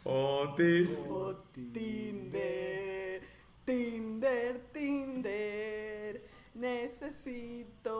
Oh 0.05 0.55
Tinder. 0.55 1.09
Tinder, 1.53 3.21
Tinder, 3.65 4.61
Tinder. 4.73 6.21
Necesito 6.55 7.97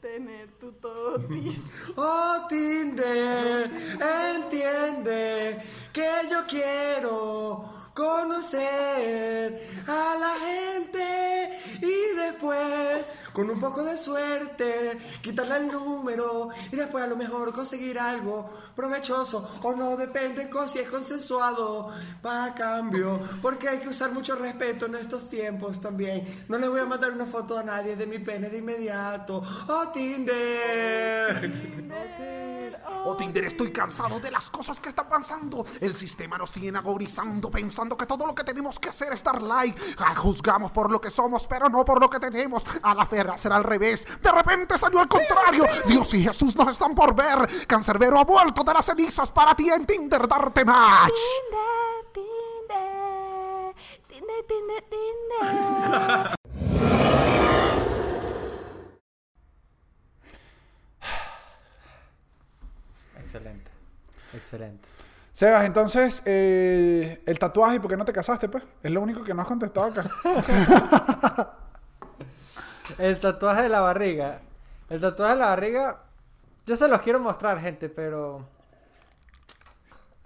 tener 0.00 0.48
tu 0.58 0.72
totis. 0.72 1.72
Oh 1.96 2.46
Tinder, 2.48 3.70
entiende 4.00 5.62
que 5.92 6.28
yo 6.30 6.44
quiero 6.46 7.75
conocer 7.96 9.58
a 9.86 10.16
la 10.20 10.34
gente 10.38 11.58
y 11.80 12.14
después, 12.14 13.06
con 13.32 13.48
un 13.48 13.58
poco 13.58 13.82
de 13.82 13.96
suerte, 13.96 14.98
quitarle 15.22 15.56
el 15.56 15.68
número 15.68 16.50
y 16.70 16.76
después 16.76 17.02
a 17.02 17.06
lo 17.06 17.16
mejor 17.16 17.54
conseguir 17.54 17.98
algo 17.98 18.50
provechoso 18.76 19.58
o 19.62 19.72
no, 19.74 19.96
depende 19.96 20.50
con 20.50 20.68
si 20.68 20.80
es 20.80 20.90
consensuado 20.90 21.90
para 22.20 22.54
cambio, 22.54 23.18
porque 23.40 23.70
hay 23.70 23.78
que 23.78 23.88
usar 23.88 24.12
mucho 24.12 24.36
respeto 24.36 24.84
en 24.84 24.96
estos 24.96 25.30
tiempos 25.30 25.80
también. 25.80 26.26
No 26.48 26.58
le 26.58 26.68
voy 26.68 26.80
a 26.80 26.84
mandar 26.84 27.12
una 27.12 27.24
foto 27.24 27.58
a 27.58 27.62
nadie 27.62 27.96
de 27.96 28.06
mi 28.06 28.18
pene 28.18 28.50
de 28.50 28.58
inmediato. 28.58 29.42
Oh 29.68 29.88
Tinder. 29.88 31.50
Oh 31.90 32.16
Tinder, 32.18 32.55
estoy 33.46 33.70
cansado 33.70 34.20
de 34.20 34.30
las 34.30 34.50
cosas 34.50 34.80
que 34.80 34.88
están 34.88 35.08
pasando. 35.08 35.64
El 35.80 35.94
sistema 35.94 36.36
nos 36.36 36.52
tiene 36.52 36.78
agorizando, 36.78 37.50
pensando 37.50 37.96
que 37.96 38.06
todo 38.06 38.26
lo 38.26 38.34
que 38.34 38.44
tenemos 38.44 38.78
que 38.78 38.88
hacer 38.88 39.12
es 39.12 39.22
dar 39.22 39.40
like. 39.40 39.80
Ah, 39.98 40.14
juzgamos 40.14 40.72
por 40.72 40.90
lo 40.90 41.00
que 41.00 41.10
somos, 41.10 41.46
pero 41.46 41.68
no 41.68 41.84
por 41.84 42.00
lo 42.00 42.10
que 42.10 42.18
tenemos. 42.18 42.64
A 42.82 42.94
la 42.94 43.06
ferra 43.06 43.36
será 43.36 43.56
al 43.56 43.64
revés. 43.64 44.06
De 44.20 44.30
repente 44.30 44.76
salió 44.76 45.00
al 45.00 45.08
contrario. 45.08 45.64
Dios 45.86 46.12
y 46.14 46.22
Jesús 46.22 46.54
nos 46.56 46.68
están 46.68 46.94
por 46.94 47.14
ver. 47.14 47.66
Cancerbero 47.66 48.18
ha 48.18 48.24
vuelto 48.24 48.62
de 48.62 48.74
las 48.74 48.84
cenizas 48.84 49.30
para 49.30 49.54
ti 49.54 49.70
en 49.70 49.86
Tinder 49.86 50.26
darte 50.28 50.64
match. 50.64 51.12
Tinder, 52.12 52.12
Tinder, 52.12 53.74
Tinder, 54.08 54.44
Tinder, 54.46 54.84
Tinder. 54.90 56.36
Excelente. 63.26 63.70
Excelente. 64.36 64.88
Sebas, 65.32 65.66
entonces, 65.66 66.22
eh, 66.24 67.22
el 67.26 67.38
tatuaje, 67.38 67.76
¿y 67.76 67.78
por 67.78 67.90
qué 67.90 67.96
no 67.96 68.04
te 68.04 68.12
casaste, 68.12 68.48
pues? 68.48 68.64
Es 68.82 68.90
lo 68.90 69.02
único 69.02 69.22
que 69.22 69.34
no 69.34 69.42
has 69.42 69.48
contestado 69.48 69.86
acá. 69.86 70.04
El 72.98 73.18
tatuaje 73.18 73.62
de 73.62 73.68
la 73.68 73.80
barriga. 73.80 74.40
El 74.88 75.00
tatuaje 75.00 75.34
de 75.34 75.40
la 75.40 75.46
barriga. 75.46 76.02
Yo 76.66 76.76
se 76.76 76.88
los 76.88 77.00
quiero 77.02 77.20
mostrar, 77.20 77.60
gente, 77.60 77.88
pero. 77.88 78.48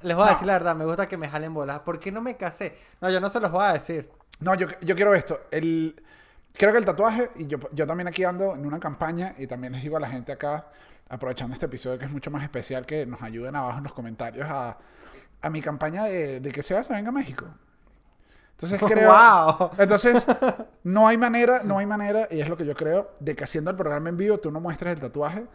Les 0.03 0.17
voy 0.17 0.27
a 0.29 0.31
decir 0.31 0.47
la 0.47 0.53
verdad, 0.55 0.77
me 0.77 0.85
gusta 0.85 1.09
que 1.09 1.17
me 1.17 1.29
jalen 1.29 1.53
bolas. 1.53 1.81
¿Por 1.81 1.99
qué 1.99 2.13
no 2.13 2.21
me 2.21 2.37
casé? 2.37 2.77
No, 3.01 3.11
yo 3.11 3.21
no 3.21 3.29
se 3.29 3.41
los 3.41 3.51
voy 3.51 3.65
a 3.65 3.73
decir. 3.73 4.11
No, 4.39 4.55
yo, 4.55 4.67
yo 4.81 4.95
quiero 4.95 5.15
esto. 5.15 5.41
El, 5.51 6.01
creo 6.57 6.73
que 6.73 6.79
el 6.79 6.85
tatuaje, 6.85 7.31
y 7.37 7.47
yo, 7.47 7.59
yo 7.73 7.87
también 7.87 8.09
aquí 8.09 8.25
ando 8.25 8.55
en 8.55 8.67
una 8.67 8.79
campaña, 8.81 9.35
y 9.39 9.47
también 9.47 9.73
les 9.73 9.83
digo 9.83 9.97
a 9.97 10.01
la 10.01 10.09
gente 10.09 10.33
acá, 10.33 10.67
aprovechando 11.09 11.55
este 11.55 11.67
episodio 11.67 11.99
que 11.99 12.05
es 12.07 12.13
mucho 12.13 12.31
más 12.31 12.43
especial, 12.43 12.87
que 12.87 13.05
nos 13.07 13.23
ayuden 13.23 13.57
abajo 13.57 13.79
en 13.79 13.85
los 13.85 13.93
comentarios 13.93 14.47
a, 14.49 14.79
a 15.43 15.51
mi 15.51 15.61
campaña 15.61 16.05
de, 16.05 16.41
de 16.41 16.53
que 16.53 16.63
Sebas 16.63 16.87
se 16.87 16.93
venga 16.93 17.09
a 17.09 17.13
México. 17.13 17.47
Entonces 18.53 18.81
creo... 18.87 19.11
¡Wow! 19.13 19.71
Entonces, 19.79 20.25
no 20.85 21.09
hay 21.09 21.17
manera, 21.19 21.63
no 21.65 21.79
hay 21.79 21.87
manera, 21.87 22.29
y 22.31 22.41
es 22.41 22.49
lo 22.49 22.57
que 22.57 22.65
yo 22.67 22.75
creo, 22.75 23.13
de 23.21 23.35
que 23.35 23.45
haciendo 23.45 23.71
el 23.71 23.77
programa 23.77 24.09
en 24.09 24.17
vivo 24.17 24.39
tú 24.39 24.51
no 24.53 24.61
muestres 24.61 24.93
el 24.95 25.01
tatuaje, 25.01 25.47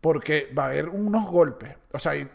porque 0.00 0.52
va 0.56 0.64
a 0.64 0.66
haber 0.66 0.88
unos 0.88 1.26
golpes. 1.30 1.74
O 1.92 1.98
sea, 1.98 2.16
y- 2.16 2.28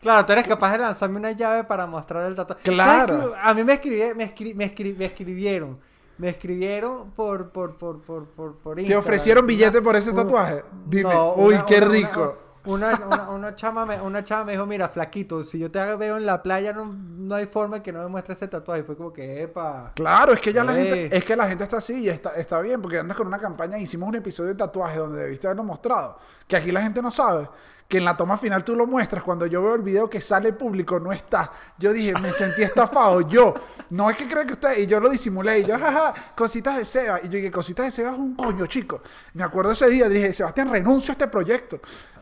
Claro, 0.00 0.26
tú 0.26 0.32
eres 0.32 0.48
capaz 0.48 0.72
de 0.72 0.78
lanzarme 0.78 1.18
una 1.18 1.30
llave 1.30 1.62
para 1.62 1.86
mostrar 1.86 2.24
el 2.26 2.34
tatuaje. 2.34 2.62
Claro. 2.64 3.18
¿Sabes 3.18 3.30
qué? 3.34 3.40
A 3.40 3.54
mí 3.54 3.62
me, 3.64 3.72
escribí, 3.74 4.02
me, 4.16 4.34
escri- 4.34 4.54
me, 4.56 4.74
escri- 4.74 4.96
me 4.96 5.04
escribieron. 5.04 5.78
Me 6.18 6.28
escribieron 6.28 7.10
por, 7.12 7.50
por, 7.50 7.76
por, 7.76 8.00
por, 8.02 8.26
por, 8.26 8.56
por 8.56 8.74
¿Te 8.76 8.82
Instagram. 8.82 9.04
ofrecieron 9.04 9.44
Una- 9.44 9.48
billete 9.48 9.82
por 9.82 9.96
ese 9.96 10.10
un- 10.10 10.16
tatuaje? 10.16 10.62
Dime, 10.86 11.12
No, 11.12 11.34
uy, 11.34 11.54
una- 11.54 11.64
qué 11.64 11.78
una- 11.78 11.86
rico. 11.88 12.38
Una, 12.64 12.94
una, 12.94 13.28
una 13.30 13.54
chama 13.56 13.84
me, 13.84 14.00
una 14.00 14.22
chama 14.22 14.44
me 14.44 14.52
dijo, 14.52 14.64
mira, 14.66 14.88
flaquito, 14.88 15.42
si 15.42 15.58
yo 15.58 15.68
te 15.68 15.80
veo 15.96 16.16
en 16.16 16.24
la 16.24 16.44
playa, 16.44 16.72
no, 16.72 16.84
no 16.94 17.34
hay 17.34 17.46
forma 17.46 17.82
que 17.82 17.90
no 17.90 17.98
me 18.02 18.06
muestres 18.06 18.36
ese 18.38 18.46
tatuaje. 18.46 18.82
Y 18.82 18.84
fue 18.84 18.96
como 18.96 19.12
que, 19.12 19.42
epa. 19.42 19.90
Claro, 19.96 20.32
es 20.32 20.40
que 20.40 20.52
ya 20.52 20.62
la 20.62 20.72
gente, 20.74 21.16
es 21.16 21.24
que 21.24 21.34
la 21.34 21.48
gente 21.48 21.64
está 21.64 21.78
así 21.78 22.02
y 22.04 22.08
está, 22.08 22.30
está 22.36 22.60
bien, 22.60 22.80
porque 22.80 23.00
andas 23.00 23.16
con 23.16 23.26
una 23.26 23.40
campaña, 23.40 23.78
hicimos 23.78 24.08
un 24.08 24.14
episodio 24.14 24.50
de 24.50 24.54
tatuaje 24.54 24.96
donde 24.98 25.22
debiste 25.24 25.48
haberlo 25.48 25.64
mostrado, 25.64 26.18
que 26.46 26.54
aquí 26.54 26.70
la 26.70 26.82
gente 26.82 27.02
no 27.02 27.10
sabe, 27.10 27.48
que 27.92 27.98
en 27.98 28.06
la 28.06 28.16
toma 28.16 28.38
final 28.38 28.64
tú 28.64 28.74
lo 28.74 28.86
muestras, 28.86 29.22
cuando 29.22 29.44
yo 29.44 29.60
veo 29.60 29.74
el 29.74 29.82
video 29.82 30.08
que 30.08 30.18
sale 30.18 30.54
público, 30.54 30.98
no 30.98 31.12
está. 31.12 31.52
Yo 31.76 31.92
dije, 31.92 32.14
me 32.22 32.30
sentí 32.30 32.62
estafado, 32.62 33.20
yo, 33.28 33.52
no 33.90 34.08
es 34.08 34.16
que 34.16 34.26
creo 34.26 34.46
que 34.46 34.54
usted, 34.54 34.78
y 34.78 34.86
yo 34.86 34.98
lo 34.98 35.10
disimulé, 35.10 35.58
y 35.58 35.66
yo, 35.66 35.78
jaja, 35.78 36.14
cositas 36.34 36.78
de 36.78 36.86
Seba, 36.86 37.20
y 37.22 37.24
yo 37.24 37.32
dije, 37.32 37.50
cositas 37.50 37.84
de 37.84 37.90
Seba 37.92 38.12
es 38.12 38.18
un 38.18 38.34
coño, 38.34 38.64
chico. 38.66 39.02
Me 39.34 39.44
acuerdo 39.44 39.72
ese 39.72 39.90
día, 39.90 40.08
dije, 40.08 40.32
Sebastián, 40.32 40.70
renuncio 40.70 41.12
a 41.12 41.14
este 41.16 41.28
proyecto, 41.28 41.80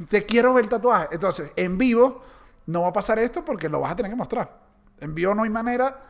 te 0.09 0.27
quiero 0.27 0.53
ver 0.55 0.65
el 0.65 0.71
tatuaje. 0.71 1.07
Entonces, 1.13 1.53
en 1.55 1.79
vivo, 1.79 2.21
no 2.67 2.83
va 2.83 2.89
a 2.89 2.93
pasar 2.93 3.21
esto 3.21 3.45
porque 3.45 3.69
lo 3.69 3.79
vas 3.79 3.93
a 3.93 3.95
tener 3.95 4.11
que 4.11 4.17
mostrar. 4.17 4.53
En 4.99 5.15
vivo 5.15 5.37
no 5.37 5.45
hay 5.45 5.51
manera, 5.51 6.01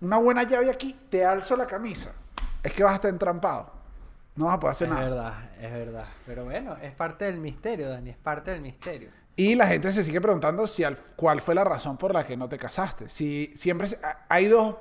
una 0.00 0.16
buena 0.16 0.42
llave 0.42 0.68
aquí, 0.68 0.98
te 1.08 1.24
alzo 1.24 1.54
la 1.54 1.68
camisa. 1.68 2.12
Es 2.60 2.72
que 2.72 2.82
vas 2.82 2.94
a 2.94 2.96
estar 2.96 3.10
entrampado. 3.12 3.70
No 4.36 4.46
vas 4.46 4.54
a 4.56 4.60
poder 4.60 4.72
hacer 4.72 4.88
Es 4.88 4.94
nada. 4.94 5.08
verdad, 5.08 5.34
es 5.60 5.72
verdad. 5.72 6.06
Pero 6.26 6.44
bueno, 6.44 6.76
es 6.82 6.94
parte 6.94 7.24
del 7.24 7.38
misterio, 7.40 7.88
Dani, 7.88 8.10
es 8.10 8.16
parte 8.18 8.50
del 8.50 8.60
misterio. 8.60 9.10
Y 9.34 9.54
la 9.54 9.66
gente 9.66 9.92
se 9.92 10.04
sigue 10.04 10.20
preguntando 10.20 10.66
si 10.66 10.84
al- 10.84 10.98
cuál 11.16 11.40
fue 11.40 11.54
la 11.54 11.64
razón 11.64 11.96
por 11.96 12.12
la 12.14 12.26
que 12.26 12.36
no 12.36 12.48
te 12.48 12.58
casaste. 12.58 13.08
Si 13.08 13.52
siempre 13.54 13.88
se- 13.88 13.98
hay 14.28 14.46
dos, 14.46 14.76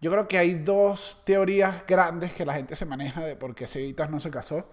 yo 0.00 0.10
creo 0.10 0.28
que 0.28 0.38
hay 0.38 0.54
dos 0.54 1.20
teorías 1.24 1.84
grandes 1.86 2.32
que 2.32 2.46
la 2.46 2.54
gente 2.54 2.74
se 2.76 2.86
maneja 2.86 3.20
de 3.22 3.36
por 3.36 3.54
qué 3.54 3.66
Cevitas 3.66 4.10
no 4.10 4.18
se 4.20 4.30
casó. 4.30 4.66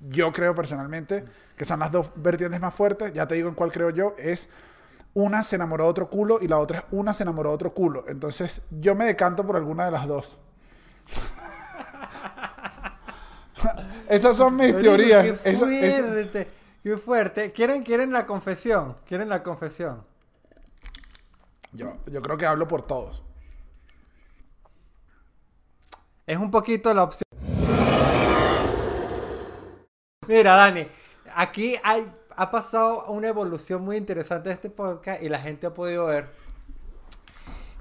Yo 0.00 0.32
creo 0.32 0.54
personalmente 0.54 1.24
que 1.56 1.64
son 1.64 1.80
las 1.80 1.92
dos 1.92 2.10
vertientes 2.16 2.60
más 2.60 2.74
fuertes. 2.74 3.12
Ya 3.12 3.26
te 3.26 3.34
digo 3.34 3.48
en 3.48 3.54
cuál 3.54 3.70
creo 3.72 3.90
yo. 3.90 4.14
Es 4.18 4.48
una 5.12 5.42
se 5.42 5.56
enamoró 5.56 5.84
de 5.84 5.90
otro 5.90 6.08
culo 6.08 6.38
y 6.40 6.46
la 6.48 6.58
otra 6.58 6.78
es 6.78 6.84
una 6.92 7.12
se 7.14 7.24
enamoró 7.24 7.50
de 7.50 7.54
otro 7.56 7.74
culo. 7.74 8.04
Entonces 8.08 8.62
yo 8.70 8.94
me 8.94 9.04
decanto 9.04 9.44
por 9.46 9.56
alguna 9.56 9.84
de 9.86 9.90
las 9.90 10.06
dos. 10.06 10.38
Esas 14.10 14.36
son 14.36 14.56
mis 14.56 14.76
teorías. 14.78 15.24
Qué 15.24 15.50
Eso- 15.50 15.66
eso- 15.68 16.02
fuerte, 16.08 16.48
qué 16.82 16.96
fuerte. 16.96 17.52
¿Quieren, 17.52 17.82
¿Quieren 17.84 18.12
la 18.12 18.26
confesión? 18.26 18.96
¿Quieren 19.06 19.28
la 19.28 19.42
confesión? 19.42 20.04
yo, 21.72 21.96
yo 22.06 22.20
creo 22.20 22.36
que 22.36 22.46
hablo 22.46 22.66
por 22.66 22.82
todos. 22.82 23.22
Es 26.26 26.36
un 26.36 26.50
poquito 26.50 26.92
la 26.92 27.04
opción. 27.04 27.22
Mira, 30.26 30.54
Dani, 30.54 30.86
aquí 31.34 31.76
hay, 31.82 32.10
ha 32.36 32.50
pasado 32.50 33.06
una 33.06 33.28
evolución 33.28 33.82
muy 33.82 33.96
interesante 33.96 34.48
de 34.48 34.54
este 34.56 34.70
podcast 34.70 35.22
y 35.22 35.28
la 35.28 35.40
gente 35.40 35.66
ha 35.66 35.74
podido 35.74 36.06
ver 36.06 36.28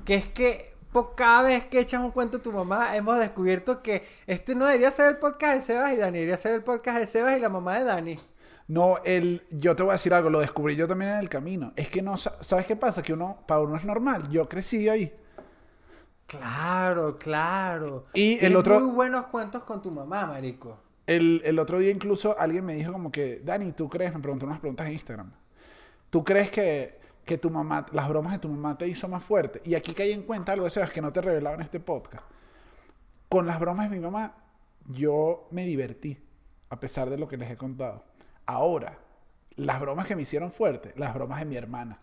que 0.05 0.15
es 0.15 0.27
que 0.27 0.75
po- 0.91 1.13
cada 1.15 1.43
vez 1.43 1.65
que 1.65 1.79
echas 1.79 2.01
un 2.01 2.11
cuento 2.11 2.37
a 2.37 2.41
tu 2.41 2.51
mamá 2.51 2.95
hemos 2.95 3.19
descubierto 3.19 3.81
que 3.81 4.03
este 4.27 4.55
no 4.55 4.65
debería 4.65 4.91
ser 4.91 5.07
el 5.13 5.17
podcast 5.17 5.55
de 5.55 5.61
Sebas 5.61 5.93
y 5.93 5.97
Dani, 5.97 6.13
debería 6.19 6.37
ser 6.37 6.53
el 6.53 6.63
podcast 6.63 6.99
de 6.99 7.05
Sebas 7.05 7.37
y 7.37 7.39
la 7.39 7.49
mamá 7.49 7.77
de 7.79 7.83
Dani. 7.85 8.19
No, 8.67 8.97
el, 9.03 9.43
yo 9.49 9.75
te 9.75 9.81
voy 9.83 9.89
a 9.91 9.93
decir 9.93 10.13
algo, 10.13 10.29
lo 10.29 10.39
descubrí 10.41 10.75
yo 10.75 10.87
también 10.87 11.11
en 11.11 11.17
el 11.19 11.29
camino. 11.29 11.73
Es 11.75 11.89
que 11.89 12.01
no, 12.03 12.17
sa- 12.17 12.37
¿sabes 12.41 12.65
qué 12.67 12.75
pasa? 12.75 13.01
Que 13.01 13.13
uno, 13.13 13.43
para 13.47 13.61
uno 13.61 13.75
es 13.75 13.83
normal. 13.85 14.29
Yo 14.29 14.47
crecí 14.47 14.87
ahí. 14.87 15.11
Claro, 16.27 17.17
claro. 17.17 18.05
Y 18.13 18.43
el 18.45 18.55
otro- 18.55 18.79
muy 18.79 18.91
buenos 18.93 19.25
cuentos 19.27 19.63
con 19.63 19.81
tu 19.81 19.89
mamá, 19.89 20.27
marico. 20.27 20.77
El, 21.07 21.41
el 21.43 21.57
otro 21.57 21.79
día 21.79 21.89
incluso 21.89 22.37
alguien 22.37 22.63
me 22.63 22.75
dijo 22.75 22.91
como 22.91 23.11
que, 23.11 23.41
Dani, 23.43 23.71
¿tú 23.71 23.89
crees? 23.89 24.13
Me 24.13 24.19
preguntó 24.19 24.45
unas 24.45 24.59
preguntas 24.59 24.85
en 24.85 24.93
Instagram. 24.93 25.31
¿Tú 26.11 26.23
crees 26.23 26.51
que, 26.51 26.98
que 27.29 27.37
tu 27.37 27.51
mamá, 27.51 27.85
las 27.91 28.09
bromas 28.09 28.33
de 28.33 28.39
tu 28.39 28.49
mamá 28.49 28.75
te 28.75 28.87
hizo 28.87 29.07
más 29.07 29.23
fuerte? 29.23 29.61
Y 29.63 29.75
aquí 29.75 29.93
caí 29.93 30.11
en 30.11 30.23
cuenta 30.23 30.51
algo 30.53 30.65
de 30.65 30.69
eso 30.69 30.81
que 30.91 30.99
no 30.99 31.13
te 31.13 31.19
he 31.19 31.21
revelado 31.23 31.55
en 31.55 31.61
este 31.61 31.79
podcast. 31.79 32.23
Con 33.29 33.45
las 33.45 33.59
bromas 33.59 33.87
de 33.87 33.95
mi 33.95 34.01
mamá, 34.03 34.33
yo 34.87 35.47
me 35.51 35.63
divertí, 35.63 36.17
a 36.71 36.79
pesar 36.79 37.07
de 37.11 37.19
lo 37.19 37.27
que 37.27 37.37
les 37.37 37.51
he 37.51 37.55
contado. 37.55 38.03
Ahora, 38.47 38.97
las 39.57 39.79
bromas 39.79 40.07
que 40.07 40.15
me 40.15 40.23
hicieron 40.23 40.51
fuerte, 40.51 40.91
las 40.97 41.13
bromas 41.13 41.37
de 41.39 41.45
mi 41.45 41.55
hermana. 41.55 41.99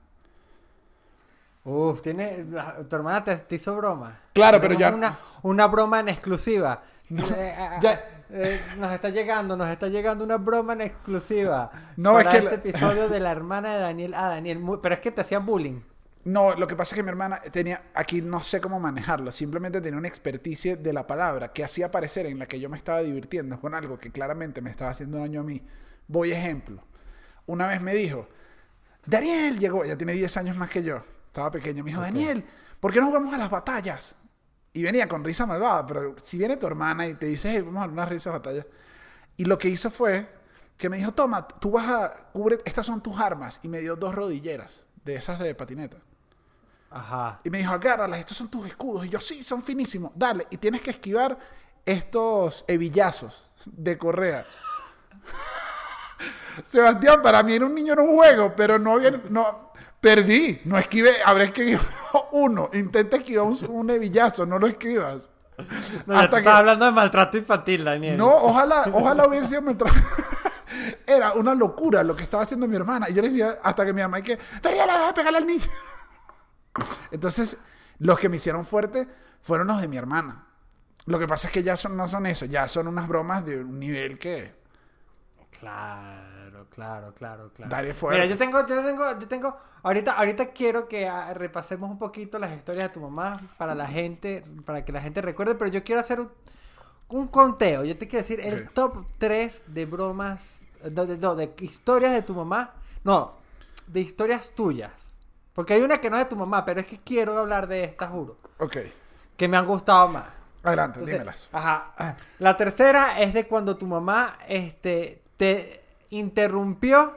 Uf, 1.65 2.01
tiene, 2.03 2.47
tu 2.89 2.95
hermana 2.95 3.25
te, 3.25 3.37
te 3.37 3.57
hizo 3.57 3.75
broma. 3.75 4.21
Claro, 4.33 4.61
pero 4.61 4.75
ya- 4.75 4.95
Una, 4.95 5.19
una 5.43 5.67
broma 5.67 5.99
en 5.99 6.09
exclusiva. 6.11 6.83
Eh, 7.11 7.55
ah, 7.59 7.79
ya- 7.83 7.93
ah, 8.05 8.16
eh, 8.31 8.61
nos 8.79 8.93
está 8.93 9.09
llegando, 9.11 9.57
nos 9.57 9.69
está 9.69 9.89
llegando 9.89 10.25
una 10.25 10.37
broma 10.39 10.73
en 10.75 10.81
exclusiva. 10.83 11.71
No, 11.97 12.13
para 12.15 12.31
es 12.31 12.41
que 12.41 12.45
este 12.45 12.51
la- 12.57 12.71
episodio 12.71 13.09
de 13.11 13.21
la 13.21 13.33
hermana 13.33 13.75
de 13.75 13.81
Daniel 13.81 14.15
a 14.15 14.29
Daniel. 14.29 14.59
Muy- 14.59 14.79
pero 14.83 14.95
es 14.95 15.01
que 15.01 15.11
te 15.11 15.21
hacían 15.21 15.45
bullying. 15.47 15.81
No, 16.25 16.55
lo 16.57 16.67
que 16.67 16.75
pasa 16.75 16.95
es 16.95 16.97
que 16.97 17.03
mi 17.05 17.09
hermana 17.11 17.41
tenía, 17.41 17.85
aquí 17.95 18.21
no 18.21 18.43
sé 18.43 18.61
cómo 18.61 18.81
manejarlo, 18.81 19.31
simplemente 19.31 19.81
tenía 19.81 19.97
una 19.97 20.09
experticia 20.09 20.75
de 20.75 20.93
la 20.93 21.07
palabra 21.07 21.53
que 21.53 21.63
hacía 21.63 21.93
parecer 21.93 22.27
en 22.27 22.41
la 22.41 22.47
que 22.47 22.59
yo 22.59 22.69
me 22.69 22.77
estaba 22.77 23.01
divirtiendo 23.01 23.61
con 23.61 23.75
algo 23.75 23.97
que 23.99 24.11
claramente 24.11 24.61
me 24.61 24.71
estaba 24.71 24.91
haciendo 24.91 25.19
daño 25.19 25.41
a 25.41 25.45
mí. 25.45 25.63
Voy 26.09 26.33
ejemplo. 26.33 26.83
Una 27.47 27.69
vez 27.69 27.81
me 27.81 27.95
dijo, 27.95 28.29
Daniel 29.05 29.59
llegó, 29.61 29.85
ya 29.85 29.97
tiene 29.97 30.15
10 30.15 30.37
años 30.39 30.57
más 30.57 30.69
que 30.69 30.83
yo, 30.83 31.01
estaba 31.29 31.51
pequeño, 31.53 31.85
me 31.85 31.91
dijo, 31.91 32.03
Daniel, 32.03 32.45
¿por 32.81 32.93
qué 32.93 32.99
no 33.01 33.07
jugamos 33.07 33.33
a 33.33 33.39
las 33.39 33.49
batallas? 33.51 34.17
Y 34.77 34.83
venía 34.83 35.09
con 35.09 35.25
risa 35.25 35.47
malvada, 35.47 35.87
pero 35.87 36.15
si 36.23 36.37
viene 36.37 36.59
tu 36.59 36.67
hermana 36.67 37.07
y 37.07 37.15
te 37.15 37.25
dice, 37.25 37.51
hey, 37.51 37.63
vamos 37.63 37.79
a 37.79 37.87
dar 37.87 37.91
una 37.91 38.05
risa 38.05 38.31
batalla. 38.31 38.67
Y 39.39 39.47
lo 39.47 39.57
que 39.57 39.71
hizo 39.71 39.91
fue 39.91 40.29
que 40.77 40.91
me 40.91 40.99
dijo, 40.99 41.13
toma, 41.13 41.49
tú 41.49 41.71
vas 41.71 41.89
a, 41.89 42.15
cubre, 42.31 42.59
estas 42.63 42.85
son 42.85 43.03
tus 43.03 43.19
armas. 43.19 43.59
Y 43.63 43.69
me 43.69 43.81
dio 43.81 43.97
dos 43.97 44.15
rodilleras 44.15 44.85
de 45.03 45.15
esas 45.15 45.39
de 45.39 45.55
patineta. 45.55 45.97
Ajá. 46.91 47.41
Y 47.43 47.49
me 47.49 47.57
dijo, 47.57 47.73
agárralas, 47.73 48.21
estos 48.21 48.37
son 48.37 48.51
tus 48.51 48.67
escudos. 48.67 49.07
Y 49.07 49.09
yo, 49.09 49.19
sí, 49.19 49.43
son 49.43 49.63
finísimos. 49.63 50.13
Dale, 50.15 50.47
y 50.51 50.59
tienes 50.59 50.83
que 50.83 50.91
esquivar 50.91 51.39
estos 51.87 52.67
hebillazos 52.69 53.49
de 53.65 53.97
correa. 53.97 54.45
Sebastián, 56.65 57.23
para 57.23 57.43
mí 57.43 57.55
era 57.55 57.65
un 57.65 57.75
niño 57.75 57.95
en 57.95 58.01
un 58.01 58.15
juego, 58.15 58.55
pero 58.55 58.79
no 58.79 58.93
había, 58.93 59.11
no, 59.31 59.73
perdí, 60.07 60.61
no 60.67 60.79
esquivé, 60.79 61.17
habré 61.25 61.47
escrito 61.47 61.83
uno, 62.31 62.71
intenta 62.75 63.17
esquivar 63.17 63.45
un, 63.45 63.59
un 63.69 63.91
hebillazo, 63.91 64.47
no 64.47 64.57
lo 64.57 64.69
escribas. 64.69 65.29
No, 66.07 66.31
te 66.31 66.37
estaba 66.37 66.59
hablando 66.59 66.85
de 66.85 66.93
maltrato 66.93 67.39
infantil, 67.39 67.83
Daniel. 67.83 68.17
No, 68.17 68.29
ojalá, 68.29 68.85
ojalá 68.93 69.27
hubiera 69.27 69.45
sido 69.47 69.63
mientras... 69.63 69.93
Era 71.07 71.33
una 71.33 71.55
locura 71.55 72.05
lo 72.05 72.15
que 72.15 72.23
estaba 72.23 72.45
haciendo 72.45 72.69
mi 72.69 72.77
hermana. 72.77 73.09
Y 73.09 73.15
yo 73.15 73.23
le 73.23 73.31
decía 73.31 73.59
hasta 73.63 73.85
que 73.85 73.93
mi 73.93 74.03
mamá, 74.03 74.21
y 74.21 74.23
que, 74.23 74.39
Daniela, 74.63 74.93
deja 74.93 75.07
de 75.09 75.13
pegarle 75.15 75.39
al 75.39 75.47
niño. 75.47 75.65
Entonces, 77.11 77.59
los 77.99 78.19
que 78.19 78.29
me 78.29 78.37
hicieron 78.37 78.65
fuerte 78.65 79.09
fueron 79.41 79.67
los 79.67 79.81
de 79.81 79.89
mi 79.89 79.97
hermana. 79.97 80.47
Lo 81.07 81.19
que 81.19 81.27
pasa 81.27 81.49
es 81.49 81.53
que 81.53 81.65
ya 81.65 81.77
son, 81.77 81.97
no 81.97 82.07
son 82.07 82.27
eso, 82.27 82.45
ya 82.45 82.69
son 82.69 82.87
unas 82.87 83.09
bromas 83.09 83.45
de 83.45 83.59
un 83.59 83.81
nivel 83.81 84.19
que... 84.19 84.55
Claro, 85.59 86.46
claro, 86.71 87.13
claro, 87.15 87.51
claro. 87.55 87.71
Dale 87.71 87.93
fuerte. 87.95 88.21
Mira, 88.21 88.31
yo 88.31 88.37
tengo, 88.39 88.67
yo 88.67 88.83
tengo, 88.85 89.19
yo 89.19 89.29
tengo. 89.29 89.57
Ahorita, 89.83 90.13
ahorita 90.13 90.47
quiero 90.53 90.89
que 90.89 91.07
ah, 91.09 91.33
repasemos 91.35 91.91
un 91.91 91.99
poquito 91.99 92.39
las 92.39 92.53
historias 92.53 92.89
de 92.89 92.95
tu 92.95 93.01
mamá 93.01 93.41
para 93.59 93.75
la 93.75 93.87
gente, 93.87 94.43
para 94.65 94.85
que 94.85 94.93
la 94.93 95.01
gente 95.01 95.21
recuerde, 95.23 95.55
pero 95.55 95.71
yo 95.71 95.85
quiero 95.85 96.01
hacer 96.01 96.21
un, 96.21 96.31
un 97.09 97.29
conteo. 97.29 97.85
Yo 97.85 97.97
te 97.97 98.09
quiero 98.09 98.23
decir 98.23 98.41
el 98.41 98.69
top 98.69 99.05
3 99.19 99.65
de 99.69 99.87
bromas, 99.87 100.61
de- 100.83 101.19
no, 101.19 101.35
de 101.37 101.55
historias 101.61 102.13
de 102.13 102.23
tu 102.23 102.35
mamá. 102.35 102.73
No, 103.05 103.35
de 103.87 104.01
historias 104.01 104.51
tuyas. 104.51 105.13
Porque 105.55 105.75
hay 105.75 105.83
una 105.83 105.99
que 105.99 106.11
no 106.11 106.17
es 106.17 106.25
de 106.25 106.31
tu 106.31 106.37
mamá, 106.37 106.65
pero 106.65 106.81
es 106.81 106.87
que 106.87 106.99
quiero 106.99 107.39
hablar 107.39 107.67
de 107.69 107.85
esta, 107.85 108.09
juro. 108.09 108.37
Ok, 108.59 108.77
Que 109.37 109.49
me 109.49 109.57
han 109.57 109.65
gustado 109.67 110.09
más. 110.09 110.25
adelante, 110.63 110.99
Entonces, 110.99 111.15
dímelas. 111.15 111.49
Ajá. 111.53 112.17
La 112.41 112.57
tercera 112.57 113.21
es 113.21 113.33
de 113.33 113.47
cuando 113.47 113.77
tu 113.77 113.87
mamá 113.87 114.39
este, 114.49 115.23
te 115.37 115.85
interrumpió 116.11 117.17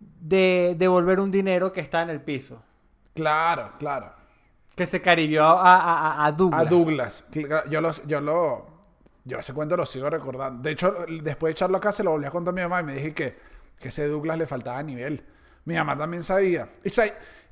de 0.00 0.74
devolver 0.78 1.20
un 1.20 1.30
dinero 1.30 1.72
que 1.72 1.80
está 1.80 2.02
en 2.02 2.10
el 2.10 2.20
piso. 2.20 2.62
Claro, 3.14 3.72
claro. 3.78 4.12
Que 4.74 4.86
se 4.86 5.00
caribió 5.02 5.44
a, 5.44 5.76
a, 5.76 6.12
a- 6.22 6.26
a 6.26 6.32
Douglas. 6.32 6.60
A 6.60 6.64
Douglas. 6.64 7.24
Yo, 7.70 7.80
los, 7.80 8.06
yo 8.06 8.20
lo... 8.20 8.66
Yo 9.24 9.38
ese 9.38 9.52
cuento 9.54 9.76
lo 9.76 9.86
sigo 9.86 10.10
recordando. 10.10 10.62
De 10.62 10.72
hecho, 10.72 10.94
después 11.22 11.50
de 11.50 11.52
echarlo 11.52 11.76
acá, 11.76 11.92
se 11.92 12.02
lo 12.02 12.10
volví 12.10 12.24
a 12.26 12.30
contar 12.30 12.52
a 12.52 12.54
mi 12.56 12.62
mamá 12.62 12.80
y 12.80 12.84
me 12.84 12.94
dije 12.94 13.14
que, 13.14 13.38
que 13.78 13.88
ese 13.88 14.08
Douglas 14.08 14.36
le 14.38 14.46
faltaba 14.46 14.82
nivel. 14.82 15.24
Mi 15.64 15.74
mamá 15.76 15.96
también 15.96 16.24
sabía. 16.24 16.68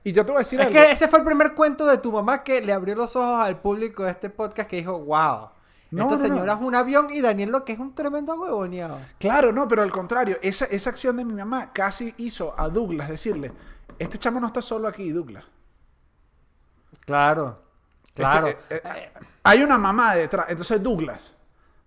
Y, 0.03 0.13
yo 0.13 0.25
te 0.25 0.33
voy 0.33 0.37
a 0.37 0.39
decir 0.41 0.59
Es 0.61 0.67
algo. 0.67 0.79
que 0.81 0.91
ese 0.91 1.07
fue 1.07 1.21
el 1.21 1.25
primer 1.25 1.55
cuento 1.55 1.87
de 1.87 1.99
tu 1.99 2.11
mamá 2.11 2.43
que 2.43 2.61
le 2.61 2.73
abrió 2.73 2.97
los 2.97 3.15
ojos 3.15 3.41
al 3.41 3.61
público 3.61 4.03
de 4.03 4.11
este 4.11 4.31
podcast 4.31 4.69
que 4.69 4.77
dijo, 4.77 4.99
wow. 4.99 5.51
No, 5.91 6.05
esta 6.05 6.17
no, 6.17 6.23
no. 6.23 6.29
señora 6.29 6.53
es 6.55 6.61
un 6.61 6.75
avión 6.75 7.11
y 7.11 7.21
Daniel 7.21 7.51
lo 7.51 7.65
que 7.65 7.73
es 7.73 7.79
un 7.79 7.95
tremendo 7.95 8.35
huevoneado. 8.35 8.99
Claro, 9.19 9.53
no, 9.53 9.67
pero 9.67 9.83
al 9.83 9.91
contrario, 9.91 10.37
esa, 10.43 10.67
esa 10.67 10.91
acción 10.91 11.17
de 11.17 11.25
mi 11.25 11.35
mamá 11.35 11.73
casi 11.73 12.15
hizo 12.19 12.55
a 12.59 12.69
Douglas 12.69 13.09
decirle, 13.09 13.53
este 13.99 14.19
chamo 14.19 14.41
no 14.41 14.47
está 14.47 14.63
solo 14.63 14.87
aquí, 14.89 15.11
Douglas. 15.11 15.45
Claro, 17.05 17.61
claro. 18.15 18.49
Eh, 18.49 18.59
eh, 18.71 19.13
hay 19.43 19.63
una 19.63 19.79
mamá 19.79 20.15
detrás. 20.15 20.47
Entonces, 20.49 20.83
Douglas, 20.83 21.35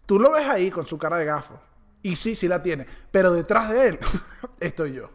tú 0.06 0.20
lo 0.20 0.32
ves 0.32 0.48
ahí 0.48 0.70
con 0.70 0.86
su 0.86 0.98
cara 0.98 1.18
de 1.18 1.26
gafo. 1.26 1.60
Y 2.02 2.16
sí, 2.16 2.36
sí 2.36 2.48
la 2.48 2.62
tiene. 2.62 2.86
Pero 3.12 3.32
detrás 3.32 3.70
de 3.70 3.88
él 3.88 4.00
estoy 4.60 4.94
yo. 4.94 5.10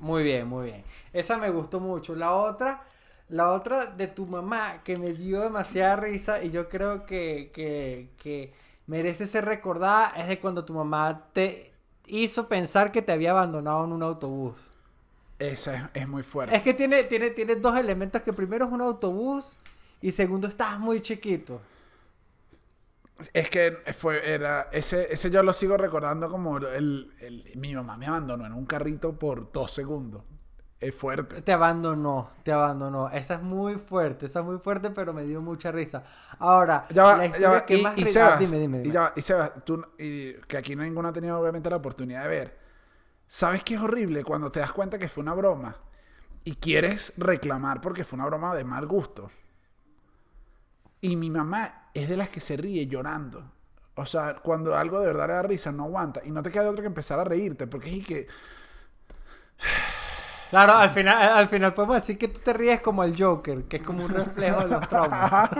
Muy 0.00 0.22
bien, 0.22 0.46
muy 0.48 0.66
bien. 0.66 0.84
Esa 1.12 1.36
me 1.36 1.50
gustó 1.50 1.80
mucho. 1.80 2.14
La 2.14 2.32
otra, 2.32 2.84
la 3.28 3.52
otra 3.52 3.86
de 3.86 4.06
tu 4.08 4.26
mamá 4.26 4.82
que 4.84 4.96
me 4.96 5.12
dio 5.14 5.40
demasiada 5.42 5.96
risa 5.96 6.42
y 6.42 6.50
yo 6.50 6.68
creo 6.68 7.04
que, 7.06 7.50
que, 7.54 8.10
que 8.18 8.52
merece 8.86 9.26
ser 9.26 9.44
recordada 9.46 10.12
es 10.16 10.28
de 10.28 10.40
cuando 10.40 10.64
tu 10.64 10.74
mamá 10.74 11.28
te 11.32 11.72
hizo 12.06 12.48
pensar 12.48 12.92
que 12.92 13.02
te 13.02 13.12
había 13.12 13.30
abandonado 13.32 13.84
en 13.84 13.92
un 13.92 14.02
autobús. 14.02 14.70
Esa 15.38 15.76
es, 15.76 15.82
es 16.02 16.08
muy 16.08 16.22
fuerte. 16.22 16.56
Es 16.56 16.62
que 16.62 16.74
tiene, 16.74 17.04
tiene, 17.04 17.30
tiene 17.30 17.56
dos 17.56 17.76
elementos 17.78 18.22
que 18.22 18.32
primero 18.32 18.64
es 18.66 18.72
un 18.72 18.80
autobús 18.80 19.58
y 20.00 20.12
segundo 20.12 20.48
estás 20.48 20.78
muy 20.78 21.00
chiquito. 21.00 21.60
Es 23.32 23.48
que 23.50 23.76
fue, 23.96 24.28
era, 24.34 24.68
ese, 24.72 25.12
ese 25.12 25.30
yo 25.30 25.42
lo 25.42 25.52
sigo 25.52 25.76
recordando 25.76 26.28
como 26.28 26.58
el, 26.58 27.12
el- 27.20 27.52
mi 27.56 27.74
mamá 27.74 27.96
me 27.96 28.06
abandonó 28.06 28.44
en 28.46 28.52
un 28.52 28.66
carrito 28.66 29.18
por 29.18 29.52
dos 29.52 29.70
segundos. 29.72 30.22
Es 30.80 30.94
fuerte. 30.94 31.40
Te 31.42 31.52
abandonó, 31.52 32.30
te 32.42 32.52
abandonó. 32.52 33.08
Esa 33.10 33.34
es 33.36 33.42
muy 33.42 33.76
fuerte, 33.76 34.26
esa 34.26 34.40
es 34.40 34.44
muy 34.44 34.58
fuerte, 34.58 34.90
pero 34.90 35.12
me 35.14 35.22
dio 35.24 35.40
mucha 35.40 35.72
risa. 35.72 36.02
Ahora, 36.38 36.86
Ya 36.90 37.04
va, 37.04 37.16
la 37.16 37.26
ya 37.26 37.26
historia 37.26 37.48
va. 37.48 37.66
que 37.66 37.76
Y, 37.76 37.82
más 37.82 37.96
y 37.96 38.04
Sebas, 38.06 38.34
ah, 38.34 38.36
dime, 38.38 38.58
dime, 38.58 38.82
y 38.84 38.90
ya 38.90 39.00
va, 39.00 39.12
y 39.16 39.22
Sebas, 39.22 39.64
tú, 39.64 39.82
y 39.98 40.34
que 40.34 40.56
aquí 40.58 40.76
ninguno 40.76 41.08
ha 41.08 41.12
tenido 41.12 41.38
obviamente 41.40 41.70
la 41.70 41.76
oportunidad 41.76 42.24
de 42.24 42.28
ver. 42.28 42.58
¿Sabes 43.26 43.64
qué 43.64 43.74
es 43.76 43.80
horrible 43.80 44.22
cuando 44.24 44.52
te 44.52 44.60
das 44.60 44.72
cuenta 44.72 44.98
que 44.98 45.08
fue 45.08 45.22
una 45.22 45.32
broma 45.34 45.76
y 46.44 46.56
quieres 46.56 47.14
reclamar 47.16 47.80
porque 47.80 48.04
fue 48.04 48.16
una 48.18 48.26
broma 48.26 48.54
de 48.54 48.64
mal 48.64 48.86
gusto? 48.86 49.30
Y 51.00 51.16
mi 51.16 51.30
mamá 51.30 51.90
es 51.94 52.08
de 52.08 52.16
las 52.16 52.28
que 52.28 52.40
se 52.40 52.56
ríe 52.56 52.86
llorando. 52.86 53.50
O 53.96 54.06
sea, 54.06 54.36
cuando 54.42 54.74
algo 54.76 55.00
de 55.00 55.06
verdad 55.06 55.28
le 55.28 55.32
da 55.34 55.42
risa, 55.42 55.70
no 55.72 55.84
aguanta. 55.84 56.20
Y 56.24 56.30
no 56.30 56.42
te 56.42 56.50
queda 56.50 56.64
de 56.64 56.68
otro 56.70 56.82
que 56.82 56.88
empezar 56.88 57.18
a 57.20 57.24
reírte, 57.24 57.66
porque 57.66 57.90
es 57.90 57.96
y 57.96 58.02
que... 58.02 58.26
Claro, 60.54 60.74
al 60.74 60.90
final, 60.90 61.20
al 61.20 61.48
final 61.48 61.74
podemos 61.74 61.96
decir 61.96 62.16
que 62.16 62.28
tú 62.28 62.38
te 62.38 62.52
ríes 62.52 62.80
como 62.80 63.02
el 63.02 63.20
Joker, 63.20 63.64
que 63.64 63.78
es 63.78 63.82
como 63.82 64.04
un 64.04 64.08
reflejo 64.08 64.60
de 64.60 64.68
los 64.68 64.88
traumas. 64.88 65.50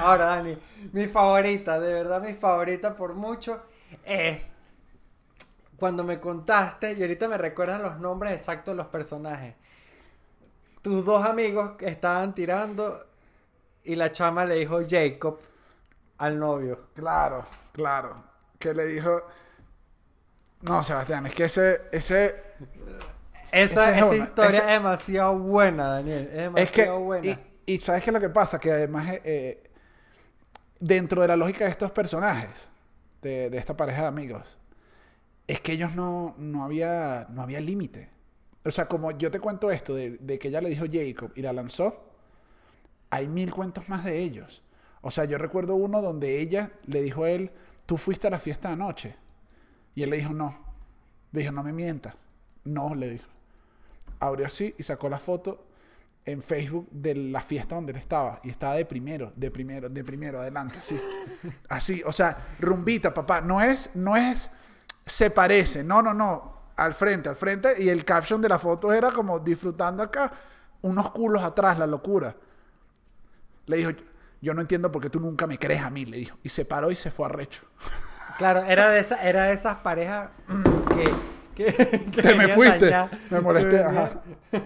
Ahora, 0.00 0.26
Dani, 0.26 0.58
mi 0.92 1.06
favorita, 1.06 1.80
de 1.80 1.94
verdad 1.94 2.20
mi 2.20 2.34
favorita 2.34 2.94
por 2.94 3.14
mucho, 3.14 3.62
es 4.04 4.50
cuando 5.78 6.04
me 6.04 6.20
contaste, 6.20 6.92
y 6.92 7.00
ahorita 7.00 7.26
me 7.26 7.38
recuerdan 7.38 7.82
los 7.82 7.98
nombres 8.00 8.34
exactos 8.34 8.72
de 8.72 8.82
los 8.82 8.88
personajes. 8.88 9.54
Tus 10.82 11.06
dos 11.06 11.24
amigos 11.24 11.76
estaban 11.80 12.34
tirando 12.34 13.02
y 13.82 13.94
la 13.94 14.12
chama 14.12 14.44
le 14.44 14.56
dijo 14.56 14.80
Jacob 14.86 15.38
al 16.18 16.38
novio. 16.38 16.88
Claro, 16.94 17.46
claro. 17.72 18.24
Que 18.58 18.74
le 18.74 18.84
dijo... 18.88 19.22
No, 20.66 20.82
Sebastián, 20.82 21.26
es 21.26 21.34
que 21.34 21.44
ese... 21.44 21.82
ese 21.92 22.34
Esa, 23.52 23.90
Ese 23.90 24.00
es 24.00 24.04
esa 24.04 24.16
historia 24.16 24.50
Ese- 24.50 24.60
es 24.60 24.66
demasiado 24.66 25.38
buena, 25.38 25.88
Daniel. 25.88 26.28
Es 26.32 26.34
demasiado 26.36 26.56
Es 26.64 26.70
que, 26.70 26.90
buena. 26.90 27.26
y, 27.66 27.74
y 27.74 27.78
sabes 27.80 28.02
qué 28.04 28.10
es 28.10 28.14
lo 28.14 28.20
que 28.20 28.28
pasa, 28.30 28.58
que 28.58 28.72
además 28.72 29.08
eh, 29.12 29.20
eh, 29.24 29.70
dentro 30.80 31.22
de 31.22 31.28
la 31.28 31.36
lógica 31.36 31.64
de 31.64 31.70
estos 31.70 31.90
personajes, 31.92 32.68
de, 33.22 33.50
de 33.50 33.58
esta 33.58 33.76
pareja 33.76 34.02
de 34.02 34.08
amigos, 34.08 34.58
es 35.46 35.60
que 35.60 35.72
ellos 35.72 35.94
no, 35.94 36.34
no 36.38 36.64
había, 36.64 37.26
no 37.30 37.42
había 37.42 37.60
límite. 37.60 38.10
O 38.64 38.70
sea, 38.70 38.86
como 38.88 39.12
yo 39.12 39.30
te 39.30 39.38
cuento 39.38 39.70
esto 39.70 39.94
de, 39.94 40.18
de 40.18 40.38
que 40.38 40.48
ella 40.48 40.60
le 40.60 40.68
dijo 40.70 40.86
Jacob 40.90 41.30
y 41.36 41.42
la 41.42 41.52
lanzó, 41.52 42.10
hay 43.10 43.28
mil 43.28 43.52
cuentos 43.54 43.88
más 43.88 44.04
de 44.04 44.18
ellos. 44.18 44.62
O 45.02 45.10
sea, 45.12 45.24
yo 45.24 45.38
recuerdo 45.38 45.76
uno 45.76 46.02
donde 46.02 46.40
ella 46.40 46.72
le 46.86 47.00
dijo 47.02 47.22
a 47.24 47.30
él, 47.30 47.52
tú 47.86 47.96
fuiste 47.96 48.26
a 48.26 48.30
la 48.30 48.40
fiesta 48.40 48.72
anoche. 48.72 49.14
Y 49.96 50.04
él 50.04 50.10
le 50.10 50.18
dijo, 50.18 50.32
no. 50.32 50.54
Le 51.32 51.40
dijo, 51.40 51.52
no 51.52 51.64
me 51.64 51.72
mientas. 51.72 52.14
No, 52.62 52.94
le 52.94 53.10
dijo. 53.10 53.26
Abrió 54.20 54.46
así 54.46 54.72
y 54.78 54.84
sacó 54.84 55.08
la 55.08 55.18
foto 55.18 55.66
en 56.26 56.42
Facebook 56.42 56.88
de 56.90 57.14
la 57.14 57.40
fiesta 57.40 57.76
donde 57.76 57.92
él 57.92 57.98
estaba. 57.98 58.40
Y 58.44 58.50
estaba 58.50 58.74
de 58.74 58.84
primero, 58.84 59.32
de 59.34 59.50
primero, 59.50 59.88
de 59.88 60.04
primero, 60.04 60.40
adelante, 60.40 60.78
así. 60.78 61.00
Así, 61.68 62.02
o 62.04 62.12
sea, 62.12 62.36
rumbita, 62.60 63.14
papá. 63.14 63.40
No 63.40 63.60
es, 63.60 63.94
no 63.94 64.16
es, 64.16 64.50
se 65.06 65.30
parece. 65.30 65.82
No, 65.82 66.02
no, 66.02 66.12
no. 66.12 66.56
Al 66.76 66.92
frente, 66.92 67.28
al 67.28 67.36
frente. 67.36 67.82
Y 67.82 67.88
el 67.88 68.04
caption 68.04 68.40
de 68.42 68.48
la 68.48 68.58
foto 68.58 68.92
era 68.92 69.12
como 69.12 69.38
disfrutando 69.38 70.02
acá, 70.02 70.30
unos 70.82 71.10
culos 71.10 71.42
atrás, 71.42 71.78
la 71.78 71.86
locura. 71.86 72.36
Le 73.66 73.78
dijo, 73.78 73.90
yo 74.42 74.52
no 74.52 74.60
entiendo 74.60 74.92
por 74.92 75.00
qué 75.00 75.08
tú 75.08 75.20
nunca 75.20 75.46
me 75.46 75.58
crees 75.58 75.82
a 75.82 75.90
mí, 75.90 76.04
le 76.04 76.18
dijo. 76.18 76.36
Y 76.42 76.50
se 76.50 76.66
paró 76.66 76.90
y 76.90 76.96
se 76.96 77.10
fue 77.10 77.26
a 77.26 77.28
recho. 77.30 77.62
Claro, 78.38 78.64
era 78.64 78.90
de, 78.90 79.00
esa, 79.00 79.16
era 79.22 79.44
de 79.44 79.54
esas 79.54 79.76
parejas 79.78 80.28
que... 80.94 81.64
que, 81.64 81.72
que 82.10 82.22
Te 82.22 82.34
me 82.34 82.48
fuiste. 82.48 82.94
Me 83.30 83.40
molesté, 83.40 83.82
ajá. 83.82 84.10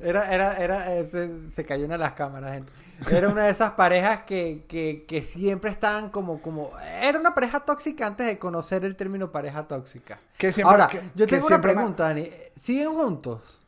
Era, 0.00 0.32
era, 0.34 0.56
era, 0.56 0.94
eh, 0.96 1.08
se, 1.10 1.30
se 1.52 1.64
cayó 1.64 1.84
una 1.86 1.94
de 1.94 1.98
las 2.00 2.12
cámaras, 2.14 2.52
gente. 2.54 2.72
Era 3.10 3.28
una 3.28 3.44
de 3.44 3.50
esas 3.50 3.72
parejas 3.72 4.22
que, 4.22 4.64
que, 4.68 5.04
que 5.08 5.22
siempre 5.22 5.70
estaban 5.70 6.10
como, 6.10 6.40
como... 6.42 6.72
Era 7.00 7.18
una 7.20 7.34
pareja 7.34 7.60
tóxica 7.60 8.06
antes 8.06 8.26
de 8.26 8.38
conocer 8.38 8.84
el 8.84 8.96
término 8.96 9.30
pareja 9.30 9.62
tóxica. 9.68 10.18
Que 10.36 10.52
siempre- 10.52 10.72
Ahora, 10.72 10.86
que- 10.88 11.00
yo 11.14 11.26
tengo 11.26 11.46
una 11.46 11.60
pregunta, 11.60 12.04
Dani. 12.04 12.30
¿Siguen 12.56 12.90
juntos? 12.92 13.60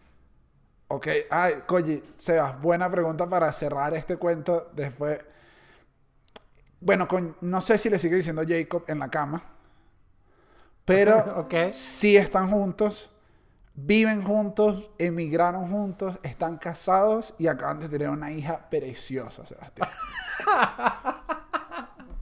Ok, 0.88 1.06
ay, 1.30 1.54
Koji, 1.66 2.02
Sebas, 2.16 2.60
buena 2.60 2.90
pregunta 2.90 3.26
para 3.28 3.52
cerrar 3.52 3.94
este 3.94 4.16
cuento 4.16 4.70
después. 4.74 5.18
Bueno, 6.84 7.08
con, 7.08 7.36
no 7.40 7.60
sé 7.60 7.78
si 7.78 7.88
le 7.90 7.98
sigue 7.98 8.16
diciendo 8.16 8.42
Jacob 8.46 8.84
en 8.88 8.98
la 8.98 9.08
cama, 9.08 9.42
pero 10.84 11.46
sí 11.70 12.16
están 12.16 12.48
juntos, 12.50 13.10
viven 13.74 14.22
juntos, 14.22 14.90
emigraron 14.98 15.66
juntos, 15.70 16.18
están 16.22 16.58
casados 16.58 17.34
y 17.38 17.46
acaban 17.46 17.80
de 17.80 17.88
tener 17.88 18.10
una 18.10 18.30
hija 18.30 18.68
preciosa, 18.70 19.46
Sebastián. 19.46 19.88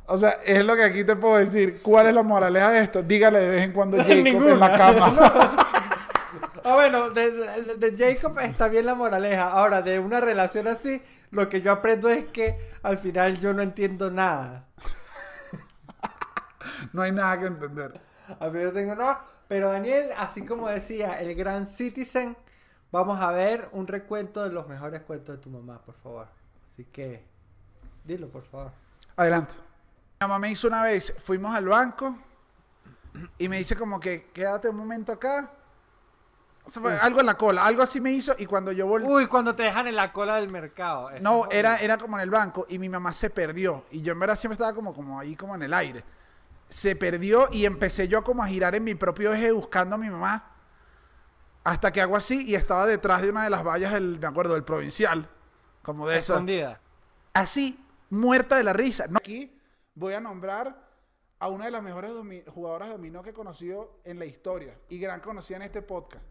O 0.06 0.18
sea, 0.18 0.30
es 0.44 0.64
lo 0.64 0.76
que 0.76 0.84
aquí 0.84 1.04
te 1.04 1.16
puedo 1.16 1.36
decir. 1.38 1.80
¿Cuál 1.82 2.08
es 2.08 2.14
la 2.14 2.22
moraleja 2.22 2.70
de 2.70 2.80
esto? 2.82 3.02
Dígale 3.02 3.38
de 3.40 3.48
vez 3.48 3.62
en 3.62 3.72
cuando 3.72 3.96
Jacob 4.02 4.48
en 4.48 4.60
la 4.60 4.76
cama. 4.76 5.12
Ah, 6.64 6.74
bueno, 6.74 7.10
de, 7.10 7.32
de- 7.32 7.90
de 7.90 7.96
Jacob 8.14 8.38
está 8.38 8.68
bien 8.68 8.86
la 8.86 8.94
moraleja. 8.94 9.50
Ahora, 9.50 9.82
de 9.82 9.98
una 9.98 10.20
relación 10.20 10.68
así, 10.68 11.02
lo 11.32 11.48
que 11.48 11.62
yo 11.62 11.72
aprendo 11.72 12.08
es 12.08 12.26
que 12.26 12.58
al 12.82 12.98
final 12.98 13.38
yo 13.38 13.52
no 13.52 13.62
entiendo 13.62 14.10
nada. 14.10 14.68
No 16.92 17.02
hay 17.02 17.12
nada 17.12 17.38
que 17.38 17.46
entender. 17.46 18.00
A 18.38 18.48
mí 18.48 18.60
yo 18.60 18.72
tengo 18.72 18.94
no. 18.94 19.18
Pero 19.48 19.70
Daniel, 19.70 20.10
así 20.16 20.44
como 20.44 20.68
decía 20.68 21.20
el 21.20 21.34
gran 21.34 21.66
Citizen, 21.66 22.36
vamos 22.90 23.20
a 23.20 23.30
ver 23.32 23.68
un 23.72 23.86
recuento 23.86 24.42
de 24.42 24.50
los 24.50 24.68
mejores 24.68 25.00
cuentos 25.02 25.36
de 25.36 25.42
tu 25.42 25.50
mamá, 25.50 25.80
por 25.80 25.94
favor. 25.96 26.28
Así 26.66 26.84
que, 26.84 27.24
dilo, 28.04 28.28
por 28.28 28.44
favor. 28.44 28.72
Adelante. 29.16 29.54
Mi 30.20 30.26
mamá 30.26 30.38
me 30.38 30.50
hizo 30.50 30.68
una 30.68 30.82
vez, 30.82 31.14
fuimos 31.18 31.54
al 31.54 31.66
banco 31.66 32.16
y 33.38 33.48
me 33.48 33.58
dice 33.58 33.76
como 33.76 34.00
que 34.00 34.30
quédate 34.32 34.68
un 34.68 34.76
momento 34.76 35.12
acá. 35.12 35.50
O 36.64 36.70
sea, 36.70 36.80
fue 36.82 36.96
algo 36.96 37.20
en 37.20 37.26
la 37.26 37.34
cola, 37.34 37.64
algo 37.66 37.82
así 37.82 38.00
me 38.00 38.12
hizo 38.12 38.34
y 38.38 38.46
cuando 38.46 38.70
yo 38.72 38.86
volví... 38.86 39.06
Uy, 39.06 39.26
cuando 39.26 39.54
te 39.54 39.64
dejan 39.64 39.88
en 39.88 39.96
la 39.96 40.12
cola 40.12 40.36
del 40.36 40.48
mercado. 40.48 41.10
eso 41.10 41.22
No, 41.22 41.44
es 41.46 41.54
era, 41.56 41.78
era 41.78 41.98
como 41.98 42.16
en 42.16 42.22
el 42.22 42.30
banco 42.30 42.66
y 42.68 42.78
mi 42.78 42.88
mamá 42.88 43.12
se 43.12 43.30
perdió. 43.30 43.84
Y 43.90 44.00
yo 44.02 44.12
en 44.12 44.20
verdad 44.20 44.36
siempre 44.36 44.54
estaba 44.54 44.72
como, 44.72 44.94
como 44.94 45.18
ahí, 45.18 45.34
como 45.34 45.54
en 45.56 45.62
el 45.62 45.74
aire. 45.74 46.04
Se 46.68 46.94
perdió 46.94 47.48
y 47.50 47.66
empecé 47.66 48.06
yo 48.06 48.22
como 48.22 48.44
a 48.44 48.46
girar 48.46 48.74
en 48.76 48.84
mi 48.84 48.94
propio 48.94 49.32
eje 49.34 49.50
buscando 49.50 49.96
a 49.96 49.98
mi 49.98 50.08
mamá. 50.08 50.50
Hasta 51.64 51.92
que 51.92 52.00
hago 52.00 52.16
así 52.16 52.44
y 52.46 52.54
estaba 52.54 52.86
detrás 52.86 53.22
de 53.22 53.30
una 53.30 53.44
de 53.44 53.50
las 53.50 53.64
vallas 53.64 53.92
del, 53.92 54.18
me 54.18 54.26
acuerdo, 54.26 54.54
del 54.54 54.64
provincial. 54.64 55.28
Como 55.82 56.06
de 56.08 56.18
esa. 56.18 56.34
Escondida. 56.34 56.80
así, 57.34 57.84
muerta 58.10 58.56
de 58.56 58.64
la 58.64 58.72
risa. 58.72 59.06
No, 59.08 59.16
aquí 59.18 59.58
voy 59.94 60.14
a 60.14 60.20
nombrar 60.20 60.80
a 61.40 61.48
una 61.48 61.64
de 61.64 61.70
las 61.72 61.82
mejores 61.82 62.12
domi- 62.12 62.44
jugadoras 62.46 62.88
de 62.88 62.92
dominó 62.94 63.22
que 63.22 63.30
he 63.30 63.34
conocido 63.34 63.98
en 64.04 64.18
la 64.20 64.24
historia 64.26 64.78
y 64.88 64.98
gran 65.00 65.20
conocida 65.20 65.56
en 65.56 65.62
este 65.62 65.82
podcast. 65.82 66.24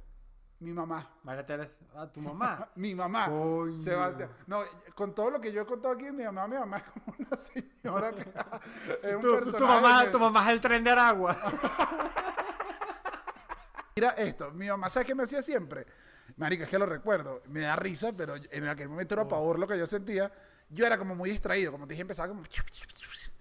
Mi 0.62 0.72
mamá. 0.72 1.10
María 1.24 1.44
Teresa, 1.46 1.76
a 1.96 2.08
tu 2.08 2.22
mamá. 2.22 2.70
Mi 2.76 2.94
mamá. 2.96 3.26
Coño. 3.26 3.76
Sebastián. 3.76 4.30
No, 4.48 4.62
con 4.96 5.14
todo 5.14 5.32
lo 5.32 5.42
que 5.42 5.52
yo 5.52 5.62
he 5.64 5.66
contado 5.66 5.96
aquí, 5.96 6.06
mi 6.12 6.24
mamá, 6.24 6.48
mi 6.48 6.56
mamá 6.56 6.78
es 6.78 6.84
como 6.84 7.16
una 7.18 7.38
señora 7.38 8.12
que 8.14 8.22
es 9.10 9.16
un 9.16 9.22
Tu, 9.22 9.52
tu 9.58 9.66
mamá, 9.66 10.06
que- 10.06 10.12
tu 10.12 10.20
mamá 10.20 10.44
es 10.46 10.50
el 10.54 10.62
tren 10.62 10.84
de 10.84 10.92
Aragua. 10.92 11.36
Mira 13.96 14.10
esto, 14.12 14.52
mi 14.52 14.68
mamá, 14.70 14.90
¿sabes 14.90 15.08
qué 15.08 15.16
me 15.16 15.24
hacía 15.24 15.42
siempre? 15.44 15.86
Marica, 16.38 16.64
es 16.64 16.70
que 16.70 16.80
lo 16.80 16.86
recuerdo, 16.86 17.42
me 17.48 17.62
da 17.62 17.76
risa, 17.76 18.12
pero 18.16 18.36
en 18.36 18.68
aquel 18.68 18.88
momento 18.88 19.16
era 19.16 19.28
pavor 19.28 19.60
lo 19.60 19.68
que 19.68 19.78
yo 19.78 19.86
sentía. 19.86 20.32
Yo 20.70 20.86
era 20.86 20.98
como 20.98 21.14
muy 21.16 21.30
distraído, 21.30 21.72
como 21.74 21.86
te 21.86 21.94
dije, 21.94 22.04
empezaba 22.04 22.30
como, 22.30 22.44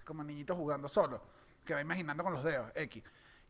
como 0.03 0.23
niñito 0.23 0.53
jugando 0.55 0.89
solo, 0.89 1.21
que 1.63 1.73
va 1.73 1.79
imaginando 1.81 2.21
con 2.23 2.33
los 2.33 2.43
dedos, 2.43 2.67
X. 2.75 3.01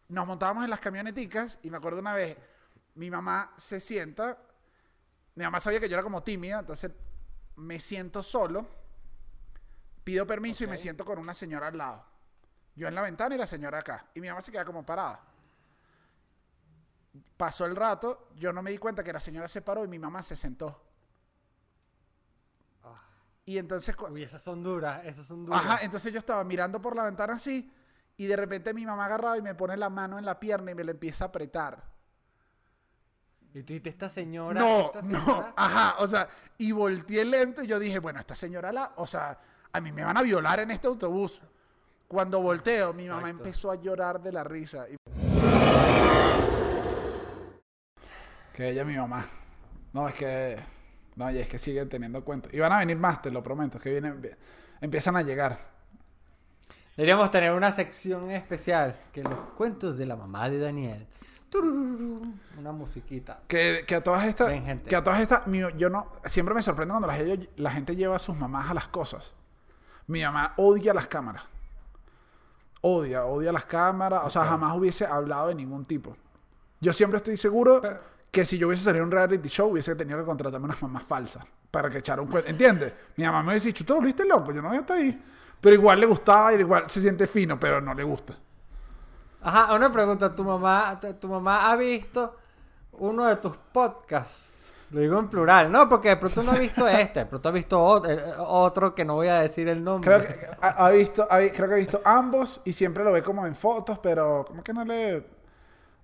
Nos 0.10 0.28
montábamos 0.28 0.64
en 0.66 0.70
las 0.70 0.80
camioneticas 0.80 1.58
y 1.64 1.72
me 1.72 1.78
acuerdo 1.78 2.00
una 2.00 2.14
vez, 2.14 2.38
mi 2.96 3.10
mamá 3.10 3.54
se 3.56 3.80
sienta, 3.80 4.38
mi 5.36 5.44
mamá 5.44 5.60
sabía 5.60 5.80
que 5.80 5.88
yo 5.90 5.96
era 5.96 6.04
como 6.04 6.24
tímida, 6.24 6.60
entonces 6.60 6.92
me 7.56 7.80
siento 7.80 8.22
solo, 8.24 8.68
pido 10.04 10.26
permiso 10.28 10.64
y 10.64 10.68
me 10.68 10.78
siento 10.78 11.06
con 11.06 11.20
una 11.20 11.34
señora 11.34 11.68
al 11.68 11.78
lado. 11.78 12.06
Yo 12.76 12.88
en 12.88 12.96
la 12.96 13.02
ventana 13.02 13.36
y 13.36 13.38
la 13.38 13.48
señora 13.48 13.80
acá. 13.80 14.08
Y 14.14 14.22
mi 14.22 14.30
mamá 14.30 14.42
se 14.42 14.52
queda 14.52 14.66
como 14.66 14.86
parada. 14.86 15.20
Pasó 17.36 17.66
el 17.66 17.76
rato, 17.76 18.30
yo 18.36 18.54
no 18.54 18.62
me 18.62 18.72
di 18.72 18.78
cuenta 18.78 19.04
que 19.04 19.12
la 19.12 19.20
señora 19.20 19.48
se 19.48 19.62
paró 19.62 19.84
y 19.84 19.88
mi 19.88 20.00
mamá 20.00 20.24
se 20.24 20.36
sentó. 20.36 20.82
Y 23.44 23.58
entonces, 23.58 23.96
Uy, 24.10 24.24
esas 24.24 24.42
son 24.42 24.62
duras, 24.64 25.04
esas 25.04 25.26
son 25.26 25.46
duras. 25.46 25.62
ajá, 25.62 25.80
entonces 25.82 26.14
yo 26.14 26.20
estaba 26.20 26.44
mirando 26.44 26.80
por 26.80 26.96
la 26.96 27.04
ventana 27.04 27.34
así 27.34 27.74
y 28.16 28.26
de 28.28 28.36
repente 28.36 28.74
mi 28.74 28.86
mamá 28.86 29.06
agarraba 29.06 29.38
y 29.38 29.42
me 29.42 29.56
pone 29.56 29.76
la 29.76 29.90
mano 29.90 30.20
en 30.20 30.26
la 30.26 30.40
pierna 30.40 30.72
y 30.72 30.76
me 30.76 30.84
la 30.84 30.92
empieza 30.92 31.26
a 31.26 31.28
apretar. 31.28 31.91
Y 33.54 33.64
tú 33.64 33.74
dijiste, 33.74 33.90
esta 33.90 34.08
señora. 34.10 34.60
No, 34.60 34.86
esta 34.88 35.02
no, 35.02 35.20
señora- 35.26 35.54
ajá, 35.58 35.96
o 36.00 36.08
sea, 36.08 36.28
y 36.58 36.72
volteé 36.72 37.26
lento 37.26 37.62
y 37.64 37.68
yo 37.68 37.80
dije, 37.80 38.00
bueno, 38.00 38.20
esta 38.20 38.36
señora 38.36 38.72
la, 38.72 38.94
o 38.96 39.06
sea, 39.06 39.38
a 39.74 39.82
mí 39.82 39.92
me 39.92 40.04
van 40.06 40.16
a 40.18 40.22
violar 40.22 40.60
en 40.62 40.72
este 40.72 40.88
autobús. 40.88 41.42
Cuando 42.08 42.42
volteo, 42.42 42.94
mi 42.94 43.08
mamá 43.08 43.22
Exacto. 43.30 43.44
empezó 43.48 43.72
a 43.72 43.76
llorar 43.76 44.22
de 44.22 44.32
la 44.34 44.44
risa. 44.44 44.86
y- 44.90 44.96
Que 48.54 48.70
ella, 48.70 48.84
mi 48.84 48.96
mamá. 48.98 49.26
No, 49.94 50.08
es 50.08 50.14
que, 50.16 50.58
no, 51.16 51.32
y 51.32 51.38
es 51.40 51.48
que 51.48 51.58
siguen 51.58 51.90
teniendo 51.90 52.24
cuentos. 52.24 52.54
Y 52.54 52.60
van 52.60 52.72
a 52.74 52.80
venir 52.80 52.98
más, 52.98 53.22
te 53.22 53.32
lo 53.32 53.42
prometo, 53.44 53.80
que 53.80 53.92
vienen, 53.92 54.38
empiezan 54.82 55.16
a 55.16 55.22
llegar. 55.22 55.58
Deberíamos 56.98 57.32
tener 57.32 57.54
una 57.54 57.72
sección 57.72 58.30
especial, 58.32 58.96
que 59.14 59.24
los 59.24 59.40
cuentos 59.58 59.98
de 59.98 60.06
la 60.06 60.16
mamá 60.16 60.50
de 60.50 60.60
Daniel. 60.60 61.08
Una 61.60 62.72
musiquita. 62.72 63.42
Que, 63.48 63.84
que 63.88 63.96
a 63.96 64.04
todas 64.04 64.26
estas, 64.26 64.50
Ven, 64.50 64.66
gente. 64.66 64.90
que 64.90 64.96
a 64.96 65.04
todas 65.04 65.20
estas, 65.20 65.48
mi- 65.48 65.60
yo 65.78 65.90
no, 65.90 66.08
siempre 66.26 66.56
me 66.56 66.62
sorprende 66.62 66.92
cuando 66.94 67.08
la, 67.08 67.14
gente- 67.16 67.50
la 67.58 67.72
gente 67.72 67.96
lleva 67.96 68.16
a 68.16 68.20
sus 68.20 68.38
mamás 68.38 68.70
a 68.70 68.74
las 68.74 68.88
cosas. 68.88 69.34
Mi 70.08 70.24
mamá 70.24 70.54
odia 70.58 70.94
las 70.94 71.08
cámaras. 71.08 71.44
Odia, 72.82 73.26
odia 73.26 73.52
las 73.52 73.66
cámaras. 73.66 74.22
O 74.26 74.30
sea, 74.30 74.44
jamás 74.46 74.76
hubiese 74.78 75.06
hablado 75.06 75.50
de 75.50 75.56
ningún 75.56 75.86
tipo. 75.86 76.16
Yo 76.80 76.94
siempre 76.94 77.18
estoy 77.18 77.38
seguro 77.38 77.82
que 78.32 78.46
si 78.46 78.58
yo 78.58 78.68
hubiese 78.68 78.84
salido 78.84 79.04
a 79.04 79.06
un 79.06 79.12
reality 79.12 79.50
show, 79.50 79.70
hubiese 79.72 79.96
tenido 79.96 80.20
que 80.20 80.26
contratarme 80.26 80.66
unas 80.66 80.82
mamás 80.82 81.04
falsas 81.04 81.46
para 81.70 81.90
que 81.90 82.00
echara 82.00 82.22
un 82.22 82.28
cuento. 82.28 82.50
¿Entiendes? 82.50 82.94
Mi 83.18 83.24
mamá 83.26 83.44
me 83.44 83.54
dice, 83.54 83.72
¿tú 83.74 83.84
te 83.84 83.94
volviste 83.94 84.26
loco? 84.26 84.52
Yo 84.52 84.62
no 84.62 84.70
voy 84.70 84.78
a 84.78 84.82
estar 84.82 84.98
ahí. 84.98 85.24
Pero 85.60 85.76
igual 85.76 86.00
le 86.00 86.08
gustaba 86.08 86.54
y 86.54 86.60
igual 86.60 86.90
se 86.90 87.02
siente 87.02 87.28
fino, 87.28 87.60
pero 87.60 87.80
no 87.82 87.94
le 87.94 88.04
gusta. 88.04 88.36
Ajá, 89.42 89.74
una 89.76 89.92
pregunta. 89.92 90.34
¿Tu 90.34 90.44
mamá, 90.44 91.00
tu- 91.20 91.28
mamá 91.28 91.72
ha 91.72 91.76
visto 91.76 92.36
uno 92.94 93.26
de 93.26 93.36
tus 93.38 93.56
podcasts? 93.58 94.72
Lo 94.92 95.00
digo 95.02 95.18
en 95.20 95.30
plural, 95.30 95.72
¿no? 95.72 95.88
Porque 95.90 96.10
de 96.10 96.18
pronto 96.18 96.44
no 96.44 96.52
ha 96.52 96.58
visto 96.58 96.88
este, 96.88 97.22
de 97.22 97.26
pronto 97.26 97.50
ha 97.50 97.52
visto 97.52 97.82
otro, 97.84 98.12
eh, 98.12 98.34
otro 98.40 98.94
que 98.94 99.06
no 99.06 99.16
voy 99.16 99.28
a 99.28 99.42
decir 99.42 99.68
el 99.68 99.84
nombre. 99.84 100.16
Creo 100.16 100.28
que 100.28 100.48
ha, 100.62 100.86
ha 100.86 100.90
visto, 100.92 101.24
ha 101.30 101.38
creo 101.40 101.68
que 101.70 101.74
ha 101.76 101.78
visto 101.78 102.02
ambos 102.06 102.62
y 102.66 102.74
siempre 102.74 103.04
lo 103.04 103.12
ve 103.12 103.24
como 103.24 103.46
en 103.48 103.56
fotos, 103.56 104.00
pero 104.00 104.46
como 104.48 104.64
que 104.64 104.74
no 104.74 104.84
le, 104.86 105.26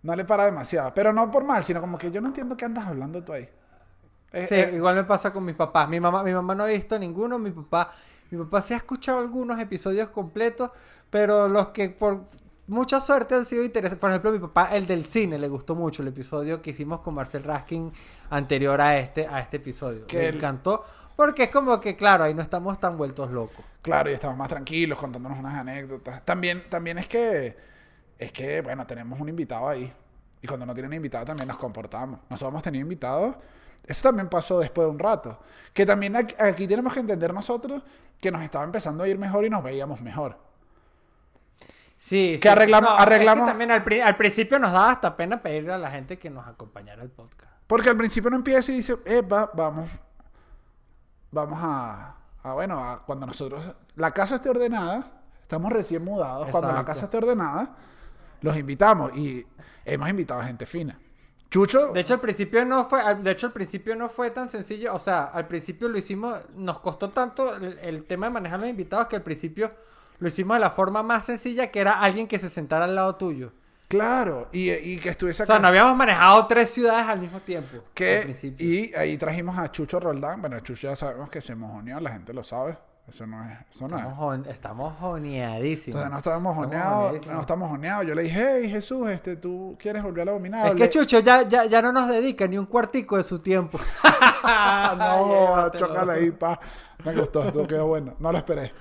no 0.04 0.16
le 0.16 0.26
para 0.26 0.46
demasiado. 0.46 0.94
Pero 0.94 1.14
no 1.14 1.32
por 1.32 1.44
mal, 1.46 1.64
sino 1.64 1.82
como 1.82 1.98
que 1.98 2.12
yo 2.12 2.22
no 2.22 2.28
entiendo 2.30 2.58
qué 2.58 2.66
andas 2.66 2.88
hablando 2.88 3.24
tú 3.24 3.34
ahí. 3.34 3.50
Eh, 4.32 4.46
Sí, 4.48 4.56
eh, 4.56 4.72
igual 4.76 4.96
me 4.96 5.04
pasa 5.04 5.32
con 5.34 5.46
mis 5.46 5.56
papás. 5.56 5.88
Mi 5.90 6.00
mamá, 6.00 6.24
mi 6.24 6.34
mamá 6.34 6.56
no 6.56 6.64
ha 6.64 6.68
visto 6.68 6.98
ninguno, 7.00 7.40
mi 7.40 7.52
papá, 7.52 7.92
mi 8.32 8.38
papá 8.44 8.62
sí 8.62 8.74
ha 8.74 8.78
escuchado 8.78 9.20
algunos 9.20 9.60
episodios 9.60 10.10
completos, 10.10 10.72
pero 11.10 11.48
los 11.48 11.70
que 11.70 11.90
por 11.90 12.26
mucha 12.68 13.01
suerte 13.01 13.36
han 13.36 13.45
sido 13.45 13.63
interesantes. 13.63 13.99
Por 13.99 14.09
ejemplo, 14.09 14.32
mi 14.32 14.39
papá, 14.39 14.76
el 14.76 14.86
del 14.86 15.05
cine, 15.05 15.38
le 15.38 15.47
gustó 15.47 15.76
mucho 15.76 16.01
el 16.01 16.09
episodio 16.09 16.61
que 16.61 16.72
hicimos 16.72 16.99
con 16.99 17.15
Marcel 17.15 17.43
Raskin 17.43 17.91
anterior 18.30 18.80
a 18.80 18.97
este, 18.97 19.28
a 19.28 19.39
este 19.39 19.57
episodio. 19.57 20.05
Que 20.05 20.32
le 20.32 20.38
encantó 20.38 20.86
Porque 21.15 21.43
es 21.43 21.49
como 21.49 21.80
que, 21.80 21.95
claro, 21.95 22.26
ahí 22.26 22.34
no 22.34 22.41
estamos 22.41 22.80
tan 22.80 22.97
vueltos 22.97 23.32
locos. 23.32 23.65
Claro, 23.82 24.09
y 24.11 24.13
estamos 24.13 24.38
más 24.38 24.49
tranquilos 24.49 24.99
contándonos 24.99 25.39
unas 25.39 25.55
anécdotas. 25.55 26.24
También, 26.26 26.70
también 26.70 26.97
es 26.97 27.07
que, 27.07 27.57
es 28.20 28.32
que, 28.32 28.61
bueno, 28.61 28.86
tenemos 28.86 29.20
un 29.20 29.30
invitado 29.30 29.68
ahí. 29.68 29.91
Y 30.41 30.47
cuando 30.47 30.65
no 30.65 30.74
tienen 30.74 30.93
invitado 30.93 31.26
también 31.26 31.47
nos 31.47 31.57
comportamos. 31.57 32.20
Nosotros 32.30 32.51
hemos 32.51 32.63
tenido 32.63 32.84
invitados. 32.84 33.36
Eso 33.86 34.03
también 34.03 34.30
pasó 34.30 34.59
después 34.59 34.86
de 34.86 34.91
un 34.91 34.99
rato. 34.99 35.39
Que 35.74 35.86
también 35.86 36.15
aquí, 36.15 36.36
aquí 36.38 36.68
tenemos 36.68 36.93
que 36.93 36.99
entender 36.99 37.34
nosotros 37.34 37.82
que 38.20 38.30
nos 38.32 38.43
estaba 38.43 38.65
empezando 38.65 39.03
a 39.03 39.07
ir 39.07 39.18
mejor 39.18 39.45
y 39.45 39.49
nos 39.49 39.63
veíamos 39.63 40.01
mejor. 40.01 40.47
Sí, 41.98 42.38
Que 42.41 42.48
sí. 42.50 42.56
arreglamos- 42.56 42.91
es 42.91 42.95
que 42.98 43.04
arreglamos- 43.16 43.45
también 43.48 43.72
al, 43.72 43.84
pri- 43.84 44.02
al 44.02 44.16
principio 44.18 44.60
nos 44.60 44.72
daba 44.72 44.91
hasta 44.91 45.16
pena 45.18 45.41
pedirle 45.41 45.74
a 45.74 45.78
la 45.78 45.89
gente 45.91 46.18
que 46.20 46.30
nos 46.30 46.48
acompañara 46.48 47.02
al 47.02 47.10
podcast. 47.10 47.52
Porque 47.66 47.89
al 47.89 47.98
principio 47.98 48.28
uno 48.30 48.38
empieza 48.38 48.72
y 48.72 48.76
dice, 48.76 48.98
eh, 49.06 49.22
va, 49.22 49.50
vamos, 49.54 49.89
vamos 51.32 51.60
a, 51.62 52.16
a, 52.43 52.54
bueno, 52.54 52.80
a 52.84 53.04
cuando 53.06 53.26
nosotros, 53.26 53.64
la 53.95 54.12
casa 54.12 54.36
esté 54.36 54.50
ordenada, 54.50 55.12
estamos 55.41 55.72
recién 55.72 56.04
mudados, 56.04 56.48
cuando 56.50 56.72
la 56.72 56.86
casa 56.86 57.06
esté 57.06 57.18
ordenada, 57.18 57.76
los 58.41 58.56
invitamos 58.58 59.16
y 59.18 59.45
hemos 59.86 60.08
invitado 60.10 60.41
a 60.41 60.45
gente 60.45 60.66
fina. 60.66 60.98
Chucho, 61.50 61.93
De 61.93 62.02
hecho, 62.02 62.14
al 62.16 62.20
principio 62.20 62.66
no 62.66 62.84
fue, 62.86 63.02
de 63.16 63.32
hecho, 63.32 63.48
al 63.48 63.54
principio 63.54 63.95
no 63.95 64.10
fue 64.10 64.32
tan 64.32 64.50
sencillo. 64.50 64.93
O 64.93 65.00
sea, 65.00 65.24
al 65.26 65.48
principio 65.48 65.88
lo 65.88 65.98
hicimos, 65.98 66.36
nos 66.56 66.80
costó 66.80 67.10
tanto 67.12 67.56
el, 67.56 67.80
el 67.80 68.04
tema 68.04 68.28
de 68.28 68.34
manejar 68.34 68.60
los 68.60 68.68
invitados 68.70 69.08
que 69.08 69.16
al 69.16 69.24
principio 69.24 69.72
lo 70.20 70.28
hicimos 70.28 70.55
de 70.57 70.61
la 70.61 70.72
forma 70.72 71.03
más 71.03 71.26
sencilla, 71.26 71.68
que 71.72 71.80
era 71.80 71.99
alguien 72.01 72.28
que 72.28 72.39
se 72.39 72.49
sentara 72.49 72.86
al 72.86 72.95
lado 72.95 73.15
tuyo. 73.15 73.51
claro, 73.88 74.49
y, 74.51 74.72
y 74.72 74.97
que 74.99 75.09
estuviese 75.09 75.43
O 75.43 75.45
sea, 75.45 75.55
acá. 75.55 75.61
no 75.61 75.68
habíamos 75.70 75.95
manejado 75.95 76.45
tres 76.47 76.72
ciudades 76.72 77.07
al 77.07 77.20
mismo 77.20 77.39
tiempo. 77.39 77.78
que, 77.93 78.36
y 78.59 78.93
ahí 78.95 79.18
trajimos 79.18 79.57
a 79.57 79.72
Chucho 79.72 79.99
Roldán. 79.99 80.41
Bueno, 80.41 80.59
Chucho 80.59 80.88
ya 80.89 80.95
sabemos 80.95 81.30
que 81.30 81.39
se 81.41 81.55
mojoneó, 81.55 81.99
la 81.99 82.11
gente 82.11 82.34
lo 82.34 82.43
sabe. 82.43 82.78
Eso 83.07 83.26
no 83.26 83.41
es, 83.49 83.57
eso 83.74 83.88
no 83.88 83.95
es. 83.95 84.01
Estamos, 84.03 84.20
jon- 84.20 84.45
estamos 84.49 84.93
joneadísimos. 84.99 85.95
Entonces 86.03 86.11
no 86.11 86.18
Estamos 86.18 86.41
mojoneados, 86.43 87.03
joneadísimos. 87.05 87.36
no 87.36 87.41
estamos 87.41 87.70
mojoneados. 87.70 88.05
Yo 88.05 88.15
le 88.15 88.24
dije, 88.24 88.47
hey 88.61 88.70
Jesús, 88.70 89.09
este, 89.09 89.38
¿tú 89.38 89.78
quieres 89.80 90.03
volver 90.03 90.24
a 90.24 90.26
la 90.26 90.32
Es 90.32 90.36
abominable? 90.36 90.76
que 90.84 90.89
Chucho 90.89 91.20
ya, 91.20 91.43
ya, 91.47 91.63
ya 91.63 91.82
no 91.82 91.93
nos 91.93 92.09
dedica 92.09 92.45
ni 92.49 92.57
un 92.57 92.65
cuartico 92.65 93.15
de 93.15 93.24
su 93.24 93.39
tiempo. 93.39 93.80
No, 94.97 95.70
chócala 95.72 96.13
ahí, 96.13 96.32
pa. 96.32 96.59
Me 97.05 97.13
gustó, 97.13 97.43
esto 97.43 97.65
quedó 97.68 97.88
bueno. 97.88 98.15
No 98.20 98.32
lo 98.32 98.38
esperé. 98.38 98.72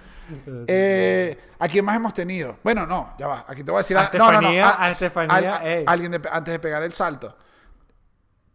Eh, 0.67 1.39
¿A 1.59 1.69
quién 1.69 1.85
más 1.85 1.97
hemos 1.97 2.13
tenido? 2.15 2.59
Bueno, 2.63 2.87
no, 2.87 3.15
ya 3.19 3.27
va. 3.29 3.45
Aquí 3.49 3.63
te 3.63 3.71
voy 3.71 3.79
a 3.79 3.81
decir... 3.83 3.97
A 3.97 4.11
no, 4.15 4.33
no, 4.33 4.41
no, 4.41 4.49
Estefanía, 4.49 4.69
a- 4.69 4.85
a 4.85 4.91
Estefanía, 4.91 5.57
al- 5.57 5.85
alguien 5.87 6.13
de- 6.13 6.29
antes 6.31 6.53
de 6.53 6.59
pegar 6.59 6.83
el 6.83 6.93
salto. 6.93 7.37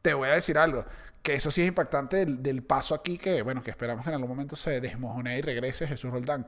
Te 0.01 0.13
voy 0.13 0.29
a 0.29 0.33
decir 0.33 0.57
algo. 0.57 0.85
Que 1.21 1.35
eso 1.35 1.51
sí 1.51 1.61
es 1.61 1.67
impactante 1.67 2.17
del, 2.17 2.41
del 2.41 2.63
paso 2.63 2.95
aquí 2.95 3.17
que, 3.17 3.41
bueno, 3.43 3.61
que 3.61 3.69
esperamos 3.69 4.03
que 4.03 4.09
en 4.09 4.15
algún 4.15 4.29
momento 4.29 4.55
se 4.55 4.81
desmojone 4.81 5.37
y 5.37 5.41
regrese 5.41 5.87
Jesús 5.87 6.11
Roldán. 6.11 6.45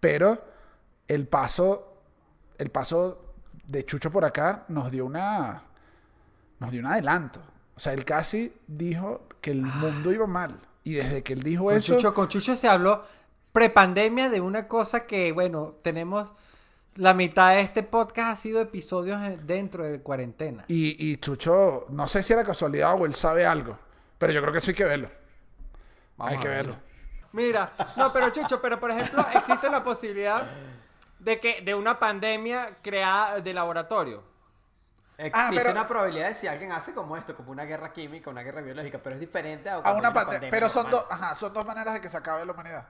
Pero 0.00 0.44
el 1.06 1.26
paso, 1.28 2.02
el 2.58 2.70
paso 2.70 3.34
de 3.64 3.84
Chucho 3.84 4.10
por 4.10 4.24
acá 4.24 4.64
nos 4.68 4.90
dio 4.90 5.06
una, 5.06 5.62
nos 6.58 6.70
dio 6.72 6.80
un 6.80 6.86
adelanto. 6.86 7.40
O 7.76 7.80
sea, 7.80 7.92
él 7.92 8.04
casi 8.04 8.52
dijo 8.66 9.28
que 9.40 9.52
el 9.52 9.62
mundo 9.62 10.12
iba 10.12 10.26
mal. 10.26 10.58
Y 10.82 10.94
desde 10.94 11.22
que 11.22 11.32
él 11.32 11.42
dijo 11.42 11.64
Con 11.66 11.76
eso, 11.76 11.94
Chucho, 11.94 12.14
con 12.14 12.28
Chucho 12.28 12.54
se 12.56 12.68
habló 12.68 13.04
prepandemia 13.60 14.28
de 14.28 14.42
una 14.42 14.68
cosa 14.68 15.06
que, 15.06 15.32
bueno, 15.32 15.76
tenemos... 15.82 16.32
La 16.96 17.12
mitad 17.12 17.50
de 17.50 17.60
este 17.60 17.82
podcast 17.82 18.30
ha 18.32 18.36
sido 18.36 18.60
episodios 18.62 19.20
dentro 19.46 19.84
de 19.84 20.00
cuarentena. 20.00 20.64
y, 20.68 21.10
y 21.12 21.16
Chucho, 21.18 21.84
no 21.90 22.06
sé 22.08 22.22
si 22.22 22.32
era 22.32 22.42
casualidad 22.42 22.94
o 22.98 23.04
él 23.04 23.14
sabe 23.14 23.44
algo, 23.46 23.78
pero 24.18 24.32
yo 24.32 24.40
creo 24.40 24.50
que 24.52 24.58
eso 24.58 24.70
hay 24.70 24.74
que 24.74 24.84
verlo. 24.86 25.08
Vamos 26.16 26.32
hay 26.34 26.38
que 26.40 26.48
verlo. 26.48 26.72
verlo. 26.72 26.86
Mira, 27.32 27.70
no, 27.96 28.10
pero 28.14 28.30
Chucho, 28.30 28.62
pero 28.62 28.80
por 28.80 28.90
ejemplo, 28.92 29.26
existe 29.34 29.68
la 29.68 29.82
posibilidad 29.84 30.46
de 31.18 31.38
que 31.38 31.60
de 31.60 31.74
una 31.74 31.98
pandemia 31.98 32.78
creada 32.82 33.40
de 33.42 33.52
laboratorio. 33.52 34.22
Existe 35.18 35.54
pero- 35.56 35.70
una 35.72 35.86
probabilidad 35.86 36.28
de 36.28 36.34
si 36.34 36.46
alguien 36.46 36.72
hace 36.72 36.94
como 36.94 37.14
esto, 37.18 37.34
como 37.36 37.50
una 37.50 37.64
guerra 37.64 37.92
química, 37.92 38.30
una 38.30 38.42
guerra 38.42 38.62
biológica, 38.62 39.00
pero 39.02 39.16
es 39.16 39.20
diferente 39.20 39.68
a, 39.68 39.74
A 39.76 39.92
una 39.92 40.14
pandemia. 40.14 40.48
Pero 40.50 40.70
son 40.70 40.84
normal. 40.84 41.02
dos, 41.10 41.12
ajá, 41.12 41.34
son 41.34 41.52
dos 41.52 41.66
maneras 41.66 41.92
de 41.92 42.00
que 42.00 42.08
se 42.08 42.16
acabe 42.16 42.46
la 42.46 42.52
humanidad. 42.52 42.86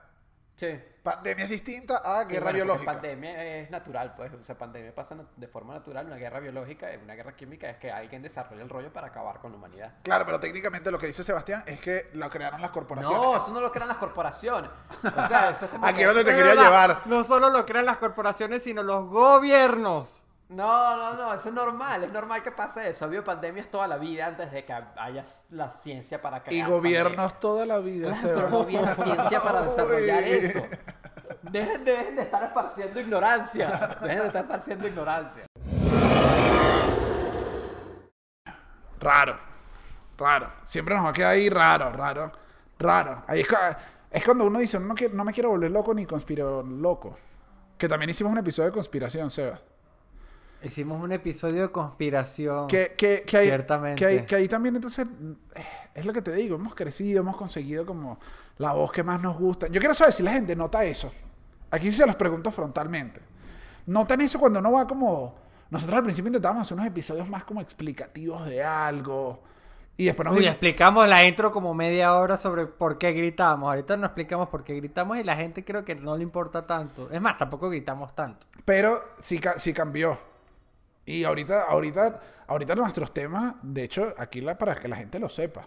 Sí. 0.57 0.77
Pandemia 1.03 1.45
es 1.45 1.49
distinta 1.51 2.01
a 2.03 2.23
Sí, 2.23 2.33
guerra 2.33 2.45
bueno, 2.45 2.55
biológica. 2.57 2.91
Pandemia 2.93 3.43
es 3.61 3.69
natural, 3.71 4.13
pues. 4.17 4.33
O 4.33 4.41
sea, 4.43 4.57
pandemia 4.57 4.93
pasa 4.93 5.15
de 5.37 5.47
forma 5.47 5.75
natural. 5.75 6.05
Una 6.07 6.17
guerra 6.17 6.39
biológica, 6.41 6.87
una 7.01 7.13
guerra 7.15 7.33
química 7.35 7.69
es 7.69 7.77
que 7.77 7.89
alguien 7.91 8.21
desarrolla 8.23 8.63
el 8.63 8.69
rollo 8.69 8.91
para 8.91 9.07
acabar 9.07 9.39
con 9.39 9.51
la 9.51 9.57
humanidad. 9.57 9.93
Claro, 10.03 10.25
pero 10.25 10.39
técnicamente 10.39 10.91
lo 10.91 10.97
que 10.97 11.07
dice 11.07 11.23
Sebastián 11.23 11.63
es 11.65 11.79
que 11.79 12.09
lo 12.13 12.29
crearon 12.29 12.59
las 12.59 12.71
corporaciones. 12.71 13.17
No, 13.21 13.37
eso 13.37 13.51
no 13.51 13.61
lo 13.61 13.71
crean 13.71 13.87
las 13.87 13.97
corporaciones. 13.97 14.69
O 15.03 15.27
sea, 15.27 15.51
eso 15.51 15.65
es 15.65 15.71
como. 15.71 15.85
Aquí 15.85 15.97
que- 15.97 16.01
es 16.01 16.07
donde 16.07 16.23
te 16.25 16.31
Es 16.31 16.35
quería 16.35 16.51
verdad, 16.51 16.63
llevar. 16.65 17.01
No 17.05 17.23
solo 17.23 17.49
lo 17.51 17.65
crean 17.65 17.85
las 17.85 17.97
corporaciones, 17.97 18.63
sino 18.63 18.83
los 18.83 19.05
gobiernos. 19.07 20.16
No, 20.49 20.95
no, 20.95 21.13
no, 21.15 21.33
eso 21.33 21.49
es 21.49 21.55
normal, 21.55 22.05
es 22.05 22.11
normal 22.13 22.41
que 22.41 22.51
pase 22.51 22.89
eso. 22.89 23.03
Ha 23.03 23.07
habido 23.09 23.23
pandemias 23.23 23.69
toda 23.69 23.85
la 23.85 23.97
vida 23.97 24.27
antes 24.27 24.49
de 24.49 24.63
que 24.63 24.73
haya 24.73 25.23
la 25.49 25.69
ciencia 25.69 26.21
para 26.21 26.37
Y 26.37 26.41
crear. 26.41 26.69
gobiernos 26.69 27.37
toda 27.39 27.65
la 27.65 27.79
vida. 27.79 28.11
Claro, 28.11 28.35
pero 28.35 28.49
no 28.49 28.59
había 28.61 28.95
ciencia 28.95 29.41
para 29.41 29.61
desarrollar 29.63 30.23
eso. 30.23 30.63
Dejen, 31.41 31.83
dejen 31.83 32.15
de 32.15 32.21
estar 32.21 32.43
esparciendo 32.43 32.99
ignorancia. 33.01 33.97
Dejen 34.01 34.19
de 34.19 34.27
estar 34.27 34.41
esparciendo 34.43 34.87
ignorancia. 34.87 35.43
Raro, 38.99 39.37
raro. 40.17 40.47
Siempre 40.63 40.95
nos 40.95 41.05
va 41.05 41.09
a 41.09 41.13
quedar 41.13 41.31
ahí 41.33 41.49
raro, 41.49 41.91
raro, 41.91 42.31
raro. 42.79 43.23
Ahí 43.27 43.41
es, 43.41 43.47
es 44.11 44.23
cuando 44.23 44.45
uno 44.45 44.59
dice, 44.59 44.79
no 44.79 45.23
me 45.25 45.33
quiero 45.33 45.49
volver 45.49 45.71
loco 45.71 45.93
ni 45.93 46.05
conspiro 46.05 46.63
loco. 46.63 47.17
Que 47.77 47.87
también 47.89 48.09
hicimos 48.09 48.31
un 48.31 48.39
episodio 48.39 48.69
de 48.69 48.73
conspiración, 48.73 49.29
Seba. 49.29 49.59
Hicimos 50.67 51.01
un 51.01 51.11
episodio 51.11 51.63
de 51.63 51.71
conspiración. 51.71 52.67
Que, 52.67 52.93
que, 52.97 53.23
que, 53.25 53.37
ahí, 53.37 53.47
Ciertamente. 53.47 53.95
que, 53.99 54.05
ahí, 54.05 54.25
que 54.25 54.35
ahí 54.35 54.47
también 54.47 54.75
entonces 54.75 55.07
es 55.93 56.05
lo 56.05 56.13
que 56.13 56.21
te 56.21 56.31
digo, 56.33 56.55
hemos 56.55 56.75
crecido, 56.75 57.21
hemos 57.21 57.35
conseguido 57.35 57.85
como 57.85 58.19
la 58.57 58.73
voz 58.73 58.91
que 58.91 59.03
más 59.03 59.21
nos 59.21 59.37
gusta. 59.37 59.67
Yo 59.67 59.79
quiero 59.79 59.93
saber 59.93 60.13
si 60.13 60.23
la 60.23 60.31
gente 60.31 60.55
nota 60.55 60.83
eso. 60.83 61.11
Aquí 61.71 61.91
se 61.91 62.05
los 62.05 62.15
pregunto 62.15 62.51
frontalmente. 62.51 63.21
¿Notan 63.87 64.21
eso 64.21 64.39
cuando 64.39 64.59
uno 64.59 64.71
va 64.73 64.85
como... 64.87 65.35
Nosotros 65.69 65.97
al 65.97 66.03
principio 66.03 66.27
intentábamos 66.29 66.61
hacer 66.67 66.75
unos 66.75 66.87
episodios 66.87 67.29
más 67.29 67.43
como 67.43 67.59
explicativos 67.61 68.45
de 68.45 68.63
algo. 68.63 69.43
Y 69.97 70.05
después 70.05 70.25
nos 70.27 70.35
Uy, 70.35 70.41
dimos- 70.41 70.53
explicamos 70.53 71.07
la 71.07 71.25
intro 71.25 71.51
como 71.51 71.73
media 71.73 72.13
hora 72.15 72.37
sobre 72.37 72.67
por 72.67 72.97
qué 72.97 73.11
gritamos. 73.13 73.67
Ahorita 73.69 73.97
no 73.97 74.05
explicamos 74.05 74.47
por 74.49 74.63
qué 74.63 74.75
gritamos 74.75 75.17
y 75.17 75.23
la 75.23 75.35
gente 75.35 75.65
creo 75.65 75.83
que 75.83 75.95
no 75.95 76.15
le 76.15 76.23
importa 76.23 76.65
tanto. 76.67 77.09
Es 77.11 77.19
más, 77.21 77.37
tampoco 77.37 77.69
gritamos 77.69 78.15
tanto. 78.15 78.45
Pero 78.63 79.03
sí, 79.19 79.39
sí 79.57 79.73
cambió. 79.73 80.17
Y 81.07 81.23
ahorita, 81.23 81.63
ahorita, 81.63 82.19
ahorita 82.47 82.75
nuestros 82.75 83.13
temas, 83.13 83.55
de 83.63 83.83
hecho, 83.85 84.13
aquí 84.17 84.41
la, 84.41 84.57
para 84.57 84.75
que 84.75 84.87
la 84.87 84.97
gente 84.97 85.19
lo 85.19 85.29
sepa, 85.29 85.65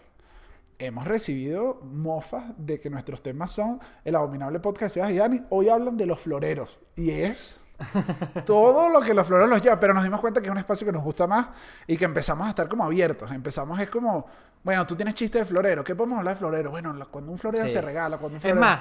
hemos 0.78 1.06
recibido 1.06 1.80
mofas 1.82 2.44
de 2.58 2.78
que 2.78 2.90
nuestros 2.90 3.22
temas 3.22 3.50
son 3.50 3.80
el 4.04 4.14
abominable 4.16 4.60
podcast 4.60 4.94
de 4.94 5.00
Sebas 5.00 5.10
y 5.12 5.16
Dani. 5.16 5.42
Hoy 5.50 5.68
hablan 5.68 5.96
de 5.96 6.06
los 6.06 6.20
floreros. 6.20 6.78
Y 6.94 7.10
es 7.10 7.58
todo 8.44 8.90
lo 8.90 9.00
que 9.00 9.14
los 9.14 9.26
floreros 9.26 9.48
los 9.50 9.62
lleva. 9.62 9.80
Pero 9.80 9.94
nos 9.94 10.04
dimos 10.04 10.20
cuenta 10.20 10.40
que 10.40 10.46
es 10.48 10.52
un 10.52 10.58
espacio 10.58 10.86
que 10.86 10.92
nos 10.92 11.02
gusta 11.02 11.26
más 11.26 11.48
y 11.86 11.96
que 11.96 12.04
empezamos 12.04 12.46
a 12.46 12.50
estar 12.50 12.68
como 12.68 12.84
abiertos. 12.84 13.30
Empezamos 13.32 13.78
es 13.80 13.88
como, 13.88 14.26
bueno, 14.62 14.86
tú 14.86 14.94
tienes 14.94 15.14
chiste 15.14 15.38
de 15.38 15.44
florero. 15.46 15.82
¿Qué 15.82 15.94
podemos 15.94 16.18
hablar 16.18 16.34
de 16.34 16.38
florero? 16.38 16.70
Bueno, 16.70 16.94
cuando 17.10 17.32
un 17.32 17.38
florero 17.38 17.66
Sí. 17.66 17.72
se 17.72 17.80
regala, 17.80 18.18
cuando 18.18 18.34
un 18.36 18.36
Es 18.36 18.42
florero... 18.42 18.60
más, 18.60 18.80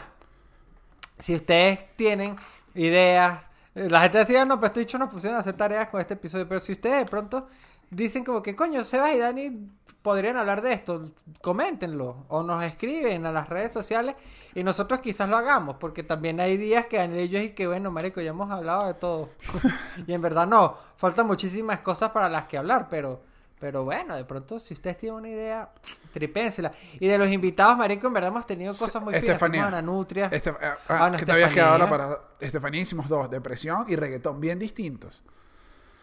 si 1.18 1.36
ustedes 1.36 1.86
tienen 1.96 2.36
ideas, 2.76 3.49
la 3.76 4.02
gente 4.02 4.18
decía, 4.20 4.46
no, 4.46 4.60
pues 4.60 4.70
estos 4.70 4.82
dicho 4.82 4.98
nos 4.98 5.10
pusieron 5.10 5.38
a 5.38 5.42
hacer 5.42 5.54
tareas 5.54 5.90
con 5.90 6.02
este 6.02 6.16
episodio, 6.16 6.48
pero 6.48 6.60
si 6.60 6.72
ustedes 6.74 7.00
de 7.00 7.06
pronto 7.06 7.48
dicen 7.90 8.24
como 8.24 8.42
que, 8.42 8.56
coño, 8.56 8.84
Sebas 8.84 9.14
y 9.14 9.18
Dani 9.18 9.70
podrían 10.02 10.38
hablar 10.38 10.62
de 10.62 10.74
esto, 10.74 11.12
coméntenlo 11.42 12.26
o 12.30 12.44
nos 12.44 12.64
escriben 12.64 13.26
a 13.26 13.32
las 13.32 13.50
redes 13.50 13.74
sociales 13.74 14.16
y 14.56 14.64
nosotros 14.64 15.00
quizás 15.02 15.30
lo 15.30 15.38
hagamos, 15.38 15.76
porque 15.78 16.04
también 16.04 16.40
hay 16.40 16.58
días 16.58 16.88
que 16.88 17.00
en 17.00 17.14
ellos 17.16 17.44
y 17.44 17.50
que, 17.50 17.68
bueno, 17.68 17.92
marico, 17.92 18.22
ya 18.22 18.30
hemos 18.32 18.52
hablado 18.52 18.88
de 18.88 18.94
todo. 18.94 19.30
y 20.08 20.14
en 20.14 20.22
verdad 20.22 20.48
no, 20.48 20.76
faltan 20.98 21.28
muchísimas 21.28 21.80
cosas 21.82 22.12
para 22.12 22.30
las 22.30 22.46
que 22.46 22.58
hablar, 22.58 22.88
pero... 22.90 23.29
Pero 23.60 23.84
bueno, 23.84 24.16
de 24.16 24.24
pronto, 24.24 24.58
si 24.58 24.74
ustedes 24.74 24.98
tienen 24.98 25.18
una 25.20 25.30
idea, 25.30 25.70
tripénsela. 26.14 26.72
Y 27.00 27.08
de 27.08 27.18
los 27.18 27.28
invitados, 27.28 27.78
marico, 27.78 28.08
en 28.08 28.14
verdad 28.14 28.30
hemos 28.30 28.46
tenido 28.46 28.72
cosas 28.72 29.02
muy 29.04 29.14
finas. 29.14 29.24
Estefanía. 29.24 29.62
Tuvimos 29.62 29.74
a 29.74 29.78
Ana 29.80 29.82
Nutria. 29.82 30.30
Ah, 30.32 30.78
Ah, 30.88 31.06
ah, 31.08 31.16
que 31.18 31.26
te 31.26 31.32
habías 31.32 31.54
quedado 31.54 31.76
Estefanía. 31.76 31.90
parada. 31.90 32.22
Estefanía 32.40 32.82
hicimos 32.82 33.10
dos, 33.10 33.30
depresión 33.30 33.86
y 33.90 33.96
reggaetón, 33.96 34.40
bien 34.40 34.58
distintos. 34.60 35.24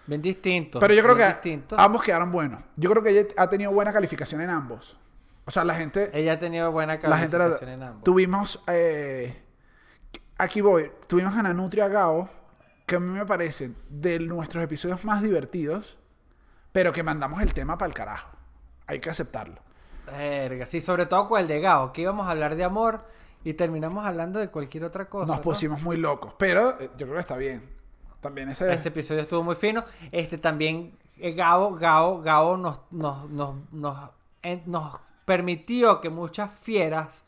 Bien 0.07 0.21
distintos. 0.23 0.81
Pero 0.81 0.95
yo 0.95 1.03
creo 1.03 1.17
que 1.17 1.27
distintos. 1.27 1.79
ambos 1.79 2.03
quedaron 2.03 2.31
buenos. 2.31 2.63
Yo 2.77 2.91
creo 2.91 3.03
que 3.03 3.11
ella 3.11 3.27
ha 3.37 3.49
tenido 3.49 3.73
buena 3.73 3.93
calificación 3.93 4.41
en 4.43 4.51
ambos. 4.51 4.97
O 5.47 5.51
sea, 5.51 5.65
la 5.65 5.75
gente... 5.75 6.11
Ella 6.13 6.35
ha 6.35 6.39
tenido 6.39 6.71
buena 6.73 6.99
la 7.03 7.19
gente 7.19 7.39
la- 7.39 7.45
calificación 7.45 7.71
en 7.71 7.83
ambos. 7.83 8.05
Tuvimos... 8.05 8.61
eh, 8.69 9.43
aquí 10.39 10.61
voy. 10.61 10.91
Tuvimos 11.07 11.35
a 11.37 11.43
Nanutria 11.43 11.89
Gao, 11.89 12.29
que 12.85 12.97
a 12.97 13.01
mí 13.01 13.09
me 13.19 13.25
parecen 13.27 13.77
de 13.89 14.19
nuestros 14.21 14.63
episodios 14.63 15.05
más 15.05 15.23
divertidos, 15.23 15.99
pero 16.77 16.93
que 16.93 17.03
mandamos 17.03 17.41
el 17.41 17.55
tema 17.55 17.79
para 17.79 17.89
el 17.89 17.95
carajo. 17.95 18.29
Hay 18.87 19.01
que 19.01 19.09
aceptarlo. 19.09 19.63
Verga, 20.05 20.67
sí, 20.67 20.83
sobre 20.83 21.07
todo 21.07 21.27
con 21.27 21.41
el 21.41 21.49
de 21.49 21.59
Gao, 21.59 21.91
que 21.91 22.03
íbamos 22.03 22.27
a 22.27 22.33
hablar 22.33 22.55
de 22.55 22.65
amor 22.65 23.01
y 23.45 23.55
terminamos 23.55 24.05
hablando 24.05 24.41
de 24.41 24.49
cualquier 24.51 24.85
otra 24.85 25.07
cosa. 25.07 25.25
Nos 25.25 25.37
¿no? 25.37 25.43
pusimos 25.43 25.81
muy 25.81 25.97
locos, 25.97 26.35
pero 26.37 26.79
eh, 26.79 26.91
yo 26.99 27.07
creo 27.07 27.15
que 27.15 27.21
está 27.21 27.39
bien. 27.39 27.67
También 28.21 28.51
ese... 28.51 28.71
Ese 28.71 28.91
episodio 28.91 29.23
estuvo 29.23 29.43
muy 29.43 29.55
fino. 29.55 29.85
Este 30.13 30.37
también, 30.37 30.93
eh, 31.17 31.33
Gao, 31.33 31.77
Gao, 31.77 32.21
Gao 32.21 32.59
nos, 32.59 32.83
nos, 32.91 33.31
nos, 33.31 33.55
nos, 33.73 34.11
nos 34.67 35.01
permitió 35.25 36.03
que 36.03 36.11
muchas 36.11 36.53
fieras 36.53 37.23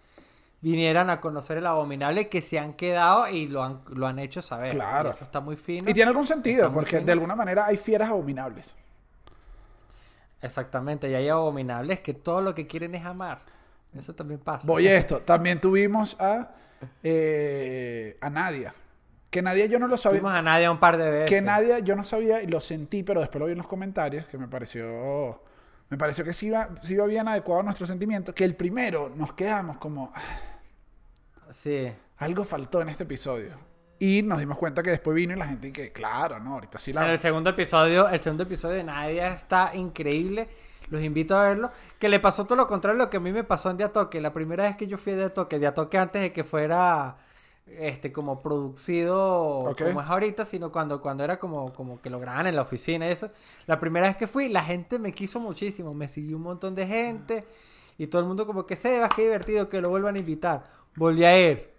vinieran 0.61 1.09
a 1.09 1.23
conocer 1.23 1.57
el 1.57 1.67
abominable 1.67 2.29
que 2.29 2.43
se 2.43 2.59
han 2.59 2.75
quedado 2.75 3.29
y 3.29 3.49
lo 3.49 3.63
han, 3.63 3.81
lo 3.95 4.07
han 4.07 4.19
hecho 4.19 4.43
saber. 4.43 4.75
Claro. 4.75 5.09
Y 5.09 5.13
eso 5.13 5.25
está 5.25 5.41
muy 5.41 5.57
fino. 5.57 5.89
Y 5.89 5.95
tiene 5.95 6.11
algún 6.11 6.27
sentido, 6.27 6.71
porque 6.71 7.01
de 7.01 7.13
alguna 7.13 7.35
manera 7.35 7.65
hay 7.65 7.79
fieras 7.79 8.11
abominables. 8.11 8.77
Exactamente, 10.41 11.11
y 11.11 11.15
hay 11.15 11.29
abominables 11.29 12.01
que 12.01 12.15
todo 12.15 12.41
lo 12.41 12.55
que 12.55 12.67
quieren 12.67 12.95
es 12.95 13.05
amar. 13.05 13.41
Eso 13.99 14.15
también 14.15 14.41
pasa. 14.41 14.67
Voy 14.67 14.87
a 14.87 14.97
esto. 14.97 15.21
También 15.21 15.61
tuvimos 15.61 16.17
a, 16.21 16.51
eh, 17.03 18.17
a 18.21 18.31
Nadia. 18.31 18.75
Que 19.31 19.43
Nadia 19.43 19.67
yo 19.67 19.79
no 19.79 19.87
lo 19.89 19.97
sabía. 19.99 20.21
Tuvimos 20.21 20.39
a 20.39 20.43
Nadia 20.43 20.71
un 20.71 20.79
par 20.79 20.97
de 20.97 21.11
veces. 21.11 21.29
Que 21.31 21.41
Nadia 21.41 21.79
yo 21.81 21.97
no 21.97 22.05
sabía 22.05 22.43
y 22.43 22.47
lo 22.47 22.61
sentí, 22.61 23.03
pero 23.03 23.21
después 23.21 23.41
lo 23.41 23.47
vi 23.47 23.53
en 23.53 23.59
los 23.59 23.67
comentarios, 23.67 24.27
que 24.27 24.39
me 24.39 24.49
pareció... 24.49 25.43
Me 25.91 25.97
pareció 25.97 26.23
que 26.23 26.35
sí 26.35 26.49
iba, 26.49 26.69
sí 26.83 26.95
iba 26.95 27.07
bien 27.07 27.27
adecuado 27.29 27.61
a 27.61 27.65
nuestros 27.65 27.89
sentimientos. 27.89 28.35
Que 28.35 28.45
el 28.45 28.55
primero 28.55 29.11
nos 29.17 29.33
quedamos 29.33 29.79
como... 29.79 30.13
"Ah, 30.15 30.23
Sí. 31.51 31.91
Algo 32.19 32.45
faltó 32.45 32.83
en 32.83 32.91
este 32.91 33.05
episodio. 33.05 33.53
Y 33.99 34.23
nos 34.23 34.39
dimos 34.39 34.59
cuenta 34.59 34.83
que 34.83 34.91
después 34.91 35.15
vino 35.15 35.35
y 35.35 35.37
la 35.37 35.47
gente 35.47 35.73
que, 35.73 35.91
claro, 35.93 36.39
no, 36.39 36.55
ahorita 36.55 36.79
sí 36.79 36.91
En 36.91 36.97
la... 36.97 37.13
el 37.13 37.19
segundo 37.19 37.51
episodio, 37.51 38.09
el 38.09 38.21
segundo 38.21 38.45
episodio 38.45 38.77
de 38.77 38.85
Nadia 38.85 39.35
está 39.35 39.73
increíble. 39.75 40.49
Los 40.89 41.03
invito 41.03 41.37
a 41.37 41.49
verlo. 41.49 41.71
Que 41.99 42.09
le 42.09 42.21
pasó 42.21 42.45
todo 42.45 42.57
lo 42.57 42.67
contrario 42.67 43.01
a 43.01 43.05
lo 43.05 43.11
que 43.11 43.17
a 43.19 43.21
mí 43.21 43.33
me 43.33 43.45
pasó 43.45 43.71
en 43.71 43.77
Diatoque. 43.77 44.21
La 44.21 44.33
primera 44.33 44.65
vez 44.65 44.77
que 44.77 44.87
yo 44.87 44.99
fui 44.99 45.13
a 45.15 45.17
Diatoque, 45.17 45.59
Diatoque 45.59 45.99
antes 45.99 46.23
de 46.23 46.33
que 46.33 46.45
fuera 46.45 47.17
este 47.67 48.13
como 48.13 48.41
producido 48.41 49.75
como 49.77 50.01
es 50.01 50.07
ahorita, 50.07 50.47
sino 50.47 50.73
cuando, 50.73 51.03
cuando 51.03 51.23
era 51.23 51.39
como, 51.39 51.71
como 51.75 52.01
que 52.01 52.09
lo 52.09 52.19
graban 52.19 52.47
en 52.47 52.57
la 52.57 52.63
oficina 52.63 53.07
y 53.07 53.11
eso. 53.11 53.29
La 53.67 53.79
primera 53.79 54.07
vez 54.07 54.17
que 54.17 54.27
fui, 54.27 54.49
la 54.49 54.63
gente 54.63 54.99
me 54.99 55.13
quiso 55.13 55.41
muchísimo. 55.41 55.93
Me 55.93 56.09
siguió 56.09 56.37
un 56.37 56.45
montón 56.45 56.75
de 56.75 56.87
gente. 56.87 57.45
Y 57.99 58.07
todo 58.07 58.23
el 58.23 58.29
mundo 58.29 58.47
como 58.47 58.65
que 58.65 58.77
Sebas, 58.77 59.11
qué 59.15 59.23
divertido, 59.23 59.69
que 59.69 59.81
lo 59.81 59.91
vuelvan 59.91 60.15
a 60.15 60.19
invitar. 60.21 60.65
Volví 60.95 61.25
a 61.25 61.51
ir. 61.51 61.78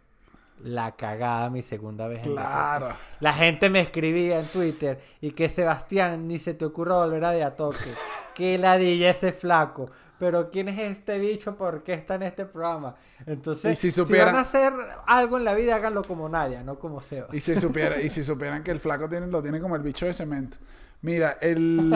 La 0.63 0.91
cagada 0.95 1.49
mi 1.49 1.61
segunda 1.61 2.07
vez 2.07 2.25
en 2.25 2.31
Diatoque. 2.33 2.47
Claro. 2.47 2.89
La 3.19 3.33
gente 3.33 3.69
me 3.69 3.79
escribía 3.79 4.39
en 4.39 4.45
Twitter 4.45 4.99
y 5.21 5.31
que 5.31 5.49
Sebastián 5.49 6.27
ni 6.27 6.37
se 6.37 6.53
te 6.53 6.65
ocurra 6.65 6.95
volver 6.95 7.23
a 7.25 7.31
de 7.31 7.43
a 7.43 7.55
toque. 7.55 7.93
Que 8.35 8.57
ladilla 8.57 9.09
ese 9.09 9.31
flaco. 9.31 9.89
Pero 10.19 10.49
¿quién 10.49 10.67
es 10.67 10.77
este 10.79 11.17
bicho? 11.17 11.55
¿Por 11.55 11.81
qué 11.81 11.93
está 11.93 12.15
en 12.15 12.23
este 12.23 12.45
programa? 12.45 12.95
Entonces, 13.25 13.79
si 13.79 13.89
si, 13.89 14.01
supieran- 14.01 14.33
van 14.33 14.35
a 14.35 14.41
hacer 14.41 14.73
algo 15.07 15.37
en 15.37 15.45
la 15.45 15.53
vida, 15.53 15.75
háganlo 15.75 16.03
como 16.03 16.27
Nadia, 16.27 16.61
no 16.61 16.77
como 16.77 16.99
Seba. 16.99 17.27
Y 17.31 17.39
si, 17.39 17.55
supiera, 17.55 18.01
y 18.01 18.09
si 18.09 18.21
supieran 18.21 18.61
que 18.61 18.71
el 18.71 18.81
flaco 18.81 19.07
tiene, 19.07 19.27
lo 19.27 19.41
tiene 19.41 19.61
como 19.61 19.77
el 19.77 19.81
bicho 19.81 20.05
de 20.05 20.13
cemento. 20.13 20.57
Mira, 21.01 21.37
el... 21.39 21.93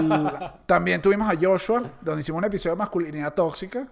también 0.65 1.01
tuvimos 1.01 1.29
a 1.29 1.37
Joshua, 1.37 1.83
donde 2.01 2.21
hicimos 2.21 2.39
un 2.39 2.45
episodio 2.45 2.75
de 2.75 2.79
masculinidad 2.79 3.33
tóxica. 3.33 3.87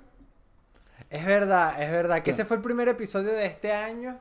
Es 1.09 1.25
verdad, 1.25 1.81
es 1.81 1.91
verdad. 1.91 2.23
Que 2.23 2.31
ese 2.31 2.45
fue 2.45 2.55
el 2.55 2.63
primer 2.63 2.87
episodio 2.87 3.33
de 3.33 3.45
este 3.45 3.73
año. 3.73 4.17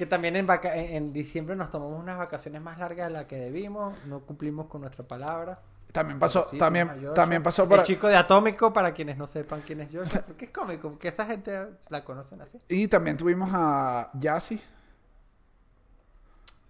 Que 0.00 0.06
también 0.06 0.34
en, 0.34 0.46
vaca- 0.46 0.74
en, 0.74 1.12
diciembre 1.12 1.54
nos 1.54 1.68
tomamos 1.68 2.00
unas 2.00 2.16
vacaciones 2.16 2.62
más 2.62 2.78
largas 2.78 3.08
de 3.08 3.12
las 3.12 3.26
que 3.26 3.36
debimos. 3.36 3.94
No 4.06 4.20
cumplimos 4.20 4.66
con 4.66 4.80
nuestra 4.80 5.06
palabra. 5.06 5.60
También 5.92 6.18
pasó, 6.18 6.46
Sí, 6.50 6.56
también, 6.56 6.88
a 6.88 7.12
también 7.12 7.42
pasó 7.42 7.68
por... 7.68 7.80
El 7.80 7.84
chico 7.84 8.08
de 8.08 8.16
Atómico, 8.16 8.72
para 8.72 8.94
quienes 8.94 9.18
no 9.18 9.26
sepan 9.26 9.60
quién 9.60 9.82
es 9.82 9.92
Joshua. 9.92 10.22
Porque 10.26 10.46
es 10.46 10.50
cómico, 10.52 10.98
que 10.98 11.08
esa 11.08 11.26
gente 11.26 11.66
la 11.90 12.02
conocen 12.02 12.40
así. 12.40 12.58
Y 12.66 12.88
también 12.88 13.18
tuvimos 13.18 13.50
a 13.52 14.08
Yassi. 14.14 14.58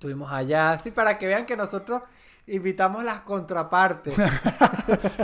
Tuvimos 0.01 0.33
allá, 0.33 0.77
sí, 0.81 0.91
para 0.91 1.17
que 1.17 1.29
vean 1.29 1.47
que 1.47 1.57
nosotros 1.57 2.03
invitamos 2.49 3.05
las 3.05 3.21
contrapartes. 3.21 4.17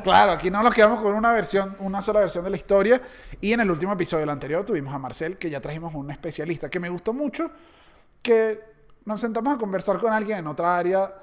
Claro, 0.05 0.31
aquí 0.31 0.49
no 0.49 0.63
nos 0.63 0.73
quedamos 0.73 1.01
con 1.01 1.13
una 1.13 1.33
versión, 1.33 1.75
una 1.81 2.01
sola 2.01 2.21
versión 2.21 2.45
de 2.45 2.51
la 2.51 2.57
historia. 2.57 3.03
Y 3.41 3.53
en 3.53 3.59
el 3.59 3.69
último 3.69 3.95
episodio, 3.95 4.23
el 4.23 4.31
anterior, 4.31 4.65
tuvimos 4.65 4.95
a 4.95 4.99
Marcel, 5.01 5.39
que 5.39 5.51
ya 5.51 5.61
trajimos 5.61 5.93
un 5.93 6.09
especialista 6.13 6.71
que 6.71 6.79
me 6.79 6.89
gustó 6.89 7.13
mucho, 7.13 7.51
que 8.27 8.61
nos 9.05 9.21
sentamos 9.21 9.55
a 9.55 9.59
conversar 9.59 9.99
con 9.99 10.13
alguien 10.13 10.39
en 10.39 10.47
otra 10.49 10.77
área 10.77 11.15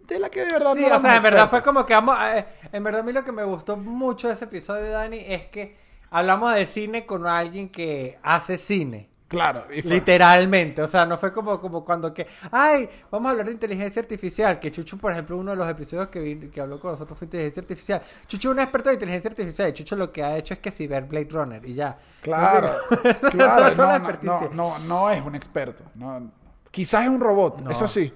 de 0.00 0.18
la 0.18 0.30
que 0.30 0.40
de 0.40 0.52
verdad 0.52 0.72
Sí, 0.74 0.86
no 0.88 0.96
o 0.96 0.98
sea, 0.98 1.16
en 1.16 1.22
verdad 1.22 1.50
fue 1.50 1.62
como 1.62 1.84
que 1.84 1.92
vamos, 1.92 2.16
eh, 2.34 2.46
en 2.72 2.82
verdad 2.82 3.02
a 3.02 3.04
mí 3.04 3.12
lo 3.12 3.22
que 3.22 3.32
me 3.32 3.44
gustó 3.44 3.76
mucho 3.76 4.28
de 4.28 4.32
ese 4.32 4.46
episodio, 4.46 4.90
Dani, 4.90 5.18
es 5.26 5.46
que 5.46 5.76
hablamos 6.10 6.54
de 6.54 6.66
cine 6.66 7.04
con 7.04 7.26
alguien 7.26 7.68
que 7.68 8.18
hace 8.22 8.56
cine. 8.56 9.10
Claro, 9.28 9.64
y 9.74 9.82
fue- 9.82 9.90
Literalmente, 9.90 10.80
o 10.82 10.86
sea, 10.86 11.04
no 11.04 11.18
fue 11.18 11.32
como, 11.32 11.60
como 11.60 11.84
cuando 11.84 12.14
que, 12.14 12.28
ay, 12.52 12.88
vamos 13.10 13.26
a 13.26 13.30
hablar 13.32 13.46
de 13.46 13.52
inteligencia 13.52 14.00
artificial, 14.00 14.60
que 14.60 14.70
Chucho, 14.70 14.96
por 14.98 15.10
ejemplo, 15.10 15.36
uno 15.36 15.50
de 15.50 15.56
los 15.56 15.68
episodios 15.68 16.06
que, 16.08 16.20
vi- 16.20 16.48
que 16.48 16.60
habló 16.60 16.78
con 16.78 16.92
nosotros 16.92 17.18
fue 17.18 17.26
inteligencia 17.26 17.60
artificial. 17.60 18.02
Chucho 18.28 18.50
es 18.50 18.52
un 18.54 18.60
experto 18.60 18.88
de 18.90 18.94
inteligencia 18.94 19.28
artificial 19.28 19.68
y 19.68 19.72
Chucho 19.72 19.96
lo 19.96 20.12
que 20.12 20.22
ha 20.22 20.36
hecho 20.36 20.54
es 20.54 20.60
que 20.60 20.70
si 20.70 20.86
ver 20.86 21.04
Blade 21.06 21.26
Runner 21.28 21.64
y 21.66 21.74
ya. 21.74 21.98
Claro, 22.22 22.70
Esa 23.02 23.30
claro, 23.30 23.74
no, 23.74 23.98
no, 23.98 24.10
no, 24.22 24.50
no, 24.52 24.78
no 24.78 25.10
es 25.10 25.24
un 25.24 25.34
experto. 25.34 25.82
no. 25.96 26.30
Quizás 26.70 27.02
es 27.04 27.08
un 27.08 27.20
robot, 27.20 27.62
No. 27.62 27.70
eso 27.70 27.88
sí. 27.88 28.12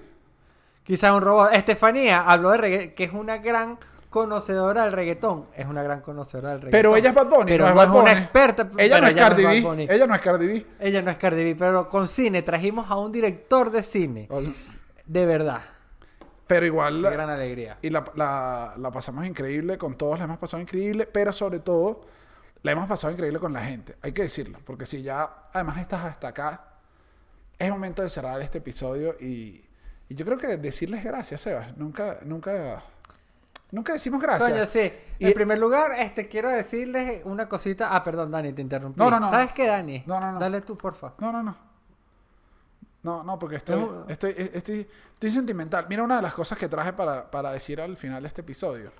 Quizá 0.83 1.13
un 1.13 1.21
robot. 1.21 1.51
Estefanía 1.53 2.21
habló 2.21 2.51
de 2.51 2.57
reggaetón, 2.57 2.95
que 2.95 3.03
es 3.05 3.11
una 3.13 3.37
gran 3.39 3.77
conocedora 4.11 4.83
del 4.83 4.91
reggaetón. 4.93 5.47
Es 5.55 5.65
una 5.65 5.81
gran 5.81 6.01
conocedora 6.01 6.49
del 6.49 6.61
reggaetón. 6.61 6.77
Pero 6.77 6.95
ella 6.95 7.09
es 7.09 7.15
Bad 7.15 7.27
Bunny, 7.27 7.51
Pero 7.53 7.63
no 7.63 7.69
es 7.69 7.75
no 7.75 7.93
Bad 7.93 8.01
una 8.03 8.11
experta. 8.11 8.69
Ella 8.77 9.01
no 9.01 9.07
es 9.07 9.13
Cardi 9.15 9.43
B. 9.45 9.61
Bunny. 9.61 9.87
Ella 9.89 10.05
no 10.05 10.13
es 10.13 10.21
Cardi 10.21 10.47
B. 10.47 10.65
Ella 10.79 11.01
no 11.01 11.09
es 11.09 11.17
Cardi 11.17 11.43
B, 11.43 11.55
pero 11.55 11.89
con 11.89 12.07
cine 12.07 12.43
trajimos 12.43 12.91
a 12.91 12.97
un 12.97 13.11
director 13.11 13.71
de 13.71 13.81
cine. 13.81 14.27
De 15.07 15.25
verdad. 15.25 15.61
Pero 16.45 16.65
igual, 16.65 17.01
Qué 17.01 17.09
gran 17.09 17.29
alegría. 17.29 17.77
y 17.81 17.89
la, 17.89 18.03
la- 18.15 18.73
la 18.77 18.91
pasamos 18.91 19.25
increíble, 19.25 19.77
con 19.77 19.97
todos 19.97 20.19
la 20.19 20.25
hemos 20.25 20.37
pasado 20.37 20.61
increíble, 20.61 21.05
pero 21.07 21.31
sobre 21.33 21.59
todo 21.59 22.01
la 22.63 22.73
hemos 22.73 22.87
pasado 22.89 23.11
increíble 23.13 23.39
con 23.39 23.53
la 23.53 23.61
gente, 23.63 23.95
hay 24.01 24.11
que 24.11 24.23
decirlo, 24.23 24.59
porque 24.65 24.85
si 24.85 25.01
ya 25.01 25.47
además 25.53 25.77
estás 25.77 26.03
hasta 26.05 26.27
acá, 26.27 26.65
es 27.57 27.69
momento 27.69 28.03
de 28.03 28.09
cerrar 28.09 28.41
este 28.41 28.57
episodio 28.57 29.15
y, 29.19 29.63
y 30.09 30.13
yo 30.15 30.25
creo 30.25 30.37
que 30.37 30.57
decirles 30.57 31.03
gracias, 31.05 31.39
Sebas, 31.41 31.75
nunca, 31.77 32.19
nunca, 32.23 32.83
nunca 33.71 33.93
decimos 33.93 34.21
gracias. 34.21 34.49
Coño, 34.51 34.65
sí. 34.65 34.91
Y- 35.19 35.27
En 35.27 35.33
primer 35.33 35.57
lugar, 35.59 35.91
este 35.99 36.27
quiero 36.27 36.49
decirles 36.49 37.21
una 37.25 37.47
cosita. 37.49 37.95
Ah, 37.95 38.03
perdón, 38.03 38.31
Dani, 38.31 38.53
te 38.53 38.61
interrumpí. 38.61 38.99
No, 38.99 39.09
no, 39.09 39.19
no. 39.19 39.29
¿Sabes 39.29 39.51
qué, 39.53 39.67
Dani? 39.67 40.03
No, 40.05 40.19
no, 40.19 40.31
no. 40.33 40.39
Dale 40.39 40.61
tú, 40.61 40.77
porfa. 40.77 41.13
No, 41.19 41.31
no, 41.31 41.41
no. 41.43 41.55
No, 43.03 43.23
no, 43.23 43.39
porque 43.39 43.55
estoy, 43.55 43.79
No. 43.79 44.05
estoy, 44.07 44.35
estoy, 44.37 44.87
estoy 45.13 45.31
sentimental. 45.31 45.87
Mira 45.89 46.03
una 46.03 46.17
de 46.17 46.21
las 46.21 46.33
cosas 46.35 46.57
que 46.57 46.69
traje 46.69 46.93
para, 46.93 47.31
para 47.31 47.51
decir 47.51 47.81
al 47.81 47.97
final 47.97 48.21
de 48.21 48.27
este 48.27 48.41
episodio. 48.41 48.91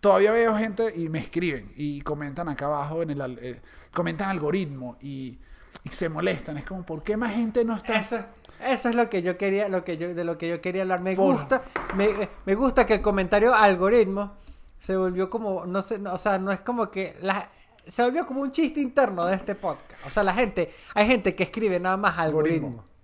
Todavía 0.00 0.32
veo 0.32 0.54
gente 0.56 0.92
y 0.96 1.08
me 1.08 1.18
escriben 1.18 1.72
y 1.76 2.00
comentan 2.02 2.48
acá 2.48 2.66
abajo 2.66 3.02
en 3.02 3.10
el 3.10 3.38
eh, 3.40 3.60
comentan 3.92 4.28
algoritmo 4.28 4.96
y, 5.00 5.38
y 5.82 5.88
se 5.90 6.10
molestan. 6.10 6.58
Es 6.58 6.66
como, 6.66 6.82
¿por 6.84 7.02
qué 7.02 7.16
más 7.16 7.34
gente 7.34 7.64
no 7.64 7.74
está? 7.76 7.96
Eso, 7.96 8.22
eso 8.60 8.88
es 8.88 8.94
lo 8.94 9.08
que 9.08 9.22
yo 9.22 9.36
quería, 9.36 9.68
lo 9.68 9.84
que 9.84 9.96
yo, 9.96 10.14
de 10.14 10.24
lo 10.24 10.38
que 10.38 10.48
yo 10.48 10.60
quería 10.60 10.82
hablar. 10.82 11.00
Me 11.00 11.14
gusta, 11.14 11.62
me, 11.96 12.10
me 12.44 12.54
gusta 12.54 12.86
que 12.86 12.94
el 12.94 13.00
comentario 13.00 13.54
algoritmo 13.54 14.34
se 14.78 14.96
volvió 14.96 15.30
como, 15.30 15.64
no 15.66 15.82
sé, 15.82 15.98
no, 15.98 16.12
o 16.12 16.18
sea, 16.18 16.38
no 16.38 16.52
es 16.52 16.60
como 16.60 16.90
que 16.90 17.16
la, 17.22 17.50
se 17.86 18.02
volvió 18.02 18.26
como 18.26 18.40
un 18.40 18.52
chiste 18.52 18.80
interno 18.80 19.26
de 19.26 19.34
este 19.34 19.54
podcast. 19.54 20.06
O 20.06 20.10
sea, 20.10 20.22
la 20.22 20.34
gente, 20.34 20.72
hay 20.94 21.06
gente 21.06 21.34
que 21.34 21.44
escribe 21.44 21.78
nada 21.80 21.96
más 21.96 22.18
algoritmo. 22.18 22.68
Algoritmo. 22.68 22.94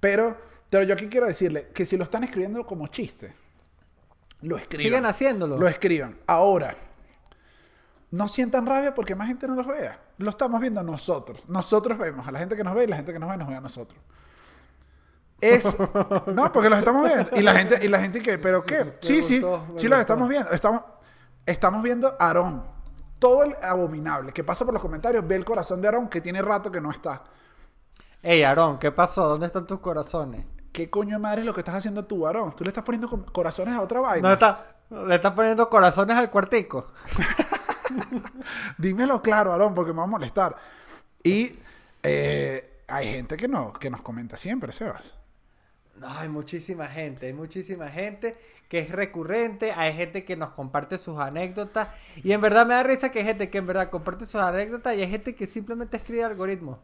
Pero, 0.00 0.36
pero 0.68 0.84
yo 0.84 0.94
aquí 0.94 1.08
quiero 1.08 1.26
decirle 1.26 1.68
que 1.74 1.86
si 1.86 1.96
lo 1.96 2.04
están 2.04 2.24
escribiendo 2.24 2.66
como 2.66 2.88
chiste, 2.88 3.32
lo 4.42 4.56
escriban. 4.56 4.82
Sigan 4.82 5.06
haciéndolo. 5.06 5.58
Lo 5.58 5.68
escriban. 5.68 6.18
Ahora, 6.26 6.74
no 8.10 8.28
sientan 8.28 8.66
rabia 8.66 8.94
porque 8.94 9.14
más 9.14 9.28
gente 9.28 9.46
no 9.46 9.54
los 9.54 9.66
vea. 9.66 10.00
Lo 10.18 10.30
estamos 10.30 10.60
viendo 10.60 10.82
nosotros. 10.82 11.42
Nosotros 11.48 11.98
vemos 11.98 12.26
a 12.26 12.32
la 12.32 12.38
gente 12.38 12.56
que 12.56 12.64
nos 12.64 12.74
ve 12.74 12.84
y 12.84 12.86
la 12.86 12.96
gente 12.96 13.12
que 13.12 13.18
nos 13.18 13.30
ve 13.30 13.36
nos 13.36 13.48
ve 13.48 13.54
a 13.54 13.60
nosotros. 13.60 14.00
Es, 15.42 15.64
no, 16.26 16.52
porque 16.52 16.70
los 16.70 16.78
estamos 16.78 17.04
viendo. 17.06 17.30
Y 17.34 17.42
la 17.42 17.52
gente, 17.52 17.78
y 17.84 17.88
la 17.88 18.00
gente 18.00 18.22
que, 18.22 18.38
¿pero 18.38 18.64
qué? 18.64 18.96
Sí, 19.00 19.20
sí, 19.22 19.40
gustó, 19.40 19.66
sí 19.76 19.88
los 19.88 19.98
estamos 19.98 20.28
viendo. 20.28 20.50
Estamos, 20.50 20.82
estamos 21.44 21.82
viendo 21.82 22.16
a 22.18 22.26
Aarón. 22.28 22.64
Todo 23.18 23.42
el 23.42 23.56
abominable 23.62 24.32
que 24.32 24.44
pasa 24.44 24.64
por 24.64 24.72
los 24.72 24.80
comentarios 24.82 25.26
ve 25.26 25.34
el 25.36 25.44
corazón 25.44 25.80
de 25.82 25.88
Aarón 25.88 26.08
que 26.08 26.20
tiene 26.20 26.40
rato 26.42 26.70
que 26.70 26.80
no 26.80 26.90
está. 26.92 27.22
Ey, 28.22 28.42
Aarón, 28.44 28.78
¿qué 28.78 28.92
pasó? 28.92 29.28
¿Dónde 29.28 29.46
están 29.46 29.66
tus 29.66 29.80
corazones? 29.80 30.44
¿Qué 30.72 30.88
coño 30.88 31.16
de 31.16 31.18
madre 31.18 31.40
es 31.40 31.46
lo 31.46 31.52
que 31.52 31.60
estás 31.60 31.74
haciendo 31.74 32.04
tú, 32.04 32.24
Aarón? 32.26 32.54
Tú 32.54 32.62
le 32.64 32.68
estás 32.70 32.84
poniendo 32.84 33.08
co- 33.08 33.26
corazones 33.26 33.74
a 33.74 33.80
otra 33.82 34.00
vaina. 34.00 34.28
No 34.28 34.32
está, 34.32 34.64
le 34.90 35.14
estás 35.16 35.32
poniendo 35.32 35.68
corazones 35.68 36.16
al 36.16 36.30
cuartico. 36.30 36.86
Dímelo 38.78 39.20
claro, 39.22 39.52
Aarón, 39.52 39.74
porque 39.74 39.92
me 39.92 39.98
va 39.98 40.04
a 40.04 40.08
molestar. 40.08 40.56
Y 41.22 41.58
eh, 42.02 42.82
hay 42.88 43.10
gente 43.12 43.36
que, 43.36 43.48
no, 43.48 43.72
que 43.72 43.90
nos 43.90 44.02
comenta 44.02 44.36
siempre, 44.36 44.72
Sebas. 44.72 45.14
No, 45.96 46.08
hay 46.08 46.28
muchísima 46.28 46.88
gente, 46.88 47.26
hay 47.26 47.32
muchísima 47.32 47.88
gente 47.88 48.36
que 48.68 48.78
es 48.80 48.90
recurrente, 48.90 49.72
hay 49.72 49.92
gente 49.92 50.24
que 50.24 50.36
nos 50.36 50.50
comparte 50.52 50.96
sus 50.96 51.20
anécdotas 51.20 51.88
y 52.24 52.32
en 52.32 52.40
verdad 52.40 52.66
me 52.66 52.74
da 52.74 52.82
risa 52.82 53.10
que 53.10 53.18
hay 53.18 53.24
gente 53.26 53.50
que 53.50 53.58
en 53.58 53.66
verdad 53.66 53.90
comparte 53.90 54.24
sus 54.24 54.40
anécdotas 54.40 54.96
y 54.96 55.02
hay 55.02 55.10
gente 55.10 55.34
que 55.34 55.46
simplemente 55.46 55.98
escribe 55.98 56.24
algoritmos. 56.24 56.78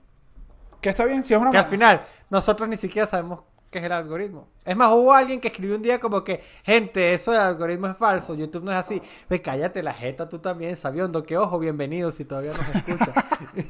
Que 0.81 0.91
está 0.91 1.05
bien, 1.05 1.25
si 1.25 1.35
es 1.35 1.41
una... 1.41 1.51
Que 1.51 1.59
al 1.59 1.67
final 1.67 2.03
nosotros 2.31 2.69
ni 2.69 2.77
siquiera 2.77 3.09
sabemos 3.09 3.43
qué 3.71 3.79
es 3.79 3.85
el 3.85 3.93
algoritmo. 3.93 4.49
Es 4.65 4.77
más, 4.77 4.93
hubo 4.93 5.13
alguien 5.13 5.41
que 5.41 5.49
escribió 5.49 5.77
un 5.77 5.83
día 5.83 5.99
como 5.99 6.25
que, 6.25 6.43
gente, 6.63 7.13
eso 7.13 7.33
del 7.33 7.41
algoritmo 7.41 7.87
es 7.87 7.97
falso, 7.97 8.35
YouTube 8.35 8.65
no 8.65 8.71
es 8.71 8.77
así. 8.77 9.01
Pues 9.27 9.41
cállate 9.41 9.83
la 9.83 9.93
jeta 9.93 10.29
tú 10.29 10.39
también, 10.39 10.77
sabiondo, 10.77 11.23
que 11.23 11.37
ojo, 11.37 11.59
bienvenido 11.59 12.13
si 12.13 12.25
todavía 12.25 12.53
nos 12.53 12.69
escuchas. 12.75 13.15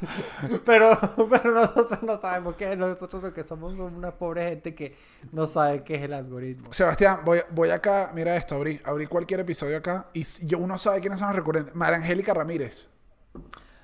pero, 0.65 0.99
pero 1.31 1.53
nosotros 1.53 2.03
no 2.03 2.21
sabemos 2.21 2.55
qué 2.57 2.73
es, 2.73 2.79
nosotros 2.79 3.23
lo 3.23 3.33
que 3.33 3.47
somos 3.47 3.79
una 3.79 4.13
pobre 4.13 4.49
gente 4.49 4.75
que 4.75 4.97
no 5.33 5.47
sabe 5.47 5.83
qué 5.83 5.97
es 5.97 6.03
el 6.03 6.13
algoritmo. 6.13 6.73
Sebastián, 6.73 7.21
voy, 7.25 7.41
voy 7.51 7.71
acá, 7.71 8.13
mira 8.15 8.37
esto, 8.37 8.55
abrí, 8.55 8.81
abrí 8.85 9.07
cualquier 9.07 9.41
episodio 9.41 9.79
acá 9.79 10.09
y 10.13 10.25
yo, 10.45 10.59
uno 10.59 10.79
sabe 10.79 11.01
quiénes 11.01 11.19
son 11.19 11.29
los 11.29 11.37
recurrentes. 11.37 11.75
María 11.75 11.99
Angélica 11.99 12.35
Ramírez. 12.35 12.89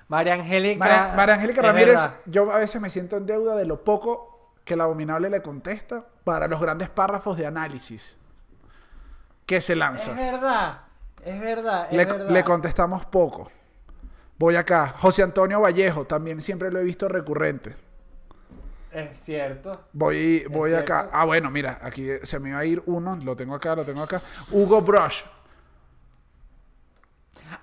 María 0.07 0.35
Angélica. 0.35 0.79
María, 0.79 1.13
María 1.15 1.35
Angélica 1.35 1.61
Ramírez, 1.61 1.99
yo 2.25 2.51
a 2.51 2.57
veces 2.57 2.79
me 2.81 2.89
siento 2.89 3.17
en 3.17 3.25
deuda 3.25 3.55
de 3.55 3.65
lo 3.65 3.83
poco 3.83 4.34
que 4.65 4.73
el 4.75 4.81
abominable 4.81 5.29
le 5.29 5.41
contesta 5.41 6.05
para 6.25 6.47
los 6.47 6.59
grandes 6.59 6.89
párrafos 6.89 7.37
de 7.37 7.45
análisis 7.47 8.17
que 9.45 9.61
se 9.61 9.73
Es 9.73 9.79
lanza. 9.79 10.13
verdad, 10.13 10.81
es 11.23 11.39
verdad, 11.39 11.87
es 11.91 11.97
Le, 11.97 12.05
verdad. 12.05 12.29
le 12.29 12.43
contestamos 12.43 13.05
poco. 13.05 13.51
Voy 14.37 14.55
acá. 14.57 14.93
José 14.97 15.23
Antonio 15.23 15.61
Vallejo, 15.61 16.05
también 16.05 16.41
siempre 16.41 16.71
lo 16.71 16.79
he 16.79 16.83
visto 16.83 17.07
recurrente. 17.07 17.75
Es 18.91 19.21
cierto. 19.23 19.85
Voy, 19.93 20.45
voy 20.49 20.73
acá. 20.73 21.09
Ah, 21.11 21.25
bueno, 21.25 21.49
mira, 21.49 21.79
aquí 21.81 22.07
se 22.23 22.39
me 22.39 22.49
iba 22.49 22.59
a 22.59 22.65
ir 22.65 22.83
uno. 22.85 23.15
Lo 23.23 23.35
tengo 23.35 23.55
acá, 23.55 23.75
lo 23.75 23.85
tengo 23.85 24.03
acá. 24.03 24.21
Hugo 24.51 24.81
Brush. 24.81 25.23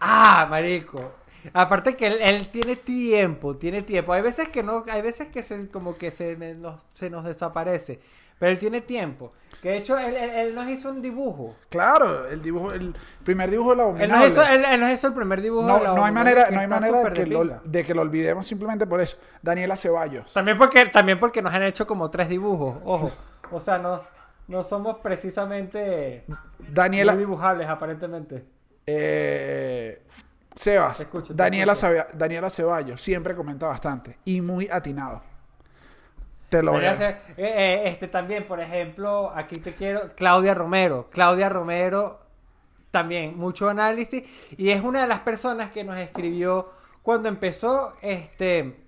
Ah, 0.00 0.46
marico. 0.50 1.12
Aparte 1.52 1.96
que 1.96 2.06
él, 2.06 2.18
él 2.20 2.48
tiene 2.48 2.76
tiempo, 2.76 3.56
tiene 3.56 3.82
tiempo. 3.82 4.12
Hay 4.12 4.22
veces 4.22 4.48
que 4.48 4.62
no, 4.62 4.84
hay 4.90 5.02
veces 5.02 5.28
que 5.28 5.42
se, 5.42 5.68
como 5.68 5.96
que 5.98 6.10
se, 6.10 6.36
nos, 6.54 6.86
se 6.92 7.10
nos 7.10 7.24
desaparece. 7.24 7.98
Pero 8.38 8.50
él 8.52 8.58
tiene 8.58 8.80
tiempo. 8.80 9.32
Que 9.60 9.68
de 9.70 9.76
hecho 9.78 9.96
él, 9.96 10.16
él- 10.16 10.30
él 10.30 10.54
nos 10.54 10.68
hizo 10.68 10.90
un 10.90 11.00
dibujo. 11.00 11.54
Claro, 11.68 12.26
el 12.26 12.42
dibujo, 12.42 12.72
el 12.72 12.92
primer 13.24 13.50
dibujo 13.50 13.70
de 13.70 13.76
la 13.76 13.82
Él 13.84 13.88
abominable. 13.90 14.16
nos, 14.24 14.32
hizo, 14.32 14.42
él, 14.44 14.64
él 14.64 14.80
nos 14.80 14.90
hizo 14.90 15.06
el 15.06 15.14
primer 15.14 15.40
dibujo. 15.42 15.68
no, 15.68 15.78
de 15.78 15.84
la 15.84 15.94
no 15.94 16.04
hay 16.04 16.12
manera, 16.12 16.50
no 16.50 16.58
hay 16.58 16.66
manera 16.66 17.02
de 17.04 17.12
que, 17.12 17.26
lo, 17.26 17.42
pinga. 17.42 17.60
de 17.64 17.84
que 17.84 17.94
lo 17.94 18.02
olvidemos 18.02 18.44
simplemente 18.46 18.86
por 18.86 19.00
eso. 19.00 19.16
Daniela 19.42 19.76
Ceballos. 19.76 20.32
También 20.32 20.58
porque, 20.58 20.86
también 20.86 21.20
porque 21.20 21.40
nos 21.40 21.54
han 21.54 21.62
hecho 21.62 21.86
como 21.86 22.10
tres 22.10 22.28
dibujos. 22.28 22.76
Ojo. 22.84 23.12
O 23.52 23.60
sea, 23.60 23.78
no, 23.78 24.00
no 24.48 24.64
somos 24.64 24.96
precisamente 24.98 26.24
Daniela, 26.68 27.12
muy 27.12 27.20
dibujables 27.20 27.68
aparentemente. 27.68 28.44
eh, 28.86 30.02
Sebas, 30.54 31.06
Daniela, 31.30 31.74
Daniela 32.14 32.50
Ceballos 32.50 33.00
siempre 33.00 33.34
comenta 33.34 33.66
bastante 33.66 34.18
y 34.24 34.40
muy 34.40 34.68
atinado. 34.68 35.22
Te 36.52 36.62
lo 36.62 36.72
voy 36.72 36.84
a 36.84 37.10
eh, 37.10 37.16
eh, 37.38 37.82
este 37.86 38.08
también, 38.08 38.46
por 38.46 38.60
ejemplo, 38.60 39.32
aquí 39.34 39.56
te 39.56 39.72
quiero, 39.72 40.14
Claudia 40.14 40.52
Romero. 40.52 41.08
Claudia 41.10 41.48
Romero 41.48 42.20
también, 42.90 43.38
mucho 43.38 43.70
análisis. 43.70 44.52
Y 44.58 44.68
es 44.68 44.82
una 44.82 45.00
de 45.00 45.06
las 45.06 45.20
personas 45.20 45.70
que 45.70 45.82
nos 45.82 45.98
escribió 45.98 46.70
cuando 47.02 47.28
empezó, 47.28 47.94
este... 48.02 48.78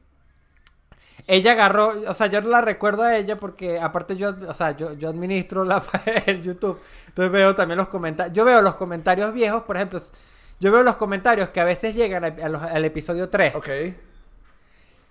Ella 1.26 1.52
agarró, 1.52 1.94
o 2.06 2.12
sea, 2.12 2.26
yo 2.26 2.42
la 2.42 2.60
recuerdo 2.60 3.02
a 3.02 3.16
ella 3.16 3.40
porque 3.40 3.80
aparte 3.80 4.14
yo, 4.14 4.34
o 4.46 4.52
sea, 4.52 4.72
yo, 4.76 4.92
yo 4.92 5.08
administro 5.08 5.64
la, 5.64 5.82
el 6.26 6.42
YouTube. 6.42 6.78
Entonces 7.08 7.32
veo 7.32 7.54
también 7.54 7.78
los 7.78 7.88
comentarios. 7.88 8.36
Yo 8.36 8.44
veo 8.44 8.60
los 8.60 8.74
comentarios 8.74 9.32
viejos, 9.32 9.62
por 9.62 9.76
ejemplo, 9.76 9.98
yo 10.60 10.72
veo 10.72 10.82
los 10.82 10.96
comentarios 10.96 11.50
que 11.50 11.60
a 11.60 11.64
veces 11.64 11.94
llegan 11.94 12.24
a- 12.24 12.28
a 12.28 12.48
los- 12.48 12.62
al 12.62 12.84
episodio 12.84 13.28
3. 13.28 13.54
Ok. 13.54 13.68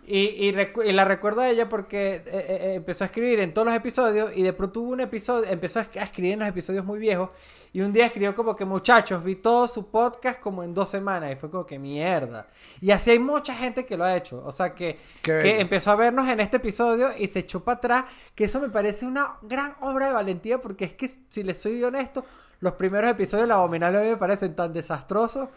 Y, 0.05 0.19
y, 0.47 0.51
recu- 0.51 0.85
y 0.85 0.91
la 0.91 1.05
recuerdo 1.05 1.39
a 1.39 1.49
ella 1.49 1.69
porque 1.69 2.15
eh, 2.15 2.23
eh, 2.25 2.45
eh, 2.49 2.73
empezó 2.75 3.05
a 3.05 3.07
escribir 3.07 3.39
en 3.39 3.53
todos 3.53 3.67
los 3.67 3.73
episodios 3.75 4.31
y 4.35 4.43
de 4.43 4.51
pronto 4.51 4.81
hubo 4.81 4.91
un 4.91 4.99
episodio, 4.99 5.49
empezó 5.49 5.79
a 5.79 5.83
esc- 5.85 5.97
a 5.97 6.03
escribir 6.03 6.33
en 6.33 6.39
los 6.39 6.47
episodios 6.49 6.83
muy 6.83 6.99
viejos 6.99 7.29
y 7.71 7.79
un 7.79 7.93
día 7.93 8.07
escribió 8.07 8.35
como 8.35 8.53
que 8.53 8.65
muchachos, 8.65 9.23
vi 9.23 9.35
todo 9.37 9.65
su 9.65 9.89
podcast 9.89 10.41
como 10.41 10.61
en 10.61 10.73
dos 10.73 10.89
semanas 10.89 11.31
y 11.31 11.35
fue 11.37 11.49
como 11.49 11.65
que 11.65 11.79
mierda. 11.79 12.47
Y 12.81 12.91
así 12.91 13.11
hay 13.11 13.19
mucha 13.19 13.55
gente 13.55 13.85
que 13.85 13.95
lo 13.95 14.03
ha 14.03 14.17
hecho, 14.17 14.43
o 14.45 14.51
sea 14.51 14.75
que, 14.75 14.99
que 15.21 15.61
empezó 15.61 15.91
a 15.91 15.95
vernos 15.95 16.27
en 16.27 16.41
este 16.41 16.57
episodio 16.57 17.11
y 17.17 17.27
se 17.27 17.39
echó 17.39 17.63
para 17.63 17.77
atrás, 17.77 18.05
que 18.35 18.43
eso 18.43 18.59
me 18.59 18.67
parece 18.67 19.05
una 19.05 19.37
gran 19.43 19.73
obra 19.79 20.07
de 20.07 20.13
valentía 20.13 20.59
porque 20.59 20.83
es 20.83 20.93
que 20.95 21.09
si 21.29 21.43
les 21.43 21.57
soy 21.61 21.81
honesto, 21.81 22.25
los 22.60 22.74
primeros 22.74 23.10
episodios 23.12 23.43
de 23.43 23.47
La 23.49 23.56
Abominable 23.56 24.01
mí 24.04 24.10
me 24.10 24.18
parecen 24.18 24.56
tan 24.56 24.72
desastrosos. 24.74 25.49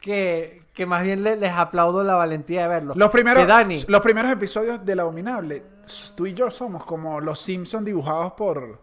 Que, 0.00 0.62
que 0.74 0.86
más 0.86 1.02
bien 1.02 1.24
le- 1.24 1.34
les 1.34 1.52
aplaudo 1.52 2.04
la 2.04 2.14
valentía 2.14 2.62
de 2.62 2.68
verlos. 2.68 2.96
Los 2.96 3.10
primeros, 3.10 3.42
Que 3.42 3.48
Dani, 3.48 3.82
los 3.88 4.00
primeros 4.00 4.30
episodios 4.30 4.84
del 4.86 5.00
Abominable, 5.00 5.64
s- 5.84 6.12
tú 6.14 6.24
y 6.24 6.34
yo 6.34 6.52
somos 6.52 6.84
como 6.86 7.20
los 7.20 7.40
Simpsons 7.40 7.84
dibujados 7.84 8.32
por 8.34 8.80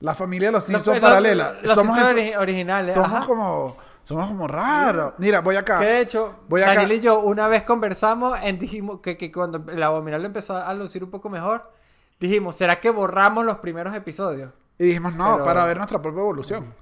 la 0.00 0.14
familia 0.14 0.48
de 0.48 0.52
los 0.52 0.68
Los- 0.68 0.84
Simpsons 0.84 1.00
los- 1.00 1.10
paralela. 1.10 1.56
Los 1.62 1.74
somos 1.74 1.96
Simpsons 1.96 2.18
eso- 2.20 2.32
ori- 2.38 2.42
originales. 2.42 2.94
somos 2.94 3.10
ajá. 3.10 3.26
como 3.26 3.74
somos 4.02 4.28
como 4.28 4.46
raros. 4.46 5.14
Mira, 5.16 5.40
voy 5.40 5.56
acá. 5.56 5.78
Que 5.78 5.86
de 5.86 6.00
hecho, 6.00 6.34
Voy 6.46 6.60
acá. 6.60 6.74
Daniel 6.74 6.92
y 6.98 7.00
yo 7.00 7.20
una 7.20 7.48
vez 7.48 7.62
conversamos 7.62 8.38
en 8.42 8.58
dijimos 8.58 9.00
que, 9.00 9.16
que 9.16 9.32
cuando 9.32 9.64
el 9.72 9.82
abominable 9.82 10.26
empezó 10.26 10.58
a 10.58 10.74
lucir 10.74 11.02
un 11.02 11.10
poco 11.10 11.30
mejor, 11.30 11.72
dijimos, 12.20 12.54
¿será 12.54 12.80
que 12.80 12.90
borramos 12.90 13.46
los 13.46 13.56
primeros 13.60 13.94
episodios? 13.94 14.52
Y 14.78 14.84
dijimos, 14.84 15.14
no, 15.14 15.34
Pero- 15.34 15.44
para 15.44 15.64
ver 15.64 15.76
nuestra 15.76 16.00
propia 16.00 16.20
evolución. 16.20 16.74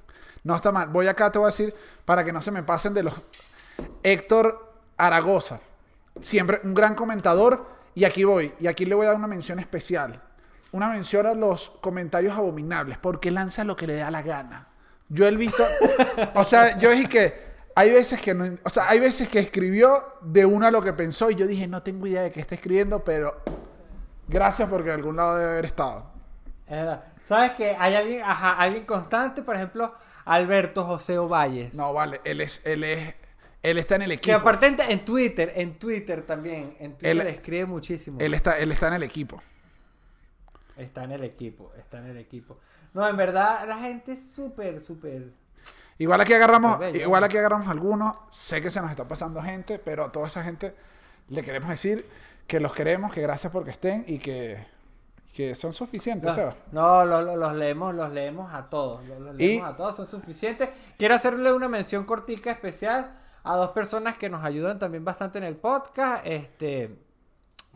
No 0.44 0.56
está 0.56 0.72
mal. 0.72 0.88
Voy 0.88 1.06
acá, 1.06 1.30
te 1.30 1.38
voy 1.38 1.46
a 1.46 1.50
decir, 1.50 1.74
para 2.04 2.24
que 2.24 2.32
no 2.32 2.40
se 2.40 2.50
me 2.50 2.62
pasen 2.62 2.94
de 2.94 3.04
los... 3.04 3.14
Héctor 4.02 4.74
Aragoza. 4.96 5.60
Siempre 6.20 6.60
un 6.64 6.74
gran 6.74 6.94
comentador. 6.94 7.66
Y 7.94 8.04
aquí 8.04 8.24
voy. 8.24 8.52
Y 8.58 8.66
aquí 8.66 8.84
le 8.84 8.94
voy 8.94 9.06
a 9.06 9.10
dar 9.10 9.18
una 9.18 9.28
mención 9.28 9.58
especial. 9.58 10.20
Una 10.72 10.88
mención 10.88 11.26
a 11.26 11.34
los 11.34 11.70
comentarios 11.80 12.36
abominables. 12.36 12.98
Porque 12.98 13.30
lanza 13.30 13.62
lo 13.64 13.76
que 13.76 13.86
le 13.86 13.96
da 13.96 14.10
la 14.10 14.22
gana. 14.22 14.68
Yo 15.08 15.26
he 15.26 15.36
visto... 15.36 15.64
o 16.34 16.44
sea, 16.44 16.78
yo 16.78 16.90
dije 16.90 17.08
que... 17.08 17.52
Hay 17.74 17.90
veces 17.90 18.20
que 18.20 18.34
no... 18.34 18.44
O 18.64 18.70
sea, 18.70 18.88
hay 18.88 18.98
veces 18.98 19.28
que 19.28 19.38
escribió 19.38 20.04
de 20.22 20.44
uno 20.44 20.66
a 20.66 20.70
lo 20.70 20.82
que 20.82 20.92
pensó. 20.92 21.30
Y 21.30 21.36
yo 21.36 21.46
dije, 21.46 21.68
no 21.68 21.82
tengo 21.82 22.06
idea 22.06 22.22
de 22.22 22.32
qué 22.32 22.40
está 22.40 22.54
escribiendo, 22.54 23.04
pero... 23.04 23.40
Gracias 24.28 24.68
porque 24.68 24.88
de 24.88 24.94
algún 24.94 25.16
lado 25.16 25.36
debe 25.36 25.50
haber 25.52 25.66
estado. 25.66 26.06
Es 26.66 26.72
verdad. 26.72 27.11
¿Sabes 27.28 27.52
que 27.52 27.74
hay 27.78 27.94
alguien, 27.94 28.22
ajá, 28.22 28.52
alguien 28.54 28.84
constante, 28.84 29.42
por 29.42 29.56
ejemplo, 29.56 29.94
Alberto 30.24 30.84
José 30.84 31.18
Ovalles? 31.18 31.74
No, 31.74 31.92
vale, 31.92 32.20
él 32.24 32.40
es, 32.40 32.64
él 32.66 32.84
es, 32.84 33.14
él 33.62 33.78
está 33.78 33.94
en 33.96 34.02
el 34.02 34.08
Que 34.10 34.14
equipo. 34.14 34.36
aparte 34.36 34.66
en, 34.66 34.76
en 34.80 35.04
Twitter, 35.04 35.52
en 35.56 35.78
Twitter 35.78 36.22
también, 36.22 36.76
en 36.80 36.92
Twitter 36.94 37.10
Él- 37.20 37.26
escribe 37.28 37.66
muchísimo. 37.66 38.18
Él 38.20 38.34
está, 38.34 38.58
él 38.58 38.72
está 38.72 38.88
en 38.88 38.94
el 38.94 39.02
equipo. 39.04 39.40
Está 40.76 41.04
en 41.04 41.12
el 41.12 41.24
equipo, 41.24 41.72
está 41.78 41.98
en 41.98 42.06
el 42.06 42.18
equipo. 42.18 42.58
No, 42.94 43.08
en 43.08 43.16
verdad, 43.16 43.66
la 43.68 43.78
gente 43.78 44.12
es 44.12 44.32
súper, 44.32 44.82
súper... 44.82 45.28
Igual 45.98 46.20
aquí 46.20 46.32
agarramos, 46.32 46.78
bello. 46.78 47.00
igual 47.00 47.22
aquí 47.24 47.36
agarramos 47.36 47.68
algunos. 47.68 48.16
Sé 48.30 48.60
que 48.60 48.70
se 48.70 48.80
nos 48.80 48.90
está 48.90 49.06
pasando 49.06 49.40
gente, 49.42 49.78
pero 49.78 50.04
a 50.06 50.12
toda 50.12 50.26
esa 50.26 50.42
gente 50.42 50.74
le 51.28 51.42
queremos 51.42 51.68
decir 51.70 52.04
que 52.46 52.58
los 52.58 52.72
queremos, 52.72 53.12
que 53.12 53.20
gracias 53.22 53.52
porque 53.52 53.70
estén 53.70 54.04
y 54.08 54.18
que, 54.18 54.66
que 55.32 55.54
son 55.54 55.72
suficientes. 55.72 56.36
No, 56.72 57.04
no, 57.04 57.04
lo- 57.04 57.22
lo- 57.22 57.36
los 57.36 57.54
leemos, 57.54 57.94
los 57.94 58.12
leemos 58.12 58.52
a 58.52 58.68
todos. 58.68 59.04
Los, 59.06 59.18
los 59.18 59.34
Y- 59.36 59.46
leemos 59.54 59.70
a 59.70 59.76
todos, 59.76 59.96
son 59.96 60.06
suficientes. 60.06 60.68
Quiero 60.98 61.14
hacerle 61.14 61.52
una 61.52 61.68
mención 61.68 62.04
cortica 62.04 62.50
especial 62.50 63.18
a 63.44 63.56
dos 63.56 63.70
personas 63.70 64.16
que 64.18 64.28
nos 64.28 64.44
ayudan 64.44 64.78
también 64.78 65.04
bastante 65.04 65.38
en 65.38 65.44
el 65.44 65.56
podcast. 65.56 66.26
Este. 66.26 66.96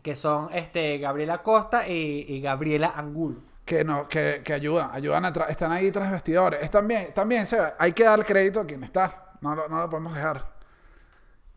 Que 0.03 0.15
son 0.15 0.49
este 0.53 0.99
Gabriela 0.99 1.39
Costa 1.43 1.87
y, 1.87 2.25
y 2.29 2.39
Gabriela 2.41 2.93
Angulo. 2.95 3.41
Que, 3.65 3.83
no, 3.83 4.07
que, 4.07 4.41
que 4.45 4.53
ayudan, 4.53 4.91
ayudan 4.93 5.25
atrás, 5.25 5.49
están 5.49 5.73
ahí 5.73 5.91
tras 5.91 6.09
vestidores. 6.09 6.61
Es 6.63 6.71
también, 6.71 7.13
también 7.13 7.45
hay 7.77 7.91
que 7.91 8.03
dar 8.05 8.23
crédito 8.23 8.61
a 8.61 8.65
quien 8.65 8.83
está. 8.83 9.33
No 9.41 9.53
lo, 9.55 9.67
no 9.67 9.79
lo 9.79 9.89
podemos 9.89 10.13
dejar. 10.13 10.56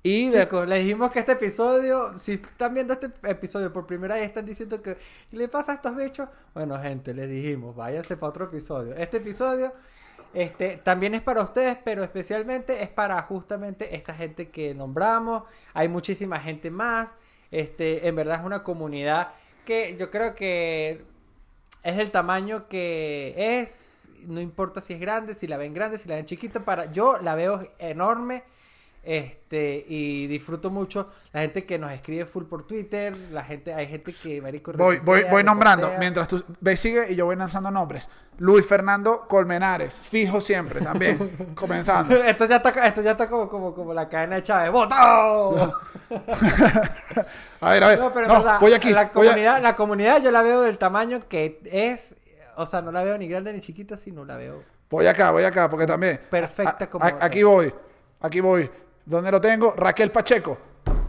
Y 0.02 0.30
Chicos, 0.32 0.66
les 0.66 0.78
dijimos 0.78 1.10
que 1.10 1.18
este 1.18 1.32
episodio, 1.32 2.18
si 2.18 2.32
están 2.32 2.72
viendo 2.72 2.94
este 2.94 3.10
episodio 3.24 3.70
por 3.70 3.86
primera 3.86 4.14
vez, 4.14 4.24
están 4.24 4.46
diciendo 4.46 4.80
que 4.80 4.96
¿qué 5.30 5.36
le 5.36 5.46
pasa 5.48 5.72
a 5.72 5.74
estos 5.74 5.94
bichos. 5.94 6.26
Bueno, 6.54 6.80
gente, 6.80 7.12
les 7.12 7.28
dijimos, 7.28 7.76
váyanse 7.76 8.16
para 8.16 8.30
otro 8.30 8.44
episodio. 8.46 8.94
Este 8.96 9.18
episodio 9.18 9.74
este, 10.32 10.78
también 10.78 11.14
es 11.14 11.20
para 11.20 11.42
ustedes, 11.42 11.76
pero 11.84 12.02
especialmente 12.02 12.82
es 12.82 12.88
para 12.88 13.20
justamente 13.22 13.94
esta 13.94 14.14
gente 14.14 14.48
que 14.48 14.74
nombramos. 14.74 15.42
Hay 15.74 15.88
muchísima 15.88 16.40
gente 16.40 16.70
más. 16.70 17.10
Este, 17.50 18.08
en 18.08 18.16
verdad 18.16 18.40
es 18.40 18.46
una 18.46 18.62
comunidad 18.62 19.32
que 19.66 19.96
yo 19.98 20.10
creo 20.10 20.34
que 20.34 21.04
es 21.82 21.96
del 21.96 22.10
tamaño 22.10 22.68
que 22.68 23.34
es. 23.36 24.08
No 24.26 24.40
importa 24.40 24.80
si 24.80 24.94
es 24.94 25.00
grande, 25.00 25.34
si 25.34 25.46
la 25.46 25.58
ven 25.58 25.74
grande, 25.74 25.98
si 25.98 26.08
la 26.08 26.14
ven 26.14 26.26
chiquita. 26.26 26.60
Para, 26.60 26.90
yo 26.92 27.18
la 27.18 27.34
veo 27.34 27.68
enorme. 27.78 28.44
Este, 29.02 29.82
y 29.88 30.26
disfruto 30.26 30.70
mucho 30.70 31.08
la 31.32 31.40
gente 31.40 31.64
que 31.64 31.78
nos 31.78 31.90
escribe 31.90 32.26
full 32.26 32.44
por 32.44 32.66
Twitter, 32.66 33.16
la 33.30 33.42
gente, 33.42 33.72
hay 33.72 33.86
gente 33.86 34.12
que 34.22 34.42
marico 34.42 34.72
Voy, 34.74 34.98
voy, 34.98 35.24
voy 35.30 35.42
nombrando. 35.42 35.90
Mientras 35.98 36.28
tú 36.28 36.44
ve, 36.60 36.76
sigue 36.76 37.10
y 37.12 37.16
yo 37.16 37.24
voy 37.24 37.36
lanzando 37.36 37.70
nombres. 37.70 38.10
Luis 38.36 38.66
Fernando 38.66 39.26
Colmenares, 39.26 39.98
fijo 40.00 40.40
siempre 40.40 40.80
también. 40.82 41.52
comenzando. 41.54 42.14
Esto 42.24 42.44
ya 42.46 42.56
está, 42.56 42.86
esto 42.86 43.00
ya 43.02 43.12
está 43.12 43.28
como, 43.28 43.48
como, 43.48 43.74
como 43.74 43.94
la 43.94 44.08
cadena 44.08 44.36
de 44.36 44.42
Chávez. 44.42 44.70
¡Votado! 44.70 45.74
A 47.60 47.72
ver, 47.72 47.84
a 47.84 47.88
ver. 47.88 47.98
No, 47.98 48.12
pero 48.12 48.26
No, 48.26 48.34
verdad, 48.34 48.60
voy 48.60 48.72
aquí. 48.72 48.90
La 48.90 49.02
a- 49.02 49.12
comunidad, 49.12 49.62
la 49.62 49.76
comunidad 49.76 50.22
yo 50.22 50.30
la 50.30 50.42
veo 50.42 50.62
del 50.62 50.78
tamaño 50.78 51.20
que 51.28 51.60
es. 51.64 52.16
O 52.56 52.66
sea, 52.66 52.80
no 52.82 52.92
la 52.92 53.02
veo 53.02 53.16
ni 53.18 53.28
grande 53.28 53.52
ni 53.52 53.60
chiquita, 53.60 53.96
sino 53.96 54.24
la 54.24 54.36
veo. 54.36 54.62
Voy 54.88 55.06
acá, 55.06 55.30
voy 55.30 55.44
acá, 55.44 55.68
porque 55.70 55.86
también. 55.86 56.20
Perfecta 56.30 56.88
como 56.88 57.04
aquí 57.04 57.42
voy, 57.42 57.72
aquí 58.20 58.40
voy. 58.40 58.70
¿Dónde 59.04 59.30
lo 59.30 59.40
tengo? 59.40 59.74
Raquel 59.76 60.10
Pacheco. 60.10 60.58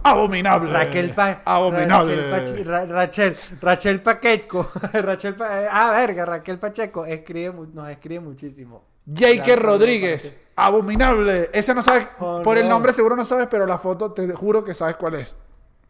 Abominable. 0.04 0.72
Raquel 0.74 1.12
Pa- 1.12 1.42
Abominable. 1.46 2.30
Rachel, 2.32 2.66
Rachel, 2.90 3.34
Rachel 3.62 4.02
Pacheco. 4.02 4.70
Rachel 4.94 5.36
Pa- 5.36 5.68
ah, 5.70 5.92
verga, 5.92 6.26
Raquel 6.26 6.58
Pacheco. 6.58 7.06
Escribe, 7.06 7.54
nos 7.74 7.90
escribe 7.90 8.20
muchísimo. 8.22 8.84
Jake 9.06 9.56
Rodríguez. 9.56 10.34
Abominable. 10.56 11.50
Ese 11.54 11.74
no 11.74 11.82
sabes, 11.82 12.08
Oh, 12.20 12.42
por 12.44 12.58
el 12.58 12.64
no. 12.66 12.72
nombre 12.72 12.94
seguro 12.94 13.16
no 13.16 13.26
sabes, 13.26 13.48
pero 13.50 13.66
la 13.66 13.78
foto 13.78 14.12
te 14.12 14.28
juro 14.34 14.64
que 14.64 14.74
sabes 14.74 14.96
cuál 14.96 15.16
es. 15.16 15.36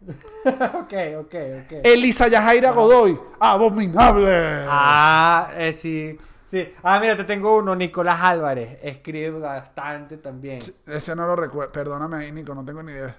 ok, 0.45 0.93
ok, 1.19 1.35
ok. 1.63 1.71
Elisa 1.83 2.27
Yajaira 2.27 2.71
Godoy. 2.71 3.17
Abominable. 3.39 4.65
Ah, 4.67 5.51
eh, 5.55 5.73
sí. 5.73 6.17
Sí. 6.51 6.73
Ah, 6.83 6.99
mira, 6.99 7.15
te 7.15 7.23
tengo 7.23 7.55
uno. 7.55 7.73
Nicolás 7.75 8.19
Álvarez. 8.21 8.77
Escribe 8.83 9.39
bastante 9.39 10.17
también. 10.17 10.59
Ese 10.85 11.15
no 11.15 11.25
lo 11.25 11.35
recuerdo. 11.37 11.71
Perdóname 11.71 12.17
ahí, 12.17 12.31
Nico, 12.33 12.53
no 12.53 12.65
tengo 12.65 12.83
ni 12.83 12.91
idea. 12.91 13.15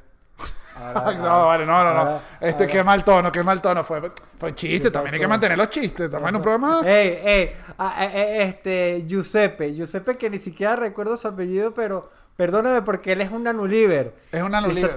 Ahora- 0.76 1.12
no, 1.18 1.46
vale, 1.46 1.64
no, 1.66 1.82
no, 1.82 2.04
no. 2.04 2.20
Este, 2.40 2.66
qué 2.66 2.82
mal 2.82 3.02
tono, 3.04 3.32
qué 3.32 3.42
mal 3.42 3.62
tono. 3.62 3.82
Fue, 3.84 4.02
fue 4.38 4.54
chiste, 4.54 4.90
también 4.90 5.14
hay 5.14 5.20
que 5.20 5.26
mantener 5.26 5.56
los 5.56 5.70
chistes. 5.70 6.06
Estamos 6.06 6.28
en 6.28 6.36
un 6.36 6.42
programa. 6.42 6.80
Ey, 6.84 7.18
ey, 7.24 7.52
ah, 7.78 7.96
eh, 8.04 8.10
eh, 8.14 8.42
este, 8.44 9.04
Giuseppe, 9.06 9.74
Giuseppe 9.74 10.16
que 10.18 10.28
ni 10.28 10.38
siquiera 10.38 10.76
recuerdo 10.76 11.16
su 11.16 11.26
apellido, 11.28 11.72
pero 11.74 12.10
perdóname 12.36 12.82
porque 12.82 13.12
él 13.12 13.22
es 13.22 13.30
un 13.30 13.46
Anuliver. 13.48 14.14
Es 14.30 14.42
un 14.42 14.54
Anuliver. 14.54 14.96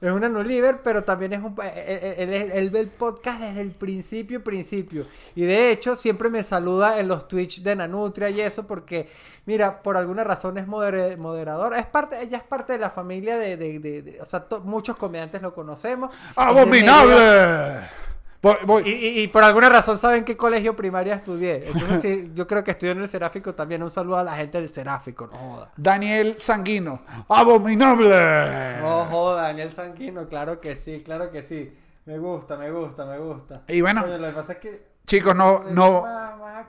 Eh, 0.00 0.06
eh, 0.06 0.08
Es 0.08 0.12
un 0.12 0.24
Anuliver, 0.24 0.80
pero 0.82 1.02
también 1.04 1.32
es 1.32 1.40
un... 1.40 1.54
eh, 1.62 1.72
eh, 1.74 2.14
Él, 2.18 2.32
él- 2.34 2.50
él 2.52 2.70
ve 2.70 2.80
el 2.80 2.88
podcast 2.88 3.40
desde 3.40 3.60
el 3.60 3.70
principio, 3.72 4.42
principio. 4.44 5.06
Y 5.34 5.44
de 5.44 5.70
hecho, 5.70 5.96
siempre 5.96 6.28
me 6.28 6.42
saluda 6.42 6.98
en 6.98 7.08
los 7.08 7.26
Twitch 7.28 7.62
de 7.62 7.76
Nanutria 7.76 8.30
y 8.30 8.40
eso, 8.40 8.66
porque, 8.66 9.08
mira, 9.46 9.82
por 9.82 9.96
alguna 9.96 10.24
razón 10.24 10.58
es 10.58 10.66
moder- 10.66 11.16
moderador. 11.18 11.74
Es 11.74 11.86
parte, 11.86 12.20
ella 12.22 12.38
es 12.38 12.44
parte 12.44 12.72
de 12.74 12.78
la 12.78 12.90
familia 12.90 13.36
de... 13.38 13.56
de- 13.56 13.78
de- 13.78 14.02
de- 14.02 14.20
o 14.20 14.26
sea, 14.26 14.40
to- 14.40 14.60
muchos 14.60 14.96
comediantes 14.96 15.40
lo 15.42 15.54
conocemos. 15.54 16.10
Mérida. 16.10 16.48
¡Abominable! 16.50 18.03
Voy, 18.44 18.56
voy. 18.66 18.82
Y, 18.88 18.92
y- 18.92 19.22
y 19.22 19.28
por 19.28 19.42
alguna 19.42 19.68
razón 19.68 19.98
saben 19.98 20.22
qué 20.24 20.36
colegio 20.36 20.76
primaria 20.76 21.14
estudié. 21.14 21.66
Entonces, 21.66 22.00
sí, 22.02 22.30
yo 22.34 22.46
creo 22.46 22.62
que 22.62 22.70
estudié 22.72 22.92
en 22.92 23.00
el 23.02 23.08
Seráfico 23.08 23.54
también. 23.54 23.82
Un 23.82 23.90
saludo 23.90 24.18
a 24.18 24.22
la 24.22 24.36
gente 24.36 24.60
del 24.60 24.68
Seráfico. 24.70 25.26
No 25.32 25.36
joda. 25.38 25.72
Daniel 25.76 26.34
Sanguino. 26.38 27.00
¡Abominable! 27.28 28.76
No 28.80 29.04
joda, 29.06 29.42
Daniel 29.42 29.72
Sanguino. 29.72 30.28
Claro 30.28 30.60
que 30.60 30.76
sí, 30.76 31.02
claro 31.04 31.30
que 31.30 31.42
sí. 31.42 31.76
Me 32.06 32.18
gusta, 32.18 32.56
me 32.56 32.70
gusta, 32.70 33.04
me 33.06 33.18
gusta. 33.18 33.62
Y 33.68 33.80
bueno. 33.80 34.06
Lo 34.06 34.28
que 34.28 34.34
pasa 34.34 34.52
es 34.52 34.58
que. 34.58 34.93
Chicos, 35.06 35.34
no, 35.36 35.64
no, 35.64 36.04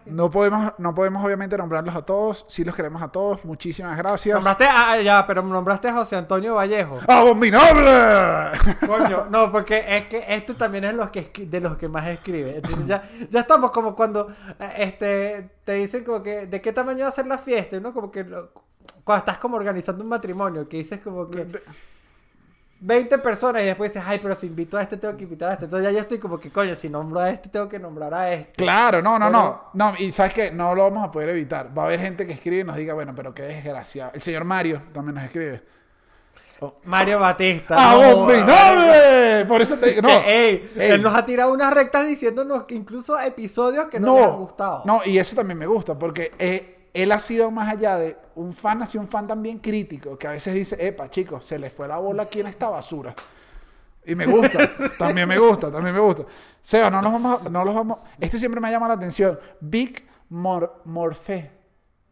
no 0.08 0.30
podemos, 0.30 0.74
no 0.78 0.94
podemos 0.94 1.24
obviamente 1.24 1.58
nombrarlos 1.58 1.96
a 1.96 2.02
todos. 2.02 2.46
Sí 2.50 2.64
los 2.66 2.76
queremos 2.76 3.02
a 3.02 3.08
todos. 3.08 3.46
Muchísimas 3.46 3.98
gracias. 3.98 4.36
Nombraste, 4.36 4.66
ah, 4.70 5.00
ya, 5.02 5.26
pero 5.26 5.42
nombraste 5.42 5.88
a 5.88 5.94
José 5.94 6.16
Antonio 6.18 6.56
Vallejo. 6.56 7.00
¡Abominable! 7.08 8.58
Coño, 8.86 9.28
no, 9.30 9.52
porque 9.52 9.84
es 9.88 10.06
que 10.08 10.26
este 10.28 10.54
también 10.54 10.84
es 10.84 10.94
los 10.94 11.10
que 11.10 11.32
de 11.48 11.60
los 11.62 11.78
que 11.78 11.88
más 11.88 12.08
escribe. 12.08 12.58
Entonces 12.58 12.88
ya, 12.88 13.04
ya 13.30 13.40
estamos 13.42 13.72
como 13.72 13.96
cuando 13.96 14.30
eh, 14.60 14.70
este 14.78 15.50
te 15.64 15.74
dicen 15.74 16.04
como 16.04 16.22
que 16.22 16.46
de 16.48 16.62
qué 16.62 16.74
tamaño 16.74 17.04
va 17.04 17.08
a 17.10 17.12
ser 17.12 17.28
la 17.28 17.38
fiesta, 17.38 17.80
¿no? 17.80 17.94
Como 17.94 18.12
que 18.12 18.24
lo- 18.24 18.52
cuando 19.04 19.20
estás 19.20 19.38
como 19.38 19.56
organizando 19.58 20.04
un 20.04 20.10
matrimonio, 20.10 20.68
que 20.68 20.78
dices 20.78 21.00
como 21.02 21.30
que 21.30 21.48
20 22.82 23.18
personas 23.20 23.64
y 23.64 23.66
después 23.66 23.94
dices, 23.94 24.08
ay, 24.08 24.20
pero 24.22 24.36
si 24.36 24.48
invito 24.48 24.78
a 24.78 24.82
este, 24.82 24.98
tengo 24.98 25.16
que 25.18 25.24
invitar 25.24 25.50
a 25.50 25.54
este. 25.54 25.66
Entonces 25.66 25.90
ya 25.90 25.92
yo 25.96 26.00
estoy 26.02 26.20
como 26.20 26.40
que, 26.40 26.52
coño, 26.52 26.76
si 26.76 26.90
nombro 26.90 27.20
a 27.22 27.30
este, 27.30 27.50
tengo 27.50 27.68
que 27.70 27.80
nombrar 27.80 28.14
a 28.14 28.32
este. 28.34 28.52
Claro, 28.54 29.02
no, 29.02 29.18
no, 29.18 29.30
no. 29.30 29.70
Pero- 29.74 29.92
No, 29.92 29.98
y 29.98 30.12
sabes 30.12 30.34
que 30.34 30.52
no 30.52 30.76
lo 30.76 30.84
vamos 30.84 31.04
a 31.08 31.12
poder 31.12 31.30
evitar. 31.30 31.76
Va 31.78 31.84
a 31.84 31.86
haber 31.86 32.00
gente 32.02 32.28
que 32.28 32.34
escribe 32.34 32.60
y 32.62 32.64
nos 32.64 32.76
diga, 32.76 32.94
bueno, 32.94 33.14
pero 33.16 33.34
qué 33.34 33.44
desgraciado. 33.44 34.12
El 34.14 34.22
señor 34.22 34.44
Mario 34.44 34.82
también 34.94 35.16
nos 35.16 35.24
escribe. 35.24 35.64
Mario 36.86 37.20
Batista. 37.20 37.76
¡Ah. 37.78 39.46
Por 39.48 39.62
eso 39.62 39.78
te 39.78 39.90
digo, 39.90 40.02
no. 40.02 40.08
Que, 40.08 40.50
ey, 40.50 40.72
Ey. 40.78 40.92
él 40.92 41.02
nos 41.04 41.14
ha 41.14 41.26
tirado 41.26 41.54
unas 41.54 41.74
rectas 41.74 42.08
diciéndonos 42.08 42.64
que 42.64 42.76
incluso 42.76 43.20
episodios 43.20 43.88
que 43.88 44.00
no, 44.00 44.08
no, 44.08 44.16
le 44.16 44.24
han 44.24 44.36
gustado. 44.38 44.82
No, 44.86 45.02
y 45.06 45.18
eso 45.18 45.36
también 45.36 45.58
me 45.60 45.66
gusta, 45.68 45.98
porque 46.00 46.32
eh, 46.40 46.75
él 46.96 47.12
ha 47.12 47.20
sido 47.20 47.52
más 47.52 47.72
allá 47.72 47.98
de 47.98 48.18
un 48.36 48.54
fan, 48.54 48.82
ha 48.82 48.88
sido 48.88 49.02
un 49.04 49.08
fan 49.08 49.28
también 49.28 49.60
crítico, 49.60 50.18
que 50.18 50.28
a 50.28 50.32
veces 50.32 50.54
dice, 50.54 50.76
epa, 50.80 51.10
chicos, 51.10 51.46
se 51.46 51.60
le 51.60 51.70
fue 51.70 51.88
la 51.88 51.98
bola 52.00 52.24
aquí 52.24 52.40
en 52.40 52.48
esta 52.48 52.70
basura. 52.70 53.14
Y 54.06 54.16
me 54.16 54.26
gusta, 54.26 54.70
también 55.00 55.28
me 55.28 55.38
gusta, 55.38 55.72
también 55.72 55.94
me 55.96 56.02
gusta. 56.02 56.24
Seba, 56.62 56.90
no 56.90 57.02
los 57.02 57.12
vamos, 57.12 57.42
a- 57.46 57.50
no 57.50 57.64
los 57.66 57.74
vamos. 57.76 58.00
Este 58.20 58.38
siempre 58.40 58.62
me 58.62 58.70
llama 58.72 58.88
la 58.88 58.94
atención. 58.96 59.38
Big 59.60 60.08
Mor 60.30 60.82
Morfe. 60.86 61.52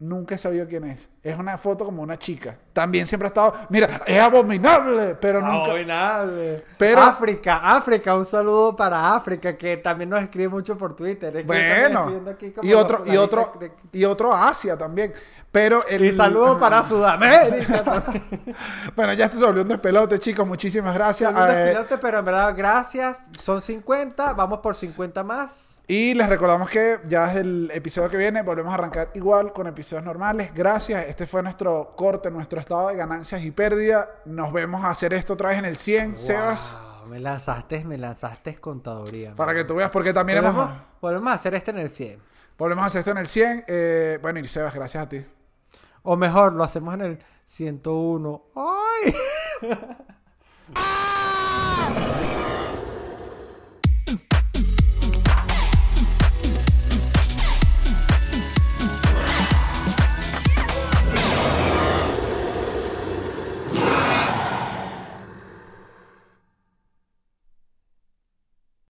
Nunca 0.03 0.35
he 0.35 0.37
sabido 0.37 0.67
quién 0.67 0.83
es. 0.83 1.09
Es 1.23 1.39
una 1.39 1.57
foto 1.57 1.85
como 1.85 2.01
una 2.01 2.17
chica. 2.19 2.57
También 2.73 3.07
siempre 3.07 3.27
ha 3.27 3.29
estado. 3.29 3.53
Mira, 3.69 4.01
es 4.05 4.19
abominable, 4.19 5.15
pero 5.15 5.39
nunca. 5.41 5.63
Abominable. 5.71 6.65
Pero- 6.77 7.01
África, 7.01 7.61
África, 7.63 8.13
un 8.17 8.25
saludo 8.25 8.75
para 8.75 9.15
África, 9.15 9.55
que 9.55 9.77
también 9.77 10.09
nos 10.09 10.21
escribe 10.21 10.49
mucho 10.49 10.77
por 10.77 10.93
Twitter. 10.93 11.29
Es 11.37 11.41
que 11.43 11.47
Bueno, 11.47 12.07
viendo 12.07 12.31
aquí 12.31 12.51
como 12.51 12.67
y 12.67 12.73
otro, 12.73 13.03
y 13.05 13.15
otro, 13.15 13.53
de- 13.59 13.71
y 13.93 14.03
otro 14.03 14.33
Asia 14.33 14.77
también. 14.77 15.13
Pero 15.53 15.79
el, 15.87 16.03
Y 16.03 16.11
saludo 16.11 16.59
para 16.59 16.83
Sudamérica. 16.83 18.03
Bueno, 18.95 19.13
ya 19.13 19.25
esto 19.25 19.37
se 19.37 19.45
volvió 19.45 19.61
un 19.61 19.69
despelote, 19.69 20.19
chicos. 20.19 20.45
Muchísimas 20.47 20.93
gracias. 20.93 21.31
Un 21.31 21.37
Eh, 21.37 21.45
despilote, 21.53 21.97
pero 21.97 22.19
en 22.19 22.25
verdad, 22.25 22.53
gracias. 22.57 23.17
Son 23.39 23.61
50, 23.61 24.33
vamos 24.33 24.59
por 24.59 24.75
50 24.75 25.23
más. 25.23 25.79
Y 25.85 26.13
les 26.13 26.29
recordamos 26.29 26.69
que 26.69 26.99
ya 27.07 27.27
desde 27.27 27.41
el 27.41 27.71
episodio 27.73 28.09
que 28.09 28.15
viene 28.15 28.41
volvemos 28.41 28.71
a 28.71 28.75
arrancar 28.75 29.11
igual 29.15 29.51
con 29.51 29.67
episodios 29.67 30.05
normales. 30.05 30.53
Gracias. 30.55 31.05
Este 31.07 31.27
fue 31.27 31.43
nuestro 31.43 31.93
corte, 31.95 32.31
nuestro 32.31 32.61
estado 32.61 32.87
de 32.87 32.95
ganancias 32.95 33.43
y 33.43 33.51
pérdida. 33.51 34.09
Nos 34.25 34.53
vemos 34.53 34.81
a 34.83 34.91
hacer 34.91 35.13
esto 35.13 35.33
otra 35.33 35.49
vez 35.49 35.59
en 35.59 35.65
el 35.65 35.75
100, 35.75 36.15
Sebas. 36.15 36.77
Wow, 37.01 37.09
me 37.09 37.19
lanzaste, 37.19 37.83
me 37.83 37.97
lanzaste 37.97 38.55
contaduría. 38.61 39.35
Para 39.35 39.51
man. 39.51 39.61
que 39.61 39.67
tú 39.67 39.75
veas, 39.75 39.89
porque 39.89 40.13
también 40.13 40.39
volvemos, 40.41 40.69
hemos, 40.69 40.81
volvemos 41.01 41.31
a 41.31 41.33
hacer 41.33 41.53
este 41.55 41.71
en 41.71 41.79
el 41.79 41.89
100. 41.89 42.19
volvemos 42.57 42.83
a 42.83 42.87
hacer 42.87 42.99
esto 42.99 43.11
en 43.11 43.17
el 43.17 43.27
100. 43.27 43.65
Eh, 43.67 44.19
bueno, 44.21 44.39
y 44.39 44.47
Sebas, 44.47 44.73
gracias 44.73 45.03
a 45.03 45.09
ti. 45.09 45.25
O 46.03 46.15
mejor, 46.15 46.53
lo 46.53 46.63
hacemos 46.63 46.93
en 46.93 47.01
el 47.01 47.19
101. 47.43 48.43
¡Ay! 48.55 49.13